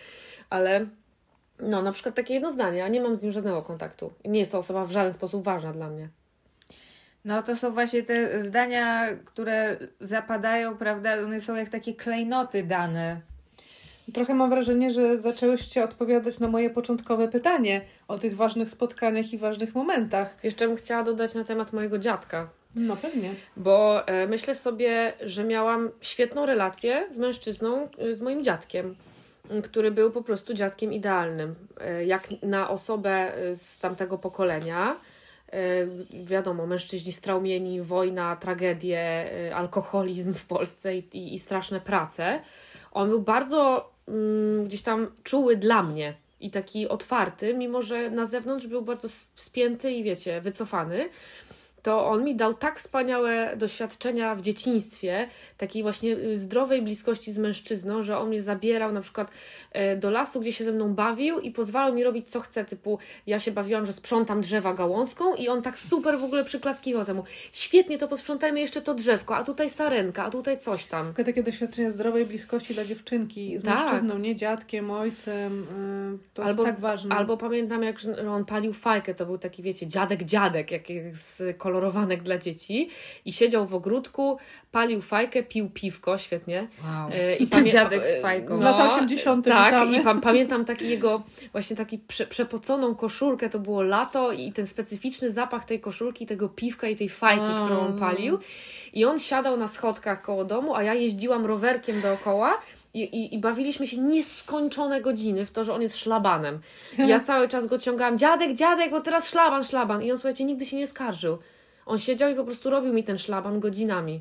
ale 0.51 0.87
no 1.61 1.83
na 1.83 1.93
przykład 1.93 2.15
takie 2.15 2.35
jedno 2.35 2.51
zdanie, 2.51 2.85
a 2.85 2.89
nie 2.89 3.01
mam 3.01 3.17
z 3.17 3.23
nim 3.23 3.33
żadnego 3.33 3.63
kontaktu. 3.63 4.13
Nie 4.25 4.41
jest 4.41 4.53
to 4.53 4.59
osoba 4.59 4.85
w 4.85 4.91
żaden 4.91 5.13
sposób 5.13 5.45
ważna 5.45 5.73
dla 5.73 5.89
mnie. 5.91 6.09
No 7.25 7.43
to 7.43 7.57
są 7.57 7.73
właśnie 7.73 8.03
te 8.03 8.41
zdania, 8.41 9.09
które 9.25 9.79
zapadają, 10.01 10.77
prawda? 10.77 11.15
One 11.15 11.41
są 11.41 11.55
jak 11.55 11.69
takie 11.69 11.95
klejnoty 11.95 12.63
dane. 12.63 13.21
Trochę 14.13 14.35
mam 14.35 14.51
wrażenie, 14.51 14.91
że 14.91 15.21
zaczęłyście 15.21 15.85
odpowiadać 15.85 16.41
na 16.41 16.49
moje 16.49 16.71
początkowe 16.71 17.29
pytanie 17.29 17.81
o 18.09 18.19
tych 18.19 18.37
ważnych 18.37 18.71
spotkaniach 18.71 19.33
i 19.33 19.39
ważnych 19.39 19.75
momentach. 19.75 20.37
Jeszcze 20.43 20.69
bym 20.69 20.77
chciała 20.77 21.03
dodać 21.03 21.35
na 21.35 21.45
temat 21.45 21.73
mojego 21.73 21.99
dziadka, 21.99 22.49
No 22.75 22.97
pewnie. 22.97 23.31
bo 23.57 24.07
e, 24.09 24.27
myślę 24.27 24.55
sobie, 24.55 25.13
że 25.21 25.45
miałam 25.45 25.91
świetną 26.01 26.47
relację 26.47 27.07
z 27.11 27.19
mężczyzną, 27.19 27.89
e, 27.99 28.15
z 28.15 28.21
moim 28.21 28.43
dziadkiem, 28.45 28.95
który 29.63 29.91
był 29.91 30.11
po 30.11 30.23
prostu 30.23 30.55
dziadkiem 30.55 30.93
idealnym. 30.93 31.55
E, 31.81 32.05
jak 32.05 32.29
na 32.43 32.71
osobę 32.71 33.11
e, 33.37 33.57
z 33.57 33.79
tamtego 33.79 34.19
pokolenia. 34.19 34.97
E, 35.53 35.59
wiadomo, 36.25 36.67
mężczyźni 36.67 37.13
straumieni, 37.13 37.81
wojna, 37.83 38.37
tragedie, 38.37 38.99
e, 39.49 39.55
alkoholizm 39.57 40.35
w 40.35 40.47
Polsce 40.47 40.97
i, 40.97 40.99
i, 41.13 41.35
i 41.35 41.39
straszne 41.39 41.81
prace. 41.81 42.41
On 42.93 43.09
był 43.09 43.23
bardzo 43.23 43.94
gdzieś 44.65 44.83
tam 44.83 45.11
czuły 45.23 45.57
dla 45.57 45.83
mnie 45.83 46.15
i 46.41 46.51
taki 46.51 46.89
otwarty, 46.89 47.55
mimo 47.55 47.83
że 47.83 48.11
na 48.11 48.27
zewnątrz 48.27 48.67
był 48.67 48.83
bardzo 48.83 49.09
spięty 49.37 49.93
i 49.93 50.05
wiecie, 50.05 50.41
wycofany 50.41 51.09
to 51.85 52.07
on 52.11 52.25
mi 52.25 52.35
dał 52.37 52.55
tak 52.55 52.79
wspaniałe 52.79 53.57
doświadczenia 53.57 54.35
w 54.35 54.41
dzieciństwie, 54.41 55.29
takiej 55.59 55.83
właśnie 55.83 56.13
y, 56.17 56.39
zdrowej 56.41 56.83
bliskości 56.83 57.33
z 57.33 57.39
mężczyzną, 57.39 58.03
że 58.03 58.19
on 58.19 58.29
mnie 58.29 58.43
zabierał 58.43 58.93
na 58.93 59.01
przykład 59.01 59.31
e, 59.73 59.97
do 59.97 60.11
lasu, 60.11 60.41
gdzie 60.41 60.53
się 60.53 60.65
ze 60.65 60.73
mną 60.73 60.95
bawił 60.95 61.39
i 61.41 61.51
pozwalał 61.51 61.95
mi 61.95 62.05
robić 62.05 62.29
co 62.29 62.41
chcę, 62.41 62.65
typu 62.65 62.99
ja 63.27 63.41
się 63.41 63.53
bawiłam, 63.53 63.87
że 63.87 63.93
sprzątam 63.93 64.41
drzewa 64.41 64.75
gałązką 64.75 65.35
i 65.35 65.49
on 65.49 65.63
tak 65.63 65.79
super 65.79 66.19
w 66.19 66.25
ogóle 66.25 66.45
przyklaskiwał 66.45 67.05
temu. 67.05 67.25
Świetnie, 67.53 67.99
to 67.99 68.09
posprzątajmy 68.09 68.61
jeszcze 68.61 68.83
to 68.83 68.95
drzewko, 68.95 69.37
a 69.37 69.43
tutaj 69.45 69.71
sarenka, 69.71 70.25
a 70.25 70.31
tutaj 70.31 70.59
coś 70.59 70.87
tam. 70.87 71.07
Tylko 71.07 71.25
takie 71.25 71.43
doświadczenie 71.43 71.91
zdrowej 71.91 72.27
bliskości 72.27 72.75
dla 72.75 72.85
dziewczynki 72.85 73.59
z 73.59 73.63
Tak. 73.63 73.79
mężczyzną, 73.79 74.19
nie 74.19 74.37
dziadkiem, 74.37 74.91
ojcem. 74.91 75.63
y, 76.15 76.19
To 76.35 76.45
Albo- 76.45 76.63
jest 76.63 76.75
tak 76.75 76.81
ważne. 76.81 77.15
Albo 77.17 77.37
pamiętam, 77.37 77.83
jak 77.83 77.97
on 78.31 78.45
palił 78.45 78.73
fajkę, 78.73 79.15
to 79.15 79.27
był 79.27 79.39
taki, 79.39 79.63
wiecie, 79.63 79.87
dziadek, 79.87 80.23
dziadek, 80.25 80.71
jak 80.71 80.83
z 81.17 81.57
kolorowanek 81.79 82.23
dla 82.23 82.39
dzieci 82.39 82.89
i 83.25 83.33
siedział 83.33 83.67
w 83.67 83.75
ogródku, 83.75 84.39
palił 84.73 85.03
fajkę, 85.03 85.43
pił 85.43 85.71
piwko, 85.71 86.19
świetnie. 86.19 86.69
Wow. 86.85 87.11
E, 87.15 87.37
I 87.37 87.47
pamię- 87.47 87.73
Dziadek 87.73 88.03
z 88.07 88.23
fajką. 88.23 88.57
No, 88.57 88.71
Lata 88.71 88.95
80. 88.95 89.45
Tak, 89.45 89.75
witamy. 89.75 89.99
i 89.99 90.05
pan, 90.05 90.21
pamiętam 90.21 90.65
taki 90.65 90.89
jego 90.91 91.23
właśnie 91.53 91.77
taki 91.77 91.99
prze, 91.99 92.27
przepoconą 92.27 92.95
koszulkę, 92.95 93.49
to 93.51 93.59
było 93.59 93.83
lato 93.83 94.33
i 94.33 94.53
ten 94.53 94.67
specyficzny 94.67 95.31
zapach 95.31 95.65
tej 95.65 95.81
koszulki, 95.81 96.27
tego 96.27 96.49
piwka 96.49 96.89
i 96.89 96.97
tej 96.97 97.09
fajki, 97.09 97.45
A. 97.47 97.61
którą 97.61 97.79
on 97.81 97.99
palił. 97.99 98.39
I 98.93 99.05
on 99.05 99.19
siadał 99.19 99.57
na 99.57 99.69
schodkach 99.69 100.23
koło 100.23 100.45
domu, 100.45 100.75
a 100.75 100.83
ja 100.83 100.95
jeździłam 100.95 101.47
rowerkiem 101.47 102.01
dookoła. 102.01 102.61
I, 102.97 103.03
i, 103.03 103.35
I 103.35 103.39
bawiliśmy 103.39 103.87
się 103.87 103.99
nieskończone 103.99 105.01
godziny 105.01 105.47
w 105.47 105.51
to, 105.51 105.65
że 105.65 105.75
on 105.75 105.83
jest 105.83 105.97
szlabanem. 105.97 106.59
I 106.99 107.09
ja 107.09 107.21
cały 107.21 107.49
czas 107.49 107.67
go 107.67 107.79
ciągałam, 107.79 108.19
dziadek, 108.19 108.55
dziadek, 108.55 108.91
bo 108.91 109.01
teraz 109.01 109.29
szlaban, 109.29 109.65
szlaban. 109.65 110.03
I 110.03 110.11
on, 110.13 110.17
słuchajcie, 110.19 110.45
nigdy 110.45 110.67
się 110.67 110.77
nie 110.77 110.87
skarżył. 110.87 111.39
On 111.87 111.99
siedział 111.99 112.31
i 112.31 112.35
po 112.35 112.45
prostu 112.45 112.71
robił 112.71 112.93
mi 112.93 113.05
ten 113.05 113.19
szlaban 113.19 113.61
godzinami. 113.61 114.21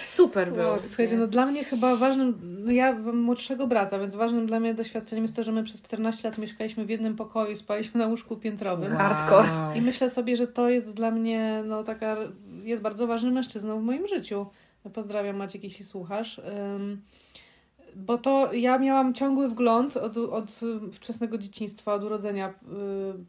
Super 0.00 0.52
był. 0.52 0.64
Słodkie. 0.64 0.88
Słuchajcie, 0.88 1.16
no 1.16 1.26
dla 1.26 1.46
mnie 1.46 1.64
chyba 1.64 1.96
ważnym, 1.96 2.38
no 2.64 2.72
ja 2.72 2.92
mam 2.92 3.18
młodszego 3.18 3.66
brata, 3.66 3.98
więc 3.98 4.14
ważnym 4.14 4.46
dla 4.46 4.60
mnie 4.60 4.74
doświadczeniem 4.74 5.24
jest 5.24 5.36
to, 5.36 5.42
że 5.42 5.52
my 5.52 5.62
przez 5.64 5.82
14 5.82 6.28
lat 6.28 6.38
mieszkaliśmy 6.38 6.84
w 6.84 6.90
jednym 6.90 7.16
pokoju, 7.16 7.56
spaliśmy 7.56 8.00
na 8.00 8.06
łóżku 8.06 8.36
piętrowym. 8.36 8.96
Hardcore. 8.96 9.48
I 9.78 9.80
myślę 9.80 10.10
sobie, 10.10 10.36
że 10.36 10.46
to 10.46 10.68
jest 10.68 10.94
dla 10.94 11.10
mnie, 11.10 11.62
no 11.66 11.84
taka, 11.84 12.16
jest 12.64 12.82
bardzo 12.82 13.06
ważny 13.06 13.30
mężczyzną 13.30 13.80
w 13.80 13.82
moim 13.82 14.06
życiu. 14.06 14.46
Pozdrawiam 14.94 15.36
Maciek, 15.36 15.64
jeśli 15.64 15.84
słuchasz. 15.84 16.38
Ym, 16.38 17.02
bo 17.96 18.18
to 18.18 18.52
ja 18.52 18.78
miałam 18.78 19.14
ciągły 19.14 19.48
wgląd 19.48 19.96
od, 19.96 20.16
od 20.16 20.44
wczesnego 20.92 21.38
dzieciństwa, 21.38 21.94
od 21.94 22.04
urodzenia 22.04 22.48
y, 22.48 22.52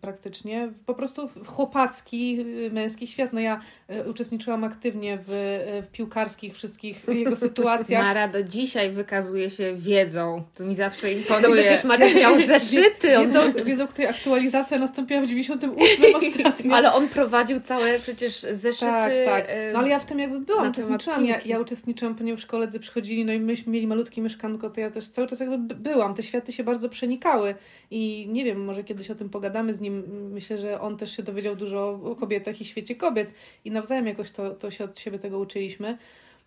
praktycznie, 0.01 0.71
po 0.85 0.93
prostu 0.93 1.27
w 1.27 1.47
chłopacki, 1.47 2.39
y, 2.65 2.71
męski 2.71 3.07
świat. 3.07 3.33
No 3.33 3.39
ja 3.39 3.59
y, 4.05 4.09
uczestniczyłam 4.09 4.63
aktywnie 4.63 5.17
w, 5.17 5.29
y, 5.29 5.81
w 5.87 5.91
piłkarskich 5.91 6.53
wszystkich 6.55 7.07
jego 7.07 7.35
sytuacjach. 7.45 8.03
Mara 8.03 8.27
do 8.27 8.43
dzisiaj 8.43 8.91
wykazuje 8.91 9.49
się 9.49 9.73
wiedzą. 9.75 10.43
To 10.55 10.63
mi 10.65 10.75
zawsze 10.75 11.07
No 11.07 11.13
imponuje. 11.17 11.63
przecież 11.63 11.83
Maciek 11.83 12.15
miał 12.15 12.35
zeszyty. 12.47 13.17
On, 13.19 13.27
Wiedzą, 13.27 13.53
wiedzą, 13.65 13.87
której 13.87 14.09
aktualizacja 14.09 14.79
nastąpiła 14.79 15.21
w 15.21 15.27
98 15.27 16.15
ostatnio. 16.15 16.75
ale 16.75 16.93
on 16.93 17.07
prowadził 17.07 17.59
całe 17.61 17.99
przecież 17.99 18.39
zeszyty. 18.39 18.85
Tak, 18.85 19.11
tak. 19.25 19.47
No 19.73 19.79
ale 19.79 19.89
ja 19.89 19.99
w 19.99 20.05
tym 20.05 20.19
jakby 20.19 20.39
byłam, 20.39 20.69
uczestniczyłam. 20.69 21.25
Ja, 21.25 21.37
ja 21.45 21.59
uczestniczyłam, 21.59 22.15
ponieważ 22.15 22.45
koledzy 22.45 22.79
przychodzili, 22.79 23.25
no 23.25 23.33
i 23.33 23.39
myśmy 23.39 23.73
mieli 23.73 23.87
malutkie 23.87 24.21
mieszkanko, 24.53 24.75
to 24.75 24.81
ja 24.81 24.91
też 24.91 25.09
cały 25.09 25.27
czas 25.27 25.39
jakby 25.39 25.57
by- 25.57 25.75
byłam. 25.75 26.13
Te 26.13 26.23
światy 26.23 26.53
się 26.53 26.63
bardzo 26.63 26.89
przenikały 26.89 27.55
i 27.91 28.27
nie 28.31 28.43
wiem, 28.43 28.65
może 28.65 28.83
kiedyś 28.83 29.11
o 29.11 29.15
tym 29.15 29.29
pogadamy 29.29 29.73
z 29.73 29.81
nim. 29.81 30.03
Myślę, 30.33 30.57
że 30.57 30.81
on 30.81 30.97
też 30.97 31.15
się 31.15 31.23
dowiedział 31.23 31.55
dużo 31.55 31.99
o 32.03 32.15
kobietach 32.15 32.61
i 32.61 32.65
świecie 32.65 32.95
kobiet 32.95 33.31
i 33.65 33.71
nawzajem 33.71 34.07
jakoś 34.07 34.31
to, 34.31 34.51
to 34.51 34.71
się 34.71 34.83
od 34.83 34.99
siebie 34.99 35.19
tego 35.19 35.39
uczyliśmy. 35.39 35.97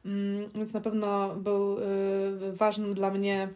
Mm, 0.05 0.51
Więc 0.55 0.73
na 0.73 0.81
pewno 0.81 1.37
był 1.37 1.79
y, 1.79 2.53
ważnym 2.53 2.95
dla 2.95 3.11
mnie 3.11 3.49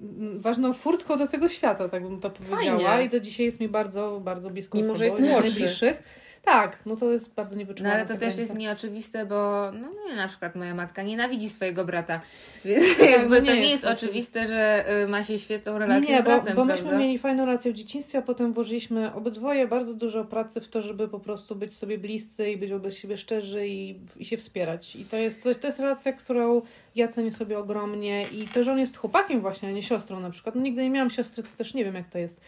mm, 0.00 0.40
ważną 0.40 0.72
furtką 0.72 1.18
do 1.18 1.26
tego 1.26 1.48
świata, 1.48 1.88
tak 1.88 2.02
bym 2.02 2.20
to 2.20 2.30
powiedziała. 2.30 2.78
Fajnie. 2.80 3.06
I 3.06 3.08
do 3.08 3.20
dzisiaj 3.20 3.46
jest 3.46 3.60
mi 3.60 3.68
bardzo, 3.68 4.20
bardzo 4.24 4.50
blisko 4.50 4.78
Mimo, 4.78 4.94
że 4.94 5.04
jest 5.04 5.18
najbliższych. 5.18 6.02
Tak, 6.44 6.78
no 6.86 6.96
to 6.96 7.12
jest 7.12 7.34
bardzo 7.34 7.54
No 7.54 7.58
niewyczuwalne. 7.58 7.98
ale 7.98 8.06
to 8.06 8.12
też 8.12 8.18
granica. 8.20 8.40
jest 8.40 8.54
nieoczywiste, 8.56 9.26
bo 9.26 9.70
no 9.72 9.88
nie, 10.08 10.16
na 10.16 10.28
przykład 10.28 10.54
moja 10.56 10.74
matka 10.74 11.02
nienawidzi 11.02 11.48
swojego 11.48 11.84
brata. 11.84 12.20
Więc 12.64 12.84
no 12.98 13.04
jakby 13.04 13.40
nie 13.40 13.46
to 13.46 13.54
nie 13.54 13.60
jest 13.60 13.72
jest 13.72 13.84
oczywiste. 13.84 14.46
że 14.46 14.84
y, 15.04 15.08
ma 15.08 15.24
się 15.24 15.38
świetną 15.38 15.78
relację 15.78 16.10
nie, 16.10 16.16
z 16.16 16.24
bo, 16.24 16.24
bratem, 16.30 16.56
bo 16.56 16.64
prawda? 16.64 16.82
myśmy 16.84 16.98
mieli 16.98 17.18
fajną 17.18 17.46
relację 17.46 17.72
w 17.72 17.74
dzieciństwie, 17.74 18.18
a 18.18 18.22
potem 18.22 18.52
włożyliśmy 18.52 19.14
obydwoje 19.14 19.68
bardzo 19.68 19.94
dużo 19.94 20.24
pracy 20.24 20.60
w 20.60 20.68
to, 20.68 20.82
żeby 20.82 21.08
po 21.08 21.20
prostu 21.20 21.56
być 21.56 21.74
sobie 21.76 21.98
bliscy 21.98 22.50
i 22.50 22.56
być 22.56 22.70
wobec 22.70 22.94
siebie 22.94 23.16
szczerzy 23.16 23.66
i, 23.68 23.98
i 24.16 24.24
się 24.24 24.36
wspierać. 24.36 24.96
I 24.96 25.04
to 25.04 25.16
jest 25.16 25.42
coś, 25.42 25.56
to 25.56 25.66
jest 25.66 25.80
relacja, 25.80 26.12
którą 26.12 26.62
ja 26.96 27.08
cenię 27.08 27.32
sobie 27.32 27.58
ogromnie 27.58 28.26
i 28.32 28.48
to, 28.48 28.62
że 28.62 28.72
on 28.72 28.78
jest 28.78 28.96
chłopakiem 28.96 29.40
właśnie, 29.40 29.68
a 29.68 29.72
nie 29.72 29.82
siostrą 29.82 30.20
na 30.20 30.30
przykład. 30.30 30.54
No, 30.54 30.60
nigdy 30.60 30.82
nie 30.82 30.90
miałam 30.90 31.10
siostry, 31.10 31.42
to 31.42 31.48
też 31.58 31.74
nie 31.74 31.84
wiem 31.84 31.94
jak 31.94 32.08
to 32.08 32.18
jest. 32.18 32.40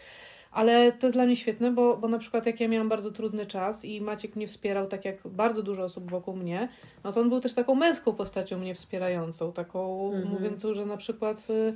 Ale 0.53 0.91
to 0.91 1.07
jest 1.07 1.15
dla 1.15 1.25
mnie 1.25 1.35
świetne, 1.35 1.71
bo, 1.71 1.97
bo 1.97 2.07
na 2.07 2.17
przykład 2.17 2.45
jak 2.45 2.59
ja 2.59 2.67
miałam 2.67 2.89
bardzo 2.89 3.11
trudny 3.11 3.45
czas 3.45 3.85
i 3.85 4.01
Maciek 4.01 4.35
mnie 4.35 4.47
wspierał, 4.47 4.87
tak 4.87 5.05
jak 5.05 5.17
bardzo 5.27 5.63
dużo 5.63 5.83
osób 5.83 6.11
wokół 6.11 6.35
mnie, 6.35 6.69
no 7.03 7.11
to 7.11 7.21
on 7.21 7.29
był 7.29 7.39
też 7.41 7.53
taką 7.53 7.75
męską 7.75 8.13
postacią 8.13 8.59
mnie 8.59 8.75
wspierającą, 8.75 9.51
taką 9.53 10.05
Mhm. 10.13 10.27
mówiącą, 10.33 10.73
że 10.73 10.85
na 10.85 10.97
przykład 10.97 11.49
y, 11.49 11.73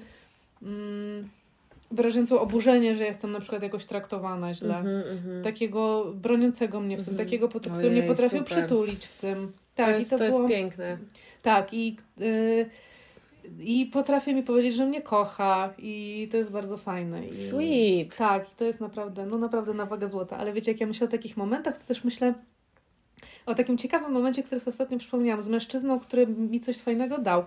mm, 0.63 1.29
wyrażającą 1.91 2.39
oburzenie, 2.39 2.95
że 2.95 3.05
jestem 3.05 3.31
na 3.31 3.39
przykład 3.39 3.63
jakoś 3.63 3.85
traktowana 3.85 4.53
źle. 4.53 4.77
mhm, 4.77 5.03
mhm. 5.17 5.43
Takiego 5.43 6.05
broniącego 6.15 6.79
mnie 6.79 6.97
w 6.97 7.03
tym, 7.03 7.13
Mhm. 7.13 7.27
takiego, 7.27 7.47
pod- 7.47 7.67
który 7.67 7.91
mnie 7.91 8.03
potrafił 8.03 8.39
super. 8.39 8.57
przytulić 8.57 9.05
w 9.05 9.21
tym. 9.21 9.51
Tak, 9.75 9.85
to 9.85 9.91
jest, 9.91 10.07
i 10.07 10.09
to, 10.11 10.17
to 10.17 10.23
jest 10.23 10.37
było... 10.37 10.49
piękne. 10.49 10.97
Tak, 11.41 11.73
i, 11.73 11.97
y, 12.21 12.69
i 13.59 13.85
potrafi 13.85 14.35
mi 14.35 14.43
powiedzieć, 14.43 14.75
że 14.75 14.85
mnie 14.85 15.01
kocha 15.01 15.73
i 15.77 16.27
to 16.31 16.37
jest 16.37 16.51
bardzo 16.51 16.77
fajne. 16.77 17.27
I, 17.27 17.33
Sweet. 17.33 18.17
Tak, 18.17 18.47
i 18.47 18.55
to 18.55 18.65
jest 18.65 18.81
naprawdę, 18.81 19.25
no 19.25 19.37
naprawdę 19.37 19.73
na 19.73 19.85
wagę 19.85 20.07
złota. 20.07 20.37
Ale 20.37 20.53
wiecie, 20.53 20.71
jak 20.71 20.81
ja 20.81 20.87
myślę 20.87 21.07
o 21.07 21.11
takich 21.11 21.37
momentach, 21.37 21.77
to 21.77 21.87
też 21.87 22.03
myślę 22.03 22.33
o 23.45 23.55
takim 23.55 23.77
ciekawym 23.77 24.11
momencie, 24.11 24.43
który 24.43 24.59
sobie 24.59 24.69
ostatnio 24.69 24.97
przypomniałam, 24.97 25.41
z 25.41 25.47
mężczyzną, 25.47 25.99
który 25.99 26.27
mi 26.27 26.59
coś 26.59 26.77
fajnego 26.77 27.17
dał. 27.17 27.43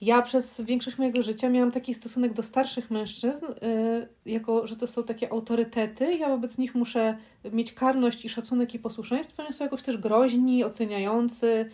Ja 0.00 0.22
przez 0.22 0.60
większość 0.60 0.98
mojego 0.98 1.22
życia 1.22 1.48
miałam 1.48 1.70
taki 1.70 1.94
stosunek 1.94 2.32
do 2.32 2.42
starszych 2.42 2.90
mężczyzn, 2.90 3.44
y, 3.44 4.08
jako 4.26 4.66
że 4.66 4.76
to 4.76 4.86
są 4.86 5.02
takie 5.02 5.32
autorytety. 5.32 6.14
Ja 6.14 6.28
wobec 6.28 6.58
nich 6.58 6.74
muszę 6.74 7.16
mieć 7.52 7.72
karność 7.72 8.24
i 8.24 8.28
szacunek 8.28 8.74
i 8.74 8.78
posłuszeństwo. 8.78 9.42
Oni 9.42 9.52
są 9.52 9.64
jakoś 9.64 9.82
też 9.82 9.96
groźni, 9.96 10.64
oceniający. 10.64 11.70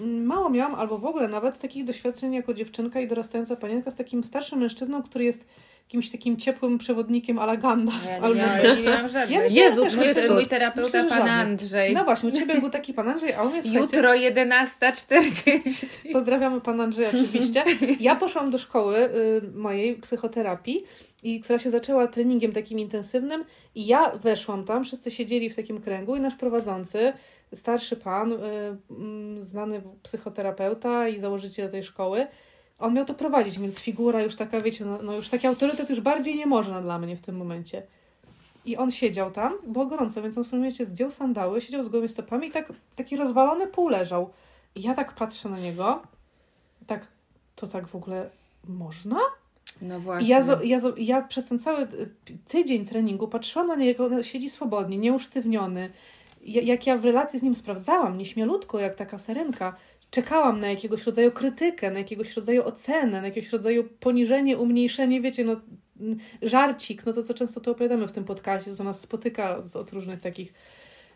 Mało 0.00 0.50
miałam, 0.50 0.74
albo 0.74 0.98
w 0.98 1.04
ogóle 1.04 1.28
nawet 1.28 1.58
takich 1.58 1.84
doświadczeń 1.84 2.34
jako 2.34 2.54
dziewczynka 2.54 3.00
i 3.00 3.08
dorastająca 3.08 3.56
panienka 3.56 3.90
z 3.90 3.96
takim 3.96 4.24
starszym 4.24 4.58
mężczyzną, 4.58 5.02
który 5.02 5.24
jest 5.24 5.46
jakimś 5.86 6.10
takim 6.10 6.36
ciepłym 6.36 6.78
przewodnikiem 6.78 7.38
ala 7.38 7.56
Gandalf. 7.56 8.04
Ja 8.06 8.14
albo 8.14 8.34
nie, 8.34 8.42
coś. 8.42 8.62
miałam, 8.62 8.76
nie 8.78 8.82
miałam 8.82 9.08
żadnej. 9.08 9.38
Ja 9.38 9.44
myślę, 9.44 9.60
Jezus 9.60 9.94
mój, 9.94 10.04
Chrystus. 10.04 10.30
mój 10.30 10.46
terapeuta, 10.46 11.02
Myślę, 11.02 11.18
pan. 11.18 11.28
Andrzej. 11.28 11.94
No 11.94 12.04
właśnie, 12.04 12.28
u 12.28 12.32
Ciebie 12.32 12.60
był 12.60 12.70
taki 12.70 12.94
pan 12.94 13.08
Andrzej, 13.08 13.32
a 13.32 13.42
u 13.42 13.50
mnie 13.50 13.62
słuchajcie, 13.62 13.84
Jutro 13.84 14.10
11.40. 14.10 15.86
Pozdrawiamy 16.12 16.60
pana 16.60 16.84
Andrzeja 16.84 17.08
oczywiście. 17.08 17.64
Ja 18.00 18.16
poszłam 18.16 18.50
do 18.50 18.58
szkoły 18.58 18.96
y, 18.96 19.42
mojej 19.54 19.94
psychoterapii, 19.94 20.84
i 21.22 21.40
która 21.40 21.58
się 21.58 21.70
zaczęła 21.70 22.06
treningiem 22.06 22.52
takim 22.52 22.78
intensywnym 22.78 23.44
i 23.74 23.86
ja 23.86 24.10
weszłam 24.10 24.64
tam, 24.64 24.84
wszyscy 24.84 25.10
siedzieli 25.10 25.50
w 25.50 25.56
takim 25.56 25.80
kręgu 25.80 26.16
i 26.16 26.20
nasz 26.20 26.34
prowadzący, 26.34 27.12
starszy 27.54 27.96
pan, 27.96 28.32
y, 28.32 28.36
mm, 28.90 29.44
znany 29.44 29.82
psychoterapeuta 30.02 31.08
i 31.08 31.20
założyciel 31.20 31.70
tej 31.70 31.82
szkoły, 31.82 32.26
on 32.78 32.94
miał 32.94 33.04
to 33.04 33.14
prowadzić, 33.14 33.58
więc 33.58 33.78
figura 33.78 34.22
już 34.22 34.36
taka, 34.36 34.60
wiecie, 34.60 34.84
no, 34.84 35.02
no 35.02 35.12
już 35.14 35.28
taki 35.28 35.46
autorytet 35.46 35.90
już 35.90 36.00
bardziej 36.00 36.36
nie 36.36 36.46
można 36.46 36.82
dla 36.82 36.98
mnie 36.98 37.16
w 37.16 37.20
tym 37.20 37.36
momencie. 37.36 37.82
I 38.64 38.76
on 38.76 38.90
siedział 38.90 39.30
tam, 39.30 39.54
było 39.66 39.86
gorąco, 39.86 40.22
więc 40.22 40.38
on 40.38 40.44
w 40.44 40.50
tym 40.50 40.58
momencie 40.58 40.86
zdjął 40.86 41.10
sandały, 41.10 41.60
siedział 41.60 41.82
z 41.82 41.88
gołymi 41.88 42.08
stopami 42.08 42.48
i 42.48 42.50
tak, 42.50 42.72
taki 42.96 43.16
rozwalony 43.16 43.66
pół 43.66 43.88
leżał. 43.88 44.30
I 44.74 44.82
ja 44.82 44.94
tak 44.94 45.12
patrzę 45.14 45.48
na 45.48 45.58
niego, 45.58 46.02
tak, 46.86 47.06
to 47.56 47.66
tak 47.66 47.86
w 47.88 47.94
ogóle 47.96 48.30
można? 48.68 49.18
No 49.82 49.98
I 49.98 50.00
właśnie. 50.00 50.28
ja, 50.28 50.42
zo- 50.42 50.62
ja, 50.64 50.78
zo- 50.78 50.94
ja 50.98 51.22
przez 51.22 51.46
ten 51.48 51.58
cały 51.58 51.82
y, 51.82 52.08
tydzień 52.48 52.86
treningu 52.86 53.28
patrzyłam 53.28 53.68
na 53.68 53.74
niego, 53.76 54.04
on 54.06 54.22
siedzi 54.22 54.50
swobodnie, 54.50 54.98
nieusztywniony. 54.98 55.90
Ja, 56.42 56.62
jak 56.62 56.86
ja 56.86 56.98
w 56.98 57.04
relacji 57.04 57.38
z 57.38 57.42
nim 57.42 57.54
sprawdzałam, 57.54 58.18
nieśmielutko, 58.18 58.78
jak 58.78 58.94
taka 58.94 59.18
serenka, 59.18 59.76
czekałam 60.10 60.60
na 60.60 60.68
jakiegoś 60.70 61.06
rodzaju 61.06 61.32
krytykę, 61.32 61.90
na 61.90 61.98
jakiegoś 61.98 62.36
rodzaju 62.36 62.64
ocenę, 62.64 63.20
na 63.20 63.26
jakiegoś 63.26 63.52
rodzaju 63.52 63.84
poniżenie, 64.00 64.58
umniejszenie, 64.58 65.20
wiecie, 65.20 65.44
no 65.44 65.56
żarcik, 66.42 67.06
no 67.06 67.12
to 67.12 67.22
co 67.22 67.34
często 67.34 67.60
tu 67.60 67.70
opowiadamy 67.70 68.06
w 68.06 68.12
tym 68.12 68.24
podcaście, 68.24 68.74
co 68.76 68.84
nas 68.84 69.00
spotyka 69.00 69.56
od- 69.58 69.76
od 69.76 69.92
różnych 69.92 70.20
takich 70.20 70.54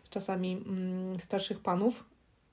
czasami 0.09 0.63
mm, 0.67 1.19
starszych 1.19 1.59
panów. 1.59 2.05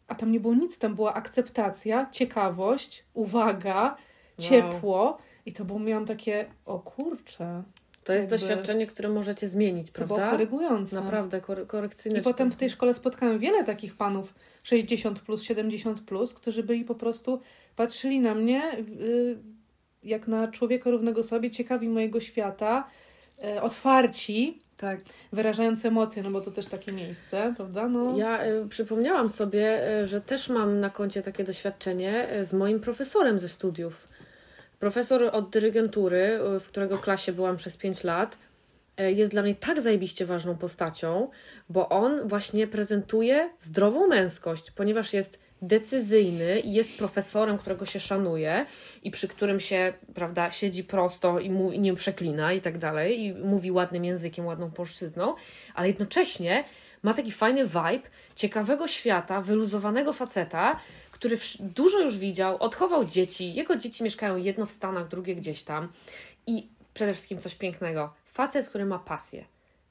A 0.09 0.14
tam 0.14 0.32
nie 0.32 0.41
było 0.41 0.55
nic, 0.55 0.78
tam 0.78 0.95
była 0.95 1.14
akceptacja, 1.14 2.09
ciekawość, 2.11 3.05
uwaga, 3.14 3.97
ciepło. 4.39 5.18
I 5.47 5.53
to 5.53 5.64
było, 5.64 5.78
miałam 5.78 6.07
takie, 6.07 6.47
o 6.66 6.78
kurczę, 6.78 7.62
To 8.05 8.12
jest 8.12 8.30
Jakby- 8.30 8.47
doświadczenie, 8.47 8.86
które 8.86 9.09
możecie 9.09 9.49
zmienić, 9.49 9.91
to 9.91 10.05
było 10.07 10.16
prawda? 10.16 10.30
korygujące. 10.30 10.97
Naprawdę 10.97 11.41
kory- 11.41 11.66
korekcyjne. 11.66 12.18
I 12.18 12.22
potem 12.22 12.51
w 12.51 12.57
tej 12.57 12.70
szkole 12.70 12.95
spotkałam 12.95 13.39
wiele 13.39 13.64
takich 13.64 13.97
panów 13.97 14.34
60 14.69 15.21
plus, 15.21 15.43
70 15.43 16.01
plus, 16.01 16.35
którzy 16.35 16.62
byli 16.62 16.85
po 16.85 16.95
prostu, 16.95 17.41
patrzyli 17.77 18.21
na 18.21 18.35
mnie 18.35 18.79
y, 18.79 19.39
jak 20.05 20.29
na 20.29 20.49
człowieka 20.49 20.91
równego 20.91 21.23
sobie, 21.23 21.51
ciekawi 21.51 21.89
mojego 21.89 22.21
świata, 22.21 22.89
y, 23.57 23.61
otwarci, 23.62 24.59
Tak. 24.77 25.01
wyrażający 25.33 25.89
emocje, 25.89 26.23
no 26.23 26.31
bo 26.31 26.41
to 26.41 26.51
też 26.51 26.66
takie 26.66 26.93
miejsce, 26.93 27.55
prawda? 27.57 27.89
No, 27.89 28.19
Ja 28.19 28.47
y, 28.47 28.69
przypomniałam 28.69 29.31
sobie, 29.31 29.99
y, 30.01 30.07
że 30.07 30.21
też 30.21 30.49
mam 30.49 30.81
na 30.81 30.91
koncie 30.91 31.23
takie 31.23 31.45
doświadczenie 31.45 32.37
y, 32.37 32.45
z 32.45 32.53
moim 32.53 32.81
profesorem 32.81 33.39
ze 33.39 33.49
studiów. 33.49 34.09
Profesor 34.79 35.23
od 35.33 35.51
dyrygentury, 35.51 36.39
w 36.61 36.69
którego 36.69 36.99
klasie 36.99 37.33
byłam 37.33 37.57
przez 37.57 37.77
5 37.77 38.05
lat, 38.05 38.39
jest 38.99 39.31
dla 39.31 39.43
mnie 39.43 39.55
tak 39.55 39.81
zajebiście 39.81 40.27
ważną 40.27 40.57
postacią, 40.57 41.31
bo 41.69 41.89
on 41.89 42.29
właśnie 42.29 42.67
prezentuje 42.67 43.51
zdrową 43.59 44.07
męskość, 44.07 44.71
ponieważ 44.71 45.13
jest 45.13 45.39
decyzyjny 45.63 46.61
i 46.61 46.73
jest 46.73 46.99
profesorem, 46.99 47.59
którego 47.59 47.85
się 47.85 48.01
szanuje 48.01 48.67
i 49.03 49.11
przy 49.11 49.29
którym 49.29 49.61
się, 49.61 49.93
prawda, 50.15 50.53
siedzi 50.53 50.85
prosto 50.85 51.41
i, 51.41 51.51
mu, 51.51 51.73
i 51.73 51.81
nie 51.81 51.95
przeklina 51.95 52.53
i 52.53 52.61
tak 52.61 52.79
dalej, 52.79 53.21
i 53.21 53.35
mówi 53.35 53.73
ładnym 53.73 54.05
językiem, 54.05 54.47
ładną 54.47 54.71
polszczyzną, 54.71 55.35
ale 55.75 55.89
jednocześnie 55.89 56.65
ma 57.03 57.15
taki 57.15 57.33
fajny 57.33 57.67
vibe 57.67 58.09
ciekawego 58.35 58.89
świata, 58.89 59.41
wyluzowanego 59.41 60.13
faceta, 60.13 60.81
który 61.11 61.39
dużo 61.61 62.01
już 62.01 62.19
widział, 62.19 62.57
odchował 62.57 63.05
dzieci. 63.05 63.55
Jego 63.55 63.77
dzieci 63.77 64.03
mieszkają 64.05 64.37
jedno 64.37 64.67
w 64.67 64.71
Stanach, 64.71 65.09
drugie 65.09 65.37
gdzieś 65.37 65.63
tam. 65.63 65.89
I 66.47 66.69
przede 66.95 67.12
wszystkim 67.12 67.39
coś 67.39 67.55
pięknego. 67.55 68.14
Facet, 68.24 68.68
który 68.68 68.84
ma 68.84 68.99
pasję. 68.99 69.45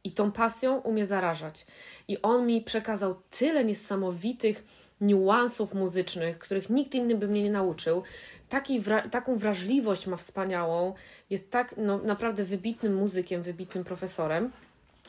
I 0.03 0.11
tą 0.11 0.31
pasją 0.31 0.77
umie 0.77 1.05
zarażać. 1.05 1.65
I 2.07 2.21
on 2.21 2.47
mi 2.47 2.61
przekazał 2.61 3.15
tyle 3.29 3.65
niesamowitych 3.65 4.63
niuansów 5.01 5.73
muzycznych, 5.73 6.39
których 6.39 6.69
nikt 6.69 6.95
inny 6.95 7.15
by 7.15 7.27
mnie 7.27 7.43
nie 7.43 7.51
nauczył. 7.51 8.03
Taki 8.49 8.81
wra- 8.81 9.09
taką 9.09 9.35
wrażliwość 9.35 10.07
ma 10.07 10.17
wspaniałą. 10.17 10.93
Jest 11.29 11.51
tak 11.51 11.75
no, 11.77 11.97
naprawdę 11.97 12.43
wybitnym 12.43 12.95
muzykiem, 12.95 13.41
wybitnym 13.41 13.83
profesorem 13.83 14.51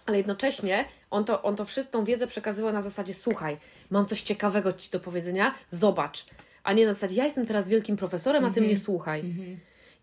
ale 0.09 0.17
jednocześnie 0.17 0.85
on 1.11 1.25
to, 1.25 1.43
on 1.43 1.57
to 1.57 1.65
wszystką 1.65 2.05
wiedzę 2.05 2.27
przekazywał 2.27 2.73
na 2.73 2.83
zasadzie 2.83 3.15
słuchaj, 3.15 3.57
mam 3.91 4.07
coś 4.07 4.23
ciekawego 4.23 4.73
Ci 4.73 4.91
do 4.91 5.01
powiedzenia, 5.01 5.55
zobacz. 5.71 6.27
A 6.63 6.73
nie 6.73 6.87
na 6.87 6.93
zasadzie, 6.93 7.15
ja 7.15 7.25
jestem 7.25 7.47
teraz 7.47 7.69
wielkim 7.69 7.97
profesorem, 7.97 8.45
a 8.45 8.51
Ty 8.51 8.61
mnie 8.61 8.79
słuchaj. 8.79 9.25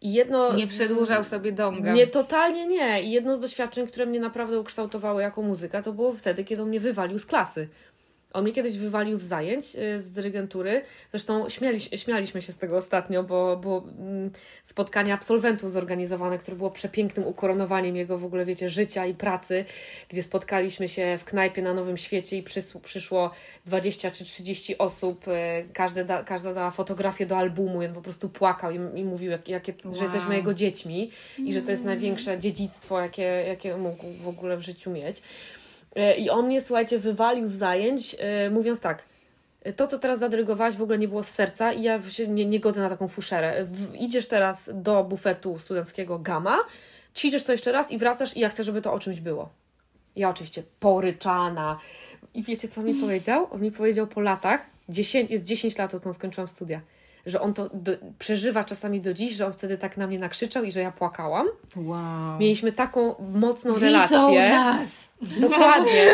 I 0.01 0.13
jedno... 0.13 0.53
Nie 0.53 0.67
przedłużał 0.67 1.23
sobie 1.23 1.51
dąga. 1.51 1.93
Nie, 1.93 2.07
totalnie 2.07 2.67
nie. 2.67 3.03
I 3.03 3.11
jedno 3.11 3.35
z 3.35 3.39
doświadczeń, 3.39 3.87
które 3.87 4.05
mnie 4.05 4.19
naprawdę 4.19 4.59
ukształtowało 4.59 5.19
jako 5.19 5.41
muzyka, 5.41 5.81
to 5.81 5.93
było 5.93 6.13
wtedy, 6.13 6.43
kiedy 6.43 6.61
on 6.61 6.69
mnie 6.69 6.79
wywalił 6.79 7.19
z 7.19 7.25
klasy. 7.25 7.67
On 8.35 8.43
mnie 8.43 8.53
kiedyś 8.53 8.77
wywalił 8.77 9.15
z 9.15 9.21
zajęć, 9.21 9.65
y, 9.75 10.01
z 10.01 10.11
dyrygentury. 10.11 10.81
Zresztą 11.11 11.49
śmiali, 11.49 11.79
śmialiśmy 11.81 12.41
się 12.41 12.51
z 12.51 12.57
tego 12.57 12.77
ostatnio, 12.77 13.23
bo 13.23 13.57
było 13.57 13.83
mm, 13.99 14.31
spotkanie 14.63 15.13
absolwentów 15.13 15.71
zorganizowane, 15.71 16.37
które 16.37 16.57
było 16.57 16.69
przepięknym 16.71 17.27
ukoronowaniem 17.27 17.95
jego 17.95 18.17
w 18.17 18.25
ogóle, 18.25 18.45
wiecie, 18.45 18.69
życia 18.69 19.05
i 19.05 19.13
pracy, 19.13 19.65
gdzie 20.09 20.23
spotkaliśmy 20.23 20.87
się 20.87 21.17
w 21.17 21.25
knajpie 21.25 21.61
na 21.61 21.73
Nowym 21.73 21.97
Świecie 21.97 22.37
i 22.37 22.43
przysł, 22.43 22.79
przyszło 22.79 23.31
20 23.65 24.11
czy 24.11 24.23
30 24.25 24.77
osób. 24.77 25.27
y, 25.27 25.31
Każde 25.73 26.05
da, 26.05 26.23
każda 26.23 26.53
dała 26.53 26.71
fotografię 26.71 27.25
do 27.25 27.37
albumu 27.37 27.81
i 27.81 27.85
on 27.85 27.93
po 27.93 28.01
prostu 28.01 28.29
płakał 28.29 28.71
i, 28.71 28.99
i 28.99 29.03
mówił, 29.03 29.31
jak, 29.31 29.47
jakie, 29.49 29.73
że 29.83 29.89
Wow. 29.89 30.03
jesteśmy 30.03 30.35
jego 30.35 30.53
dziećmi 30.53 31.11
i 31.37 31.53
że 31.53 31.61
to 31.61 31.71
jest 31.71 31.83
największe 31.83 32.39
dziedzictwo, 32.39 33.01
jakie, 33.01 33.23
jakie 33.47 33.77
mógł 33.77 34.05
w 34.21 34.27
ogóle 34.27 34.57
w 34.57 34.61
życiu 34.61 34.91
mieć. 34.91 35.21
E, 35.95 36.15
I 36.15 36.29
on 36.29 36.45
mnie, 36.45 36.61
słuchajcie, 36.61 36.99
wywalił 36.99 37.47
z 37.47 37.51
zajęć, 37.51 38.15
e, 38.19 38.49
mówiąc 38.49 38.79
tak, 38.79 39.05
to, 39.75 39.87
co 39.87 39.99
teraz 39.99 40.19
zadyrygowałaś, 40.19 40.75
w 40.75 40.81
ogóle 40.81 40.97
nie 40.97 41.07
było 41.07 41.23
z 41.23 41.29
serca 41.29 41.73
i 41.73 41.81
ja 41.81 42.01
się 42.01 42.27
nie, 42.27 42.45
nie 42.45 42.59
godzę 42.59 42.81
na 42.81 42.89
taką 42.89 43.07
fuszerę. 43.07 43.65
W, 43.65 43.95
idziesz 43.95 44.27
teraz 44.27 44.69
do 44.73 45.03
bufetu 45.03 45.59
studenckiego 45.59 46.19
Gama, 46.19 46.57
ćwiczysz 47.15 47.43
to 47.43 47.51
jeszcze 47.51 47.71
raz 47.71 47.91
i 47.91 47.97
wracasz 47.97 48.37
i 48.37 48.39
ja 48.39 48.49
chcę, 48.49 48.63
żeby 48.63 48.81
to 48.81 48.93
o 48.93 48.99
czymś 48.99 49.19
było. 49.19 49.49
Ja 50.15 50.29
oczywiście 50.29 50.63
poryczana. 50.79 51.79
I 52.33 52.43
wiecie, 52.43 52.67
co 52.67 52.81
mi 52.81 52.93
powiedział? 52.93 53.47
On 53.51 53.61
mi 53.61 53.71
powiedział 53.71 54.07
po 54.07 54.21
latach, 54.21 54.65
10, 54.89 55.31
jest 55.31 55.43
10 55.43 55.77
lat, 55.77 55.93
odkąd 55.93 56.15
skończyłam 56.15 56.47
studia, 56.47 56.81
że 57.25 57.41
on 57.41 57.53
to 57.53 57.69
do, 57.73 57.91
przeżywa 58.19 58.63
czasami 58.63 59.01
do 59.01 59.13
dziś, 59.13 59.33
że 59.33 59.45
on 59.45 59.53
wtedy 59.53 59.77
tak 59.77 59.97
na 59.97 60.07
mnie 60.07 60.19
nakrzyczał 60.19 60.63
i 60.63 60.71
że 60.71 60.79
ja 60.79 60.91
płakałam. 60.91 61.47
Wow. 61.75 62.39
Mieliśmy 62.39 62.71
taką 62.71 63.15
mocną 63.33 63.73
Widzą 63.73 63.85
relację. 63.85 64.49
nas! 64.49 65.07
Dokładnie. 65.39 66.05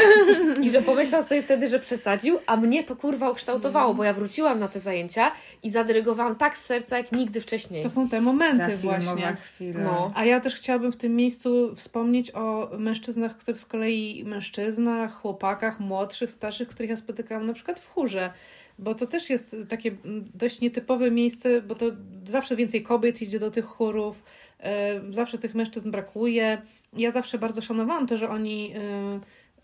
I 0.61 0.69
że 0.69 0.81
pomyślał 0.81 1.23
sobie 1.23 1.41
wtedy, 1.41 1.67
że 1.67 1.79
przesadził, 1.79 2.39
a 2.45 2.57
mnie 2.57 2.83
to 2.83 2.95
kurwa 2.95 3.29
ukształtowało, 3.29 3.93
bo 3.93 4.03
ja 4.03 4.13
wróciłam 4.13 4.59
na 4.59 4.67
te 4.67 4.79
zajęcia 4.79 5.31
i 5.63 5.69
zadyrygowałam 5.69 6.35
tak 6.35 6.57
z 6.57 6.65
serca, 6.65 6.97
jak 6.97 7.11
nigdy 7.11 7.41
wcześniej. 7.41 7.83
to 7.83 7.89
są 7.89 8.09
te 8.09 8.21
momenty 8.21 8.77
właśnie. 8.77 9.37
chwila. 9.43 9.79
No. 9.83 10.11
A 10.15 10.25
ja 10.25 10.39
też 10.39 10.55
chciałabym 10.55 10.91
w 10.91 10.97
tym 10.97 11.15
miejscu 11.15 11.75
wspomnieć 11.75 12.35
o 12.35 12.69
mężczyznach, 12.77 13.37
których 13.37 13.61
z 13.61 13.65
kolei 13.65 14.23
mężczyznach, 14.25 15.13
chłopakach, 15.13 15.79
młodszych, 15.79 16.31
starszych, 16.31 16.67
których 16.67 16.89
ja 16.89 16.95
spotykałam 16.95 17.47
na 17.47 17.53
przykład 17.53 17.79
w 17.79 17.87
chórze. 17.87 18.33
Bo 18.79 18.95
to 18.95 19.07
też 19.07 19.29
jest 19.29 19.55
takie 19.69 19.95
mm, 20.05 20.31
dość 20.33 20.61
nietypowe 20.61 21.11
miejsce, 21.11 21.61
bo 21.61 21.75
to 21.75 21.85
zawsze 22.25 22.55
więcej 22.55 22.83
kobiet 22.83 23.21
idzie 23.21 23.39
do 23.39 23.51
tych 23.51 23.65
chórów, 23.65 24.23
e, 24.59 25.01
zawsze 25.09 25.37
tych 25.37 25.55
mężczyzn 25.55 25.91
brakuje. 25.91 26.61
Ja 26.97 27.11
zawsze 27.11 27.37
bardzo 27.37 27.61
szanowałam 27.61 28.07
to, 28.07 28.17
że 28.17 28.29
oni 28.29 28.73
e, 28.75 29.19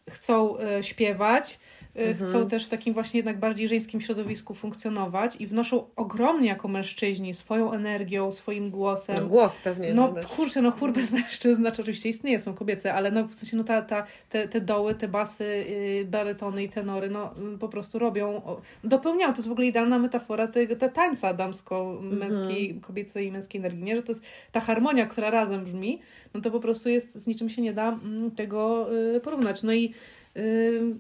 chcą 0.10 0.60
e, 0.60 0.84
śpiewać, 0.84 1.60
Mhm. 1.98 2.30
chcą 2.30 2.50
też 2.50 2.66
w 2.66 2.70
takim 2.70 2.94
właśnie 2.94 3.18
jednak 3.18 3.40
bardziej 3.40 3.68
żeńskim 3.68 4.02
środowisku 4.02 4.54
funkcjonować 4.54 5.36
i 5.36 5.48
wnoszą 5.48 5.86
ogromnie 5.96 6.48
jako 6.48 6.68
mężczyźni 6.68 7.34
swoją 7.34 7.74
energią, 7.74 8.32
swoim 8.32 8.70
głosem. 8.70 9.16
No, 9.20 9.28
głos 9.28 9.60
pewnie. 9.60 9.94
No 9.94 10.14
kurczę, 10.36 10.62
no 10.62 10.72
chór 10.72 10.94
bez 10.94 11.12
mężczyzn, 11.12 11.62
znaczy 11.62 11.82
oczywiście 11.82 12.10
istnieje, 12.10 12.40
są 12.40 12.54
kobiece, 12.54 12.94
ale 12.94 13.12
no 13.12 13.28
w 13.28 13.34
sensie 13.34 13.58
no 13.58 13.64
ta, 13.64 13.82
ta, 13.82 14.06
te, 14.30 14.48
te 14.48 14.62
doły, 14.62 14.96
te 14.96 15.08
basy, 15.08 15.66
yy, 15.70 16.06
barytony 16.06 16.64
i 16.64 16.70
tenory, 16.70 17.10
no 17.10 17.34
mm, 17.36 17.60
po 17.60 17.70
prostu 17.70 18.00
robią, 18.00 18.42
dopełniają, 18.84 19.32
to 19.34 19.38
jest 19.38 19.50
w 19.50 19.52
ogóle 19.52 19.68
idealna 19.68 20.00
metafora 20.00 20.48
tego 20.48 20.76
te 20.76 20.90
tańca 20.90 21.34
damsko-męskiej, 21.34 22.80
kobiecej 22.82 23.28
i 23.28 23.32
męskiej 23.32 23.60
energii, 23.60 23.84
nie? 23.84 23.96
że 23.96 24.04
to 24.04 24.12
jest 24.12 24.24
ta 24.52 24.60
harmonia, 24.60 25.06
która 25.06 25.30
razem 25.30 25.64
brzmi, 25.64 26.02
no 26.34 26.42
to 26.42 26.52
po 26.52 26.60
prostu 26.60 26.90
jest, 26.90 27.16
z 27.16 27.28
niczym 27.28 27.50
się 27.50 27.62
nie 27.62 27.74
da 27.74 27.88
mm, 27.90 28.32
tego 28.32 28.88
yy, 28.92 29.20
porównać. 29.20 29.64
No 29.64 29.74
i, 29.74 29.94
yy, 30.36 30.96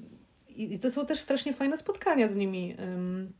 i 0.57 0.79
to 0.79 0.91
są 0.91 1.05
też 1.05 1.19
strasznie 1.19 1.53
fajne 1.53 1.77
spotkania 1.77 2.27
z 2.27 2.35
nimi. 2.35 2.75
ym, 2.79 3.33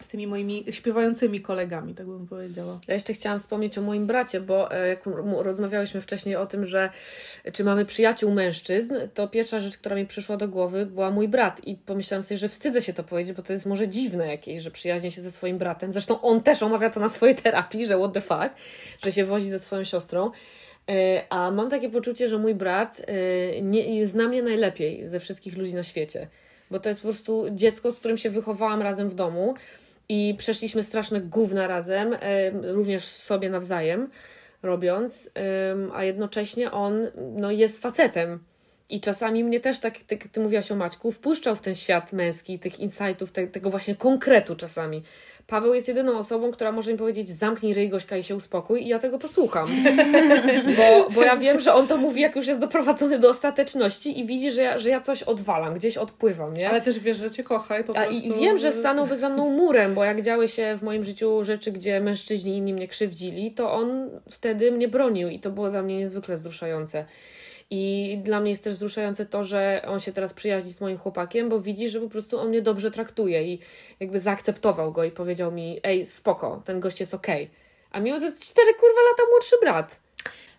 z 0.00 0.08
tymi 0.08 0.26
moimi 0.26 0.64
śpiewającymi 0.70 1.40
kolegami, 1.40 1.94
tak 1.94 2.06
bym 2.06 2.26
powiedziała. 2.26 2.80
Ja 2.88 2.94
jeszcze 2.94 3.12
chciałam 3.12 3.38
wspomnieć 3.38 3.78
o 3.78 3.82
moim 3.82 4.06
bracie, 4.06 4.40
bo 4.40 4.72
e, 4.72 4.88
jak 4.88 5.06
rozmawiałyśmy 5.36 6.00
wcześniej 6.00 6.36
o 6.36 6.46
tym, 6.46 6.66
że 6.66 6.90
czy 7.52 7.64
mamy 7.64 7.84
przyjaciół 7.84 8.30
mężczyzn, 8.30 8.94
to 9.14 9.28
pierwsza 9.28 9.60
rzecz, 9.60 9.78
która 9.78 9.96
mi 9.96 10.06
przyszła 10.06 10.36
do 10.36 10.48
głowy, 10.48 10.86
była 10.86 11.10
mój 11.10 11.28
brat. 11.28 11.64
I 11.66 11.76
pomyślałam 11.76 12.22
sobie, 12.22 12.38
że 12.38 12.48
wstydzę 12.48 12.82
się 12.82 12.92
to 12.92 13.04
powiedzieć, 13.04 13.36
bo 13.36 13.42
to 13.42 13.52
jest 13.52 13.66
może 13.66 13.88
dziwne 13.88 14.26
jakieś, 14.26 14.62
że 14.62 14.70
przyjaźnie 14.70 15.10
się 15.10 15.22
ze 15.22 15.30
swoim 15.30 15.58
bratem. 15.58 15.92
Zresztą 15.92 16.20
on 16.20 16.42
też 16.42 16.62
omawia 16.62 16.90
to 16.90 17.00
na 17.00 17.08
swojej 17.08 17.34
terapii, 17.34 17.86
że 17.86 17.98
what 17.98 18.12
the 18.12 18.20
fuck, 18.20 18.50
że 19.04 19.12
się 19.12 19.24
wozi 19.24 19.48
ze 19.50 19.58
swoją 19.58 19.84
siostrą. 19.84 20.30
E, 20.90 21.22
A 21.30 21.50
mam 21.50 21.70
takie 21.70 21.90
poczucie, 21.90 22.28
że 22.28 22.38
mój 22.38 22.54
brat 22.54 23.02
e, 23.06 23.62
nie, 23.62 24.08
zna 24.08 24.28
mnie 24.28 24.42
najlepiej 24.42 25.08
ze 25.08 25.20
wszystkich 25.20 25.56
ludzi 25.56 25.74
na 25.74 25.82
świecie. 25.82 26.28
Bo 26.70 26.80
to 26.80 26.88
jest 26.88 27.00
po 27.00 27.08
prostu 27.08 27.46
dziecko, 27.50 27.90
z 27.90 27.96
którym 27.96 28.18
się 28.18 28.30
wychowałam 28.30 28.82
razem 28.82 29.10
w 29.10 29.14
domu 29.14 29.54
i 30.08 30.34
przeszliśmy 30.38 30.82
straszne 30.82 31.20
gówna 31.20 31.66
razem, 31.66 32.16
em, 32.20 32.64
również 32.64 33.04
sobie 33.04 33.50
nawzajem 33.50 34.10
robiąc, 34.62 35.30
a 35.94 36.04
jednocześnie 36.04 36.70
on 36.70 37.06
no, 37.36 37.50
jest 37.50 37.78
facetem. 37.78 38.38
I 38.90 39.00
czasami 39.00 39.44
mnie 39.44 39.60
też, 39.60 39.78
tak 39.78 39.98
ty, 39.98 40.18
ty 40.32 40.40
mówiłaś 40.40 40.72
o 40.72 40.76
Maćku, 40.76 41.12
wpuszczał 41.12 41.56
w 41.56 41.60
ten 41.60 41.74
świat 41.74 42.12
męski, 42.12 42.58
tych 42.58 42.80
insightów, 42.80 43.32
te, 43.32 43.46
tego 43.46 43.70
właśnie 43.70 43.96
konkretu 43.96 44.56
czasami. 44.56 45.02
Paweł 45.46 45.74
jest 45.74 45.88
jedyną 45.88 46.18
osobą, 46.18 46.50
która 46.50 46.72
może 46.72 46.92
mi 46.92 46.98
powiedzieć 46.98 47.28
zamknij 47.28 47.74
ryj 47.74 47.88
Gośka 47.88 48.16
i 48.16 48.22
się 48.22 48.36
uspokój 48.36 48.82
i 48.82 48.88
ja 48.88 48.98
tego 48.98 49.18
posłucham. 49.18 49.68
bo, 50.78 51.10
bo 51.10 51.22
ja 51.22 51.36
wiem, 51.36 51.60
że 51.60 51.74
on 51.74 51.86
to 51.86 51.96
mówi, 51.96 52.20
jak 52.20 52.36
już 52.36 52.46
jest 52.46 52.60
doprowadzony 52.60 53.18
do 53.18 53.30
ostateczności 53.30 54.20
i 54.20 54.26
widzi, 54.26 54.50
że 54.50 54.62
ja, 54.62 54.78
że 54.78 54.88
ja 54.88 55.00
coś 55.00 55.22
odwalam, 55.22 55.74
gdzieś 55.74 55.96
odpływam, 55.96 56.54
nie? 56.54 56.70
Ale 56.70 56.82
też 56.82 56.98
wiesz, 56.98 57.16
że 57.16 57.30
cię 57.30 57.44
kocha 57.44 57.78
i 57.78 57.84
po 57.84 57.96
A 57.96 58.04
prostu... 58.04 58.26
i 58.26 58.40
wiem, 58.40 58.58
że 58.58 58.72
stanąłby 58.72 59.16
za 59.16 59.28
mną 59.28 59.50
murem, 59.50 59.94
bo 59.94 60.04
jak 60.04 60.22
działy 60.22 60.48
się 60.48 60.76
w 60.78 60.82
moim 60.82 61.04
życiu 61.04 61.44
rzeczy, 61.44 61.72
gdzie 61.72 62.00
mężczyźni 62.00 62.56
inni 62.56 62.72
mnie 62.74 62.88
krzywdzili, 62.88 63.50
to 63.50 63.72
on 63.72 64.10
wtedy 64.30 64.72
mnie 64.72 64.88
bronił 64.88 65.28
i 65.28 65.40
to 65.40 65.50
było 65.50 65.70
dla 65.70 65.82
mnie 65.82 65.96
niezwykle 65.96 66.36
wzruszające. 66.36 67.04
I 67.70 68.18
dla 68.22 68.40
mnie 68.40 68.50
jest 68.50 68.64
też 68.64 68.74
wzruszające 68.74 69.26
to, 69.26 69.44
że 69.44 69.82
on 69.86 70.00
się 70.00 70.12
teraz 70.12 70.32
przyjaźni 70.32 70.72
z 70.72 70.80
moim 70.80 70.98
chłopakiem, 70.98 71.48
bo 71.48 71.60
widzi, 71.60 71.88
że 71.88 72.00
po 72.00 72.08
prostu 72.08 72.38
on 72.38 72.48
mnie 72.48 72.62
dobrze 72.62 72.90
traktuje 72.90 73.42
i 73.42 73.58
jakby 74.00 74.20
zaakceptował 74.20 74.92
go 74.92 75.04
i 75.04 75.10
powiedział 75.10 75.52
mi, 75.52 75.80
ej, 75.82 76.06
spoko, 76.06 76.62
ten 76.64 76.80
gość 76.80 77.00
jest 77.00 77.14
okej. 77.14 77.50
A 77.90 78.00
mimo, 78.00 78.18
że 78.18 78.24
jest 78.24 78.46
cztery 78.48 78.74
kurwa 78.74 79.00
lata 79.10 79.22
młodszy 79.30 79.56
brat. 79.60 80.03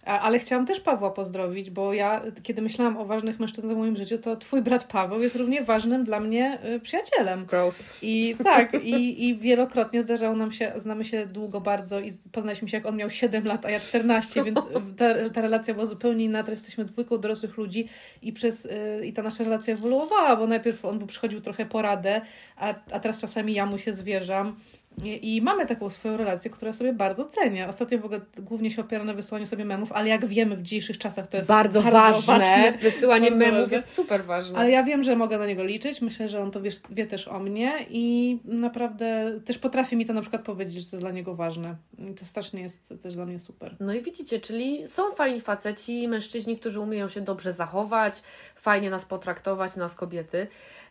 Ale 0.05 0.39
chciałam 0.39 0.65
też 0.65 0.79
Pawła 0.79 1.11
pozdrowić, 1.11 1.69
bo 1.69 1.93
ja, 1.93 2.21
kiedy 2.43 2.61
myślałam 2.61 2.97
o 2.97 3.05
ważnych 3.05 3.39
mężczyznach 3.39 3.75
w 3.75 3.77
moim 3.77 3.95
życiu, 3.95 4.17
to 4.17 4.35
twój 4.35 4.61
brat 4.61 4.83
Paweł 4.83 5.21
jest 5.21 5.35
równie 5.35 5.63
ważnym 5.63 6.03
dla 6.03 6.19
mnie 6.19 6.59
y, 6.75 6.79
przyjacielem. 6.79 7.45
Gross. 7.45 7.97
I 8.01 8.35
tak, 8.43 8.73
i, 8.83 9.27
i 9.27 9.37
wielokrotnie 9.37 10.01
zdarzało 10.01 10.35
nam 10.35 10.51
się, 10.51 10.71
znamy 10.77 11.05
się 11.05 11.25
długo 11.25 11.61
bardzo 11.61 11.99
i 11.99 12.11
poznaliśmy 12.31 12.69
się 12.69 12.77
jak 12.77 12.85
on 12.85 12.95
miał 12.95 13.09
7 13.09 13.45
lat, 13.45 13.65
a 13.65 13.69
ja 13.69 13.79
14, 13.79 14.43
więc 14.43 14.59
ta, 14.97 15.29
ta 15.29 15.41
relacja 15.41 15.73
była 15.73 15.85
zupełnie 15.85 16.25
inna. 16.25 16.43
Teraz 16.43 16.59
jesteśmy 16.59 16.85
dwójką 16.85 17.17
dorosłych 17.17 17.57
ludzi 17.57 17.89
i 18.21 18.33
przez 18.33 18.65
y, 18.65 19.01
i 19.05 19.13
ta 19.13 19.23
nasza 19.23 19.43
relacja 19.43 19.73
ewoluowała, 19.73 20.35
bo 20.35 20.47
najpierw 20.47 20.85
on 20.85 21.07
przychodził 21.07 21.41
trochę 21.41 21.65
poradę, 21.65 22.21
a, 22.57 22.73
a 22.91 22.99
teraz 22.99 23.19
czasami 23.19 23.53
ja 23.53 23.65
mu 23.65 23.77
się 23.77 23.93
zwierzam. 23.93 24.55
I, 25.03 25.41
mamy 25.41 25.65
taką 25.65 25.89
swoją 25.89 26.17
relację, 26.17 26.51
która 26.51 26.73
sobie 26.73 26.93
bardzo 26.93 27.25
cenię. 27.25 27.67
Ostatnio 27.67 27.99
w 27.99 28.05
ogóle 28.05 28.21
głównie 28.37 28.71
się 28.71 28.81
opiera 28.81 29.03
na 29.03 29.13
wysyłaniu 29.13 29.47
sobie 29.47 29.65
memów, 29.65 29.91
ale 29.91 30.09
jak 30.09 30.25
wiemy 30.25 30.57
w 30.57 30.61
dzisiejszych 30.61 30.97
czasach 30.97 31.27
to 31.27 31.37
jest 31.37 31.49
Bardzo, 31.49 31.81
ważne. 31.81 32.73
Wysyłanie 32.81 33.31
Bardzo 33.31 33.45
memów 33.45 33.61
ważne. 33.61 33.77
jest 33.77 33.93
super 33.93 34.23
ważne. 34.23 34.57
Ale 34.57 34.71
ja 34.71 34.83
wiem, 34.83 35.03
że 35.03 35.15
mogę 35.15 35.37
na 35.37 35.45
niego 35.47 35.63
liczyć. 35.63 36.01
Myślę, 36.01 36.29
że 36.29 36.41
on 36.41 36.51
to 36.51 36.61
wie, 36.61 36.69
wie 36.89 37.07
też 37.07 37.27
o 37.27 37.39
mnie 37.39 37.85
i 37.89 38.37
naprawdę 38.45 39.39
też 39.45 39.57
potrafi 39.57 39.95
mi 39.95 40.05
to 40.05 40.13
na 40.13 40.21
przykład 40.21 40.41
powiedzieć, 40.41 40.75
że 40.75 40.89
to 40.89 40.95
jest 40.95 41.03
dla 41.03 41.11
niego 41.11 41.35
ważne. 41.35 41.75
I 41.97 42.13
to 42.13 42.25
strasznie 42.25 42.61
jest 42.61 42.93
też 43.03 43.15
dla 43.15 43.25
mnie 43.25 43.39
super. 43.39 43.75
No 43.79 43.93
i 43.93 44.01
widzicie, 44.01 44.39
czyli 44.39 44.87
są 44.87 45.11
fajni 45.11 45.41
faceci, 45.41 46.07
mężczyźni, 46.07 46.57
którzy 46.57 46.79
umieją 46.79 47.07
się 47.09 47.21
dobrze 47.21 47.53
zachować, 47.53 48.21
fajnie 48.55 48.89
nas 48.89 49.05
potraktować, 49.05 49.75
nas 49.75 49.95
kobiety. 49.95 50.47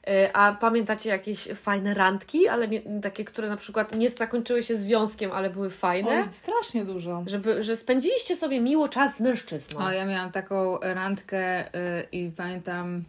E, 0.07 0.31
A 0.37 0.53
pamiętacie 0.53 1.11
jakieś 1.11 1.49
fajne 1.55 1.95
randki, 1.95 2.49
ale 2.49 2.69
nie, 2.69 2.83
takie, 3.03 3.25
które 3.25 3.49
na 3.49 3.57
przykład 3.57 3.94
nie 3.95 4.11
zakończyły 4.11 4.63
się 4.63 4.77
związkiem, 4.77 5.33
ale 5.33 5.51
były 5.51 5.71
fajne? 5.71 6.11
Oj, 6.27 6.33
strasznie 6.33 6.85
dużo. 6.85 7.23
Żeby, 7.27 7.63
że 7.63 7.77
spędziliście 7.77 8.37
sobie 8.37 8.61
miło 8.61 8.89
czas 8.89 9.17
z 9.17 9.21
mężczyzną. 9.21 9.81
O, 9.81 9.91
ja 9.91 10.07
miałam 10.07 10.33
taką 10.33 10.79
randkę 10.83 11.67
y, 11.67 12.07
i 12.13 12.31
pamiętam, 12.37 13.05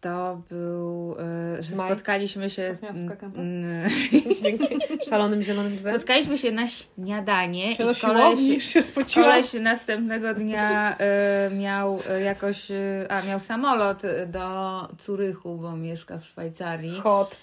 to 0.00 0.42
był, 0.50 1.16
y, 1.58 1.62
że 1.62 1.76
Maj. 1.76 1.90
spotkaliśmy 1.92 2.50
się. 2.50 2.76
Dzięki 4.42 4.78
szalonym 5.10 5.42
zielonym 5.42 5.76
gzem. 5.76 5.94
spotkaliśmy 5.94 6.38
się 6.38 6.52
na 6.52 6.66
śniadanie 6.68 7.76
Się 7.76 7.90
i 7.90 7.94
koleś, 8.00 8.64
się 8.72 8.82
spociła. 8.82 9.24
koleś 9.26 9.52
następnego 9.52 10.34
dnia 10.34 10.96
y, 11.50 11.54
miał 11.54 11.98
y, 12.18 12.22
jakoś, 12.22 12.70
y, 12.70 13.06
a 13.08 13.22
miał 13.22 13.38
samolot 13.38 14.02
do 14.26 14.80
Curychu, 14.98 15.56
bo 15.56 15.76
mieszka 15.76 16.18
w 16.18 16.24
Szwajcarii. 16.24 17.00
Hot, 17.00 17.36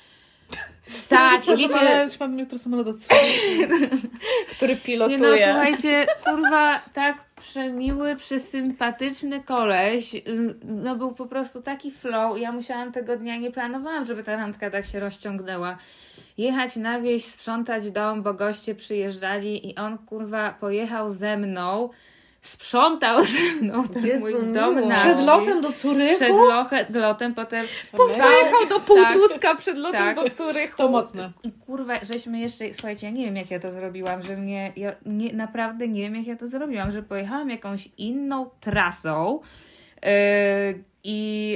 Tak, 1.09 1.37
i 1.37 1.41
Przepraszam, 1.41 1.57
wiecie, 1.57 1.79
ale 1.79 2.07
mam 2.19 2.39
jutro 2.39 2.59
samolot 2.59 2.97
który 4.55 4.73
Nie 4.73 4.79
pilotuje. 4.79 5.17
no, 5.17 5.27
słuchajcie, 5.53 6.07
kurwa, 6.25 6.79
tak 6.93 7.17
przemiły, 7.41 8.15
przesympatyczny 8.15 9.43
koleś. 9.43 10.15
Ym, 10.27 10.59
No 10.63 10.95
był 10.95 11.13
po 11.13 11.25
prostu 11.25 11.61
taki 11.61 11.91
flow. 11.91 12.37
Ja 12.39 12.51
musiałam 12.51 12.91
tego 12.91 13.17
dnia, 13.17 13.37
nie 13.37 13.51
planowałam, 13.51 14.05
żeby 14.05 14.23
ta 14.23 14.35
randka 14.35 14.69
tak 14.71 14.85
się 14.85 14.99
rozciągnęła. 14.99 15.77
Jechać 16.37 16.75
na 16.75 16.99
wieś, 16.99 17.25
sprzątać 17.25 17.91
dom, 17.91 18.23
bo 18.23 18.33
goście 18.33 18.75
przyjeżdżali 18.75 19.69
i 19.69 19.75
on, 19.75 19.97
kurwa, 19.97 20.53
pojechał 20.59 21.09
ze 21.09 21.37
mną, 21.37 21.89
sprzątał 22.41 23.23
ze 23.25 23.61
mną 23.61 23.87
ten 23.87 24.05
Jezu, 24.05 24.19
mój 24.19 24.33
dom 24.53 24.75
miło. 24.75 24.87
na 24.87 24.95
Przed 24.95 25.25
lotem 25.25 25.61
do 25.61 25.71
Curychu? 25.73 26.15
Przed 26.15 26.29
loche, 26.29 26.85
lotem, 26.93 27.33
potem 27.35 27.65
Pojechał 27.91 28.65
do 28.69 28.79
Półtuska 28.79 29.39
Tak. 29.39 29.57
przed 29.57 29.77
lotem 29.77 30.01
Tak. 30.01 30.15
do 30.15 30.29
Curychu. 30.29 30.77
To 30.77 30.89
mocne. 30.89 31.31
I 31.43 31.51
kurwa, 31.51 31.93
żeśmy 32.01 32.39
jeszcze, 32.39 32.73
słuchajcie, 32.73 33.07
ja 33.07 33.13
nie 33.13 33.25
wiem 33.25 33.35
jak 33.35 33.51
ja 33.51 33.59
to 33.59 33.71
zrobiłam, 33.71 34.23
że 34.23 34.37
mnie, 34.37 34.73
ja 34.75 34.91
nie, 35.05 35.33
naprawdę 35.33 35.87
nie 35.87 36.01
wiem 36.01 36.15
jak 36.15 36.27
ja 36.27 36.35
to 36.35 36.47
zrobiłam, 36.47 36.91
że 36.91 37.03
pojechałam 37.03 37.49
jakąś 37.49 37.89
inną 37.97 38.49
trasą 38.59 39.39
i 41.03 41.51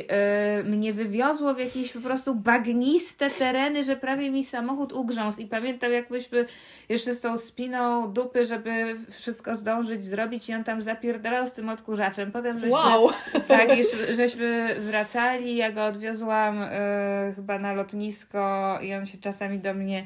yy, 0.57 0.63
mnie 0.63 0.93
wywiozło 0.93 1.53
w 1.53 1.59
jakieś 1.59 1.93
po 1.93 1.99
prostu 1.99 2.35
bagniste 2.35 3.29
tereny, 3.29 3.83
że 3.83 3.95
prawie 3.95 4.31
mi 4.31 4.43
samochód 4.43 4.93
ugrzązł 4.93 5.41
i 5.41 5.45
pamiętam 5.47 5.91
jak 5.91 6.09
myśmy 6.09 6.45
jeszcze 6.89 7.13
z 7.13 7.21
tą 7.21 7.37
spiną 7.37 8.13
dupy, 8.13 8.45
żeby 8.45 8.95
wszystko 9.09 9.55
zdążyć 9.55 10.03
zrobić 10.03 10.49
i 10.49 10.53
on 10.53 10.63
tam 10.63 10.81
zapierdalał 10.81 11.47
z 11.47 11.51
tym 11.51 11.69
odkurzaczem. 11.69 12.31
Potem 12.31 12.53
żeśmy, 12.59 12.71
Wow. 12.71 13.09
tak, 13.47 13.69
żeśmy 14.15 14.75
wracali, 14.79 15.55
ja 15.55 15.71
go 15.71 15.85
odwiozłam 15.85 16.61
e, 16.63 17.31
chyba 17.35 17.59
na 17.59 17.73
lotnisko 17.73 18.79
i 18.81 18.93
on 18.93 19.05
się 19.05 19.17
czasami 19.17 19.59
do 19.59 19.73
mnie 19.73 20.05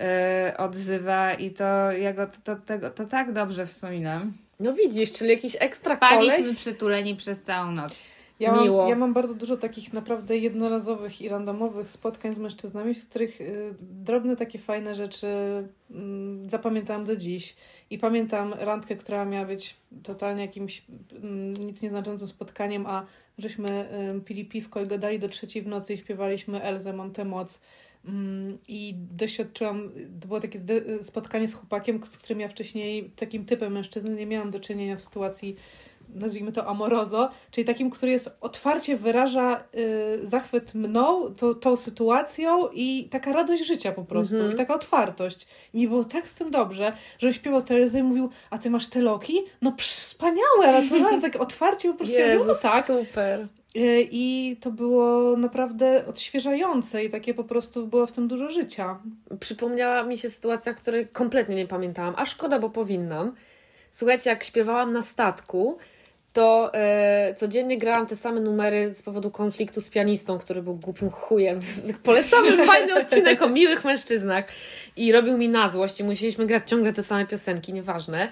e, 0.00 0.54
odzywa 0.58 1.34
i 1.34 1.50
to 1.50 1.92
ja 1.92 2.12
go 2.12 2.26
to, 2.26 2.38
to, 2.44 2.56
tego, 2.56 2.90
to 2.90 3.06
tak 3.06 3.32
dobrze 3.32 3.66
wspominam. 3.66 4.32
No 4.60 4.74
widzisz, 4.74 5.12
czyli 5.12 5.30
jakiś 5.30 5.56
ekstra 5.60 5.96
Spaliśmy 5.96 6.42
koleś. 6.42 6.56
przytuleni 6.56 7.16
przez 7.16 7.42
całą 7.42 7.72
noc. 7.72 8.02
Ja 8.40 8.52
mam, 8.52 8.64
Miło. 8.64 8.88
ja 8.88 8.96
mam 8.96 9.12
bardzo 9.12 9.34
dużo 9.34 9.56
takich 9.56 9.92
naprawdę 9.92 10.38
jednorazowych 10.38 11.20
i 11.20 11.28
randomowych 11.28 11.90
spotkań 11.90 12.34
z 12.34 12.38
mężczyznami, 12.38 12.94
z 12.94 13.06
których 13.06 13.40
y, 13.40 13.74
drobne 13.80 14.36
takie 14.36 14.58
fajne 14.58 14.94
rzeczy 14.94 15.28
mm, 15.90 16.50
zapamiętałam 16.50 17.04
do 17.04 17.16
dziś. 17.16 17.56
I 17.90 17.98
pamiętam 17.98 18.54
randkę, 18.58 18.96
która 18.96 19.24
miała 19.24 19.46
być 19.46 19.76
totalnie 20.02 20.42
jakimś 20.42 20.82
mm, 21.22 21.52
nic 21.66 21.82
nieznaczącym 21.82 22.28
spotkaniem, 22.28 22.86
a 22.86 23.06
żeśmy 23.38 23.88
y, 24.16 24.20
pili 24.20 24.44
piwko 24.44 24.80
i 24.80 24.86
gadali 24.86 25.18
do 25.18 25.28
trzeciej 25.28 25.62
w 25.62 25.66
nocy 25.66 25.94
i 25.94 25.98
śpiewaliśmy 25.98 26.62
Elzę, 26.62 26.92
mam 26.92 27.12
tę 27.12 27.24
moc. 27.24 27.60
Mm, 28.08 28.58
I 28.68 28.94
doświadczyłam, 28.96 29.90
to 30.20 30.28
było 30.28 30.40
takie 30.40 30.58
spotkanie 31.02 31.48
z 31.48 31.54
chłopakiem, 31.54 32.00
z 32.06 32.18
którym 32.18 32.40
ja 32.40 32.48
wcześniej 32.48 33.10
takim 33.16 33.44
typem 33.44 33.72
mężczyzny 33.72 34.14
nie 34.14 34.26
miałam 34.26 34.50
do 34.50 34.60
czynienia 34.60 34.96
w 34.96 35.02
sytuacji 35.02 35.56
nazwijmy 36.14 36.52
to 36.52 36.66
amorozo, 36.66 37.30
czyli 37.50 37.64
takim, 37.64 37.90
który 37.90 38.12
jest 38.12 38.30
otwarcie 38.40 38.96
wyraża 38.96 39.64
y, 39.74 40.26
zachwyt 40.26 40.74
mną, 40.74 41.34
to, 41.34 41.54
tą 41.54 41.76
sytuacją 41.76 42.68
i 42.72 43.08
taka 43.10 43.32
radość 43.32 43.66
życia 43.66 43.92
po 43.92 44.04
prostu, 44.04 44.34
Mhm. 44.36 44.54
i 44.54 44.56
taka 44.56 44.74
otwartość. 44.74 45.46
I 45.74 45.78
mi 45.78 45.88
było 45.88 46.04
tak 46.04 46.28
z 46.28 46.34
tym 46.34 46.50
dobrze, 46.50 46.92
że 47.18 47.32
śpiewał 47.32 47.62
Terezę 47.62 47.98
i 47.98 48.02
mówił, 48.02 48.30
a 48.50 48.58
ty 48.58 48.70
masz 48.70 48.86
te 48.86 49.00
loki? 49.00 49.38
No 49.62 49.74
wspaniałe, 49.78 50.66
ale 50.66 50.88
to 50.88 50.98
naprawdę 50.98 51.20
tak 51.30 51.42
otwarcie 51.42 51.88
po 51.92 51.98
prostu. 51.98 52.16
Ja 52.16 52.38
mówię, 52.38 52.48
no 52.48 52.54
tak. 52.54 52.86
super. 52.86 53.46
Y, 53.76 54.08
I 54.10 54.56
to 54.60 54.70
było 54.70 55.36
naprawdę 55.36 56.06
odświeżające 56.06 57.04
i 57.04 57.10
takie 57.10 57.34
po 57.34 57.44
prostu 57.44 57.86
było 57.86 58.06
w 58.06 58.12
tym 58.12 58.28
dużo 58.28 58.50
życia. 58.50 58.98
Przypomniała 59.40 60.02
mi 60.02 60.18
się 60.18 60.30
sytuacja, 60.30 60.74
której 60.74 61.08
kompletnie 61.08 61.56
nie 61.56 61.66
pamiętałam, 61.66 62.14
a 62.16 62.26
szkoda, 62.26 62.58
bo 62.58 62.70
powinnam. 62.70 63.34
Słuchajcie, 63.90 64.30
jak 64.30 64.44
śpiewałam 64.44 64.92
na 64.92 65.02
statku 65.02 65.78
to 66.32 66.70
e, 66.74 67.34
codziennie 67.36 67.78
grałam 67.78 68.06
te 68.06 68.16
same 68.16 68.40
numery 68.40 68.90
z 68.90 69.02
powodu 69.02 69.30
konfliktu 69.30 69.80
z 69.80 69.88
pianistą, 69.88 70.38
który 70.38 70.62
był 70.62 70.74
głupim 70.74 71.10
chujem. 71.10 71.60
Polecamy 72.02 72.66
fajny 72.66 72.94
odcinek 72.94 73.42
o 73.42 73.48
miłych 73.48 73.84
mężczyznach 73.84 74.44
i 74.96 75.12
robił 75.12 75.38
mi 75.38 75.48
na 75.48 75.68
złość 75.68 76.00
i 76.00 76.04
musieliśmy 76.04 76.46
grać 76.46 76.70
ciągle 76.70 76.92
te 76.92 77.02
same 77.02 77.26
piosenki, 77.26 77.72
nieważne. 77.72 78.28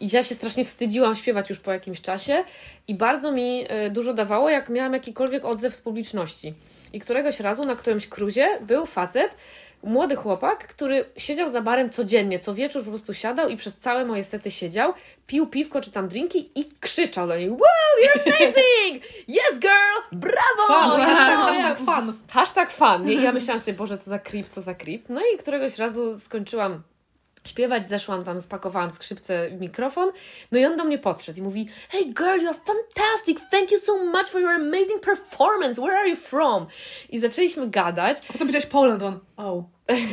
I 0.00 0.08
ja 0.12 0.22
się 0.22 0.34
strasznie 0.34 0.64
wstydziłam 0.64 1.16
śpiewać 1.16 1.50
już 1.50 1.60
po 1.60 1.72
jakimś 1.72 2.00
czasie 2.00 2.44
i 2.88 2.94
bardzo 2.94 3.32
mi 3.32 3.64
e, 3.68 3.90
dużo 3.90 4.14
dawało, 4.14 4.50
jak 4.50 4.68
miałam 4.68 4.92
jakikolwiek 4.92 5.44
odzew 5.44 5.74
z 5.74 5.80
publiczności. 5.80 6.54
I 6.92 7.00
któregoś 7.00 7.40
razu 7.40 7.64
na 7.64 7.76
którymś 7.76 8.08
cruzie 8.08 8.58
był 8.60 8.86
facet, 8.86 9.36
młody 9.82 10.16
chłopak, 10.16 10.66
który 10.66 11.04
siedział 11.16 11.48
za 11.48 11.62
barem 11.62 11.90
codziennie, 11.90 12.38
co 12.38 12.54
wieczór 12.54 12.84
po 12.84 12.90
prostu 12.90 13.14
siadał 13.14 13.48
i 13.48 13.56
przez 13.56 13.76
całe 13.76 14.04
moje 14.04 14.24
sety 14.24 14.50
siedział, 14.50 14.94
pił 15.26 15.46
piwko 15.46 15.80
czy 15.80 15.90
tam 15.90 16.08
drinki 16.08 16.50
i 16.54 16.68
krzyczał 16.80 17.28
do 17.28 17.36
niej 17.36 17.50
Wow, 17.50 17.58
you're 18.04 18.22
amazing! 18.22 19.04
Yes 19.28 19.58
girl! 19.58 19.98
Brawo! 20.12 20.66
Fan, 20.68 21.00
I 21.00 21.04
hashtag, 21.04 21.78
fan. 21.86 22.18
Hashtag 22.28 22.70
fan. 22.70 23.10
I 23.10 23.22
ja 23.22 23.32
myślałam 23.32 23.60
sobie, 23.60 23.72
Boże, 23.72 23.98
co 23.98 24.10
za 24.10 24.18
creep, 24.18 24.48
co 24.48 24.62
za 24.62 24.74
creep. 24.74 25.08
No 25.08 25.20
i 25.34 25.38
któregoś 25.38 25.78
razu 25.78 26.18
skończyłam 26.18 26.82
śpiewać, 27.44 27.86
zeszłam 27.86 28.24
tam, 28.24 28.40
spakowałam 28.40 28.90
skrzypce, 28.90 29.50
mikrofon, 29.50 30.12
no 30.52 30.58
i 30.58 30.64
on 30.64 30.76
do 30.76 30.84
mnie 30.84 30.98
podszedł 30.98 31.38
i 31.38 31.42
mówi 31.42 31.68
Hey 31.90 32.04
girl, 32.04 32.46
you're 32.46 32.60
fantastic, 32.66 33.40
thank 33.50 33.72
you 33.72 33.78
so 33.78 34.04
much 34.04 34.26
for 34.26 34.40
your 34.40 34.50
amazing 34.50 35.00
performance, 35.00 35.82
where 35.82 35.98
are 35.98 36.08
you 36.08 36.16
from? 36.16 36.66
I 37.10 37.18
zaczęliśmy 37.18 37.70
gadać. 37.70 38.18
A 38.18 38.32
potem 38.32 38.38
powiedziałeś 38.38 38.66
Poland, 38.66 39.02
on, 39.02 39.20
oh. 39.36 39.62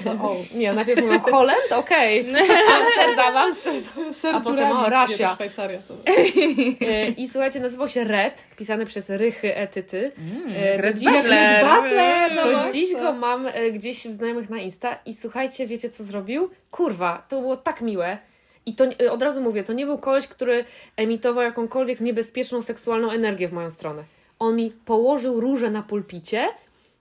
No, 0.05 0.11
oh. 0.11 0.35
Nie, 0.53 0.73
najpierw 0.73 1.01
mówią 1.01 1.19
Holland, 1.19 1.71
okej, 1.71 2.19
Amsterdam, 2.77 3.37
Amsterdam. 3.37 4.35
A 4.35 4.39
potem, 4.41 4.71
o, 4.71 4.89
to 5.07 5.13
Szwajcaria. 5.33 5.79
To... 5.87 5.93
E, 6.87 7.09
I 7.09 7.27
słuchajcie, 7.27 7.59
nazywał 7.59 7.87
się 7.87 8.03
Red, 8.03 8.43
pisany 8.57 8.85
przez 8.85 9.09
Rychy 9.09 9.55
Etyty. 9.55 10.11
E, 10.55 10.75
do 10.77 10.81
Red 10.83 10.97
dziś- 10.97 11.13
Butler. 11.13 11.65
Butler, 11.65 12.35
no 12.35 12.43
To 12.43 12.51
właśnie. 12.51 12.81
dziś 12.81 12.93
go 12.93 13.13
mam 13.13 13.47
e, 13.47 13.71
gdzieś 13.71 14.07
w 14.07 14.11
znajomych 14.11 14.49
na 14.49 14.57
Insta 14.57 14.99
i 15.05 15.13
słuchajcie, 15.13 15.67
wiecie 15.67 15.89
co 15.89 16.03
zrobił? 16.03 16.49
Kurwa, 16.71 17.25
to 17.29 17.41
było 17.41 17.57
tak 17.57 17.81
miłe. 17.81 18.17
I 18.65 18.75
to 18.75 18.85
e, 19.01 19.11
od 19.11 19.21
razu 19.21 19.41
mówię, 19.41 19.63
to 19.63 19.73
nie 19.73 19.85
był 19.85 19.97
koleś, 19.97 20.27
który 20.27 20.65
emitował 20.97 21.43
jakąkolwiek 21.43 21.99
niebezpieczną 21.99 22.61
seksualną 22.61 23.11
energię 23.11 23.47
w 23.47 23.53
moją 23.53 23.69
stronę. 23.69 24.03
On 24.39 24.55
mi 24.55 24.71
położył 24.71 25.39
róże 25.41 25.69
na 25.69 25.83
pulpicie 25.83 26.47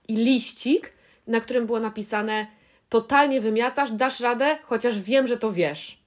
i 0.09 0.17
liścik, 0.17 0.93
na 1.27 1.41
którym 1.41 1.67
było 1.67 1.81
napisane 1.81 2.47
totalnie 2.89 3.41
wymiatasz, 3.41 3.93
dasz 3.93 4.21
radę, 4.21 4.59
chociaż 4.63 5.01
wiem, 5.01 5.27
że 5.27 5.37
to 5.37 5.53
wiesz. 5.53 5.99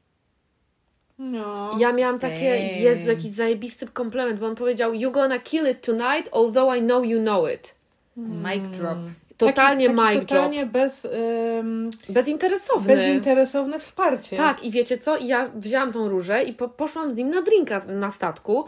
No. 1.19 1.71
Ja 1.79 1.93
miałam 1.93 2.19
takie, 2.19 2.59
Dang. 2.59 2.82
Jezu, 2.82 3.09
jakiś 3.09 3.32
zajebisty 3.32 3.88
komplement, 3.88 4.39
bo 4.39 4.47
on 4.47 4.55
powiedział 4.55 4.93
You 4.93 5.11
gonna 5.11 5.39
kill 5.39 5.69
it 5.71 5.86
tonight, 5.86 6.29
although 6.32 6.77
I 6.77 6.82
know 6.82 7.05
you 7.05 7.19
know 7.19 7.53
it. 7.53 7.75
Mic 8.17 8.77
drop. 8.77 8.97
Totalnie 9.38 9.88
taki, 9.88 9.97
taki 9.97 10.17
mic 10.17 10.29
totalnie 10.29 10.65
bez, 10.65 11.05
ym, 11.05 11.89
drop. 11.89 12.11
Bezinteresowny. 12.11 12.95
bezinteresowne 12.95 13.79
wsparcie. 13.79 14.38
Tak, 14.38 14.63
i 14.63 14.71
wiecie 14.71 14.97
co? 14.97 15.17
I 15.17 15.27
ja 15.27 15.49
wzięłam 15.55 15.93
tą 15.93 16.09
różę 16.09 16.43
i 16.43 16.53
po, 16.53 16.69
poszłam 16.69 17.11
z 17.11 17.15
nim 17.15 17.29
na 17.29 17.41
drinka 17.41 17.82
na 17.88 18.11
statku. 18.11 18.65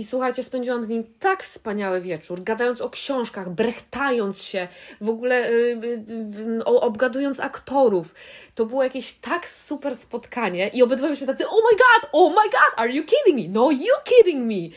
I 0.00 0.04
słuchajcie, 0.04 0.42
spędziłam 0.42 0.84
z 0.84 0.88
nim 0.88 1.04
tak 1.18 1.42
wspaniały 1.42 2.00
wieczór, 2.00 2.42
gadając 2.42 2.80
o 2.80 2.90
książkach, 2.90 3.50
brechtając 3.50 4.42
się, 4.42 4.68
w 5.00 5.08
ogóle 5.08 5.48
y, 5.50 5.52
y, 5.52 6.58
y, 6.58 6.64
o- 6.64 6.80
obgadując 6.80 7.40
aktorów. 7.40 8.14
To 8.54 8.66
było 8.66 8.82
jakieś 8.82 9.12
tak 9.12 9.48
super 9.48 9.96
spotkanie 9.96 10.68
i 10.68 10.82
obydwoje 10.82 11.08
byliśmy 11.10 11.26
tacy, 11.26 11.48
oh 11.48 11.56
my 11.72 11.76
god, 11.78 12.10
oh 12.12 12.30
my 12.42 12.50
god, 12.50 12.72
are 12.76 12.92
you 12.92 13.04
kidding 13.04 13.46
me? 13.48 13.60
No, 13.60 13.70
you 13.70 13.94
kidding 14.04 14.46
me! 14.46 14.76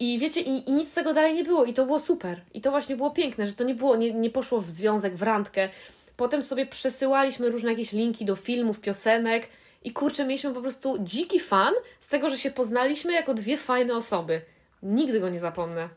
I 0.00 0.18
wiecie, 0.18 0.40
i, 0.40 0.68
i 0.68 0.72
nic 0.72 0.88
z 0.88 0.92
tego 0.92 1.14
dalej 1.14 1.34
nie 1.34 1.44
było 1.44 1.64
i 1.64 1.72
to 1.74 1.86
było 1.86 2.00
super. 2.00 2.40
I 2.54 2.60
to 2.60 2.70
właśnie 2.70 2.96
było 2.96 3.10
piękne, 3.10 3.46
że 3.46 3.52
to 3.52 3.64
nie 3.64 3.74
było, 3.74 3.96
nie, 3.96 4.12
nie 4.12 4.30
poszło 4.30 4.60
w 4.60 4.70
związek, 4.70 5.16
w 5.16 5.22
randkę. 5.22 5.68
Potem 6.16 6.42
sobie 6.42 6.66
przesyłaliśmy 6.66 7.50
różne 7.50 7.70
jakieś 7.70 7.92
linki 7.92 8.24
do 8.24 8.36
filmów, 8.36 8.80
piosenek 8.80 9.48
i 9.86 9.92
kurczę, 9.92 10.24
mieliśmy 10.24 10.54
po 10.54 10.60
prostu 10.60 10.96
dziki 11.00 11.40
fan 11.40 11.74
z 12.00 12.08
tego, 12.08 12.30
że 12.30 12.38
się 12.38 12.50
poznaliśmy 12.50 13.12
jako 13.12 13.34
dwie 13.34 13.56
fajne 13.56 13.96
osoby. 13.96 14.40
Nigdy 14.82 15.20
go 15.20 15.28
nie 15.28 15.38
zapomnę. 15.38 15.88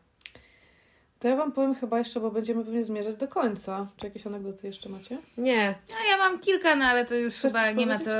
To 1.20 1.28
ja 1.28 1.36
Wam 1.36 1.52
powiem 1.52 1.76
chyba 1.76 1.98
jeszcze, 1.98 2.20
bo 2.20 2.32
będziemy 2.32 2.66
pewnie 2.66 2.86
zmierzać 2.86 3.16
do 3.16 3.28
końca. 3.28 3.88
Czy 3.98 4.08
jakieś 4.08 4.28
anegdoty 4.28 4.68
jeszcze 4.68 4.90
macie? 4.90 5.18
Nie, 5.38 5.76
No 5.90 5.96
ja 6.12 6.18
mam 6.18 6.40
kilka, 6.40 6.76
no 6.76 6.86
ale 6.86 7.06
to 7.06 7.16
już 7.16 7.34
Chcesz 7.34 7.52
chyba 7.52 7.72
nie 7.72 7.88
ma 7.88 8.00
co, 8.00 8.12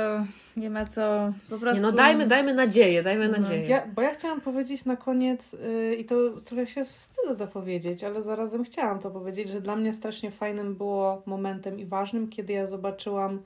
nie 0.56 0.70
ma 0.70 0.86
co, 0.86 1.32
po 1.50 1.58
prostu... 1.58 1.76
nie 1.76 1.82
no 1.82 1.92
dajmy, 1.92 2.26
dajmy 2.26 2.54
nadzieję, 2.54 3.02
dajmy 3.02 3.28
nadzieję. 3.28 3.68
Ja, 3.68 3.86
bo 3.94 4.02
ja 4.02 4.10
chciałam 4.10 4.40
powiedzieć 4.40 4.84
na 4.84 4.96
koniec, 4.96 5.52
yy, 5.52 5.94
i 5.94 6.04
to 6.04 6.30
trochę 6.44 6.66
się 6.66 6.84
wstydzę 6.84 7.36
to 7.36 7.46
powiedzieć, 7.46 8.04
ale 8.04 8.22
zarazem 8.22 8.64
chciałam 8.64 8.98
to 8.98 9.10
powiedzieć, 9.10 9.48
że 9.48 9.60
dla 9.60 9.76
mnie 9.76 9.92
strasznie 9.92 10.30
fajnym 10.30 10.74
było 10.74 11.22
momentem 11.26 11.78
i 11.78 11.86
ważnym, 11.86 12.28
kiedy 12.28 12.52
ja 12.52 12.66
zobaczyłam 12.66 13.42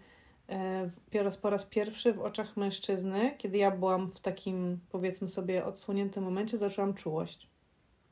po 1.12 1.22
raz, 1.22 1.36
po 1.36 1.50
raz 1.50 1.64
pierwszy 1.64 2.12
w 2.12 2.20
oczach 2.20 2.56
mężczyzny, 2.56 3.34
kiedy 3.38 3.58
ja 3.58 3.70
byłam 3.70 4.08
w 4.08 4.20
takim, 4.20 4.78
powiedzmy 4.90 5.28
sobie, 5.28 5.64
odsłoniętym 5.64 6.24
momencie, 6.24 6.58
zaczęłam 6.58 6.94
czułość. 6.94 7.48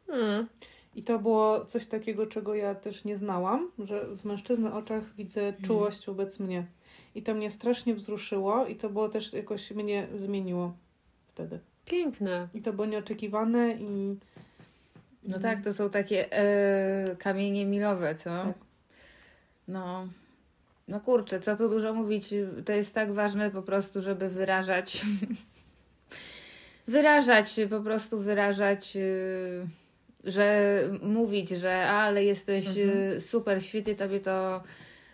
Hmm. 0.07 0.49
I 0.95 1.03
to 1.03 1.18
było 1.18 1.64
coś 1.64 1.87
takiego, 1.87 2.26
czego 2.26 2.55
ja 2.55 2.74
też 2.74 3.05
nie 3.05 3.16
znałam, 3.16 3.70
że 3.78 4.07
w 4.16 4.24
mężczyzny 4.24 4.72
oczach 4.72 5.14
widzę 5.14 5.53
czułość 5.62 6.07
wobec 6.07 6.41
mnie. 6.41 6.66
I 7.14 7.22
to 7.22 7.35
mnie 7.35 7.51
strasznie 7.51 7.95
wzruszyło 7.95 8.66
i 8.66 8.76
to 8.76 8.91
było 8.91 9.09
też 9.09 9.33
jakoś 9.33 9.70
mnie 9.70 10.09
zmieniło 10.16 10.72
wtedy. 11.26 11.59
Piękne. 11.85 12.49
I 12.55 12.62
to 12.62 12.72
było 12.72 12.87
nieoczekiwane 12.87 13.72
i 13.72 14.16
No 15.24 15.39
tak, 15.39 15.64
to 15.64 15.74
są 15.74 15.91
takie 15.91 16.33
e, 16.33 17.16
kamienie 17.16 17.66
milowe, 17.66 18.14
co? 18.14 18.30
Tak. 18.45 18.55
No. 19.68 20.09
No 20.89 21.01
kurczę, 21.01 21.41
co 21.41 21.57
tu 21.57 21.68
dużo 21.68 21.95
mówić, 21.95 22.35
to 22.64 22.72
jest 22.72 22.95
tak 22.95 23.12
ważne 23.12 23.51
po 23.51 23.62
prostu, 23.62 24.03
żeby 24.03 24.28
wyrażać 24.28 25.03
wyrażać, 26.89 27.61
po 27.70 27.80
prostu 27.80 28.18
wyrażać 28.18 28.97
y, 28.97 29.66
że 30.24 30.78
mówić, 31.03 31.49
że 31.49 31.87
ale 31.87 32.24
jesteś 32.24 32.76
y, 32.76 33.20
super, 33.20 33.64
świetnie 33.64 33.95
tobie 33.95 34.20
to 34.20 34.62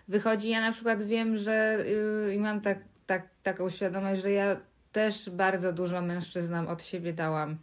wychodzi. 0.08 0.50
Ja 0.50 0.60
na 0.60 0.72
przykład 0.72 1.02
wiem, 1.02 1.36
że 1.36 1.84
y, 2.28 2.34
i 2.34 2.38
mam 2.38 2.60
tak, 2.60 2.78
tak, 3.06 3.28
taką 3.42 3.70
świadomość, 3.70 4.22
że 4.22 4.32
ja 4.32 4.56
też 4.92 5.30
bardzo 5.30 5.72
dużo 5.72 6.02
mężczyznom 6.02 6.68
od 6.68 6.82
siebie 6.82 7.12
dałam. 7.12 7.58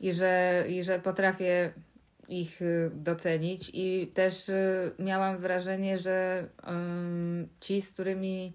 I 0.00 0.12
że, 0.12 0.64
i 0.68 0.82
że 0.82 0.98
potrafię 0.98 1.72
ich 2.40 2.62
y, 2.62 2.90
docenić. 2.94 3.70
I 3.74 4.06
też 4.14 4.48
y, 4.48 4.92
miałam 4.98 5.38
wrażenie, 5.38 5.98
że 5.98 6.48
ci, 7.60 7.80
z 7.80 7.92
którymi 7.92 8.54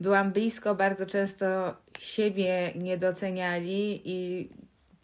byłam 0.00 0.32
blisko, 0.32 0.74
bardzo 0.74 1.06
często 1.06 1.76
siebie 1.98 2.72
nie 2.76 2.98
doceniali 2.98 4.02
i 4.04 4.48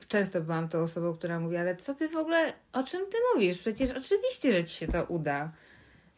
często 0.09 0.41
byłam 0.41 0.69
tą 0.69 0.79
osobą, 0.79 1.15
która 1.15 1.41
mówi, 1.41 1.57
ale 1.57 1.77
co 1.77 1.95
ty 1.95 2.09
w 2.09 2.17
ogóle, 2.17 2.53
o 2.73 2.83
czym 2.83 3.01
ty 3.11 3.17
mówisz? 3.35 3.59
Przecież 3.59 3.91
oczywiście, 3.91 4.53
że 4.53 4.65
ci 4.65 4.75
się 4.77 4.89
to 4.89 5.05
uda. 5.05 5.53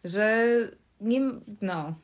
Że 0.05 0.47
nie, 1.01 1.20
no. 1.61 1.95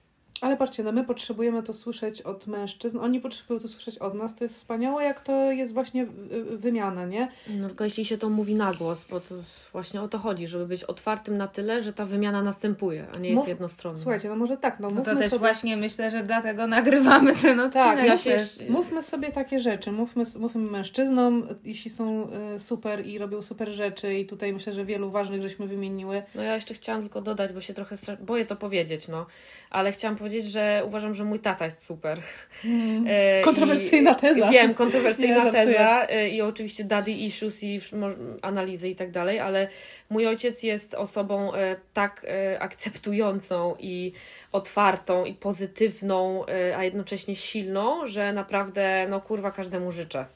Ale 0.43 0.57
patrzcie, 0.57 0.83
no 0.83 0.93
my 0.93 1.05
potrzebujemy 1.05 1.63
to 1.63 1.73
słyszeć 1.73 2.23
od 2.23 2.47
mężczyzn, 2.47 2.99
oni 2.99 3.21
potrzebują 3.21 3.61
to 3.61 3.69
słyszeć 3.69 3.99
od 3.99 4.15
nas. 4.15 4.35
To 4.35 4.45
jest 4.45 4.57
wspaniałe, 4.57 5.05
jak 5.05 5.21
to 5.21 5.33
jest 5.53 5.75
właśnie 5.75 6.03
y, 6.33 6.57
wymiana, 6.57 7.07
nie? 7.07 7.29
No 7.61 7.69
tylko 7.69 7.85
jeśli 7.85 8.05
się 8.05 8.19
to 8.19 8.29
mówi 8.29 8.55
na 8.55 8.75
głos, 8.75 9.05
bo 9.11 9.21
to 9.21 9.35
właśnie 9.73 10.03
o 10.03 10.09
to 10.09 10.19
chodzi, 10.19 10.47
żeby 10.47 10.67
być 10.67 10.85
otwartym 10.85 11.37
na 11.37 11.49
tyle, 11.49 11.81
że 11.81 11.93
ta 11.93 12.05
wymiana 12.05 12.43
następuje, 12.43 13.07
a 13.17 13.19
nie 13.19 13.29
jest 13.29 13.39
Mów- 13.41 13.49
jednostronna. 13.49 13.99
Słuchajcie, 13.99 14.29
no 14.29 14.37
może 14.37 14.57
tak, 14.57 14.81
no 14.81 14.89
No 14.91 14.95
mówmy 14.97 15.15
to 15.15 15.21
też 15.21 15.31
sobie... 15.31 15.39
właśnie 15.41 15.77
myślę, 15.77 16.11
że 16.11 16.23
dlatego 16.23 16.67
nagrywamy 16.67 17.37
ten 17.37 17.61
odcinek. 17.61 17.73
Tak, 17.73 18.05
ja 18.07 18.17
się-. 18.17 18.39
Mówmy 18.71 19.03
sobie 19.03 19.33
takie 19.33 19.61
rzeczy, 19.61 19.93
mówmy, 19.93 20.23
mówmy 20.39 20.71
mężczyznom, 20.71 21.47
jeśli 21.65 21.91
są 21.91 22.29
y, 22.55 22.59
super 22.59 23.07
i 23.07 23.19
robią 23.19 23.43
super 23.43 23.69
rzeczy 23.69 24.15
i 24.19 24.27
tutaj 24.27 24.53
myślę, 24.53 24.73
że 24.73 24.85
wielu 24.85 25.11
ważnych 25.11 25.43
żeśmy 25.43 25.67
wymieniły. 25.67 26.23
No 26.35 26.43
ja 26.43 26.55
jeszcze 26.55 26.75
chciałam 26.75 27.03
tylko 27.03 27.21
dodać, 27.23 27.53
bo 27.53 27.61
się 27.61 27.75
trochę 27.75 27.97
stra- 27.97 28.17
boję 28.23 28.47
to 28.47 28.57
powiedzieć, 28.57 29.09
no. 29.09 29.27
Ale 29.71 29.93
chciałam 29.93 30.17
powiedzieć, 30.17 30.28
że 30.45 30.83
uważam, 30.87 31.15
że 31.15 31.25
mój 31.25 31.39
tata 31.39 31.65
jest 31.65 31.85
super. 31.85 32.19
E, 33.07 33.43
Kontrowersyjna 33.43 34.13
i, 34.13 34.17
teza. 34.17 34.51
Wiem, 34.51 34.75
kontrowersyjna 34.75 35.41
żartuję. 35.43 35.65
teza 35.65 36.07
e, 36.09 36.29
i 36.29 36.43
oczywiście 36.43 36.85
daddy 36.85 37.11
issues 37.11 37.63
i 37.63 37.81
analizy 38.43 38.89
i 38.89 38.97
tak 38.97 39.11
dalej, 39.11 39.41
ale 39.41 39.69
mój 40.11 40.27
ojciec 40.27 40.63
jest 40.63 40.95
osobą 40.95 41.55
e, 41.55 41.77
tak 41.95 42.27
akceptującą 42.59 43.75
i 43.79 44.13
otwartą 44.53 45.25
i 45.25 45.35
pozytywną, 45.35 46.45
a 46.77 46.85
jednocześnie 46.85 47.37
silną, 47.37 48.07
że 48.07 48.33
naprawdę, 48.33 49.07
no 49.11 49.21
kurwa, 49.21 49.51
każdemu 49.51 49.93
życzę. 49.93 50.27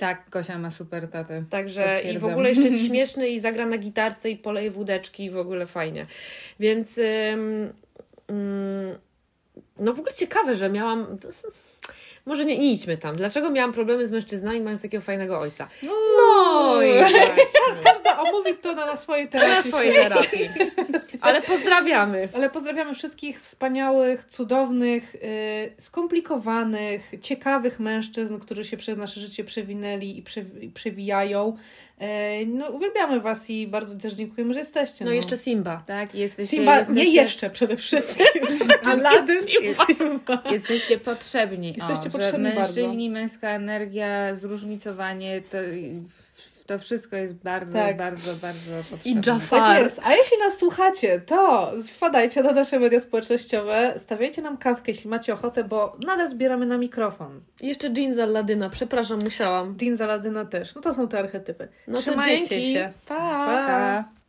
Tak, 0.00 0.30
Kosia 0.30 0.58
ma 0.58 0.70
super 0.70 1.08
tatę. 1.08 1.44
Także 1.50 2.02
i 2.02 2.18
w 2.18 2.24
ogóle 2.24 2.48
jeszcze 2.48 2.64
jest 2.64 2.84
śmieszny 2.88 3.28
i 3.28 3.40
zagra 3.40 3.66
na 3.66 3.78
gitarce 3.78 4.30
i 4.30 4.36
poleje 4.36 4.70
wódeczki 4.70 5.24
i 5.24 5.30
w 5.30 5.36
ogóle 5.36 5.66
fajnie. 5.66 6.06
Więc 6.60 6.98
ym, 6.98 7.72
no 9.78 9.92
w 9.92 9.98
ogóle 9.98 10.14
ciekawe, 10.14 10.56
że 10.56 10.70
miałam 10.70 11.06
Może 12.26 12.44
nie, 12.44 12.58
nie 12.58 12.72
idźmy 12.72 12.96
tam. 12.96 13.16
Dlaczego 13.16 13.50
miałam 13.50 13.72
problemy 13.72 14.06
z 14.06 14.10
mężczyznami, 14.10 14.60
mając 14.60 14.82
takiego 14.82 15.00
fajnego 15.04 15.40
ojca? 15.40 15.68
No, 15.82 15.92
No 16.16 16.82
i 16.82 16.92
właśnie. 16.92 17.26
Każda 17.84 18.18
omówi 18.20 18.54
to 18.54 18.72
na, 18.74 18.86
na 18.86 18.96
swojej 18.96 19.24
Na 19.24 19.30
terapii. 19.30 19.70
swojej 19.70 19.94
terapii. 19.94 20.48
Ale 21.20 21.42
pozdrawiamy. 21.42 22.28
Ale 22.34 22.50
pozdrawiamy 22.50 22.94
wszystkich 22.94 23.40
wspaniałych, 23.40 24.24
cudownych, 24.24 25.14
yy, 25.14 25.72
skomplikowanych, 25.78 27.12
ciekawych 27.20 27.80
mężczyzn, 27.80 28.38
którzy 28.38 28.64
się 28.64 28.76
przez 28.76 28.98
nasze 28.98 29.20
życie 29.20 29.44
przewinęli 29.44 30.18
i 30.18 30.22
prze, 30.22 30.40
i 30.60 30.68
przewijają. 30.68 31.56
No, 32.46 32.68
uwielbiamy 32.68 33.20
Was 33.20 33.50
i 33.50 33.66
bardzo 33.66 33.98
też 33.98 34.12
dziękujemy, 34.14 34.54
że 34.54 34.60
jesteście. 34.60 35.04
No 35.04 35.10
jeszcze 35.10 35.36
Simba. 35.36 35.82
Tak, 35.86 36.14
jesteście, 36.14 36.56
Simba, 36.56 36.78
jesteście, 36.78 37.04
nie 37.04 37.10
jeszcze 37.14 37.50
przede 37.50 37.76
wszystkim. 37.76 38.26
Aladdin 38.90 39.40
i 39.62 39.68
Simba. 39.74 40.42
Jesteście 40.50 40.98
potrzebni. 40.98 41.74
Jesteście 41.76 42.08
o, 42.08 42.12
potrzebni 42.12 42.40
mężczyźni, 42.40 43.10
męska 43.10 43.48
energia, 43.48 44.34
zróżnicowanie, 44.34 45.40
to, 45.40 45.58
to 46.70 46.78
wszystko 46.78 47.16
jest 47.16 47.34
bardzo, 47.34 47.72
Tak. 47.72 47.96
bardzo, 47.96 48.34
bardzo 48.34 48.70
potrzebne. 48.90 49.20
I 49.20 49.26
Jafar. 49.26 49.60
Tak 49.60 49.82
jest. 49.82 50.00
A 50.04 50.12
jeśli 50.14 50.38
nas 50.38 50.58
słuchacie, 50.58 51.20
to 51.20 51.72
wpadajcie 51.92 52.42
na 52.42 52.52
nasze 52.52 52.78
media 52.80 53.00
społecznościowe, 53.00 53.94
stawiajcie 53.98 54.42
nam 54.42 54.56
kawkę, 54.56 54.92
jeśli 54.92 55.10
macie 55.10 55.32
ochotę, 55.34 55.64
bo 55.64 55.96
nadal 56.06 56.28
zbieramy 56.28 56.66
na 56.66 56.78
mikrofon. 56.78 57.40
I 57.60 57.66
jeszcze 57.68 57.88
jean 57.96 58.14
z 58.14 58.18
Aladyna. 58.18 58.70
Przepraszam, 58.70 59.18
musiałam. 59.24 59.76
Jean 59.82 59.96
z 59.96 60.00
Aladyna 60.00 60.44
też. 60.44 60.74
No 60.74 60.80
to 60.80 60.94
są 60.94 61.08
te 61.08 61.18
archetypy. 61.18 61.68
No 61.88 61.98
to 61.98 62.02
Trzymajcie 62.02 62.48
dzięki. 62.48 62.72
się. 62.72 62.92
Pa. 63.08 63.14
Pa. 63.18 63.66
Pa. 63.66 64.19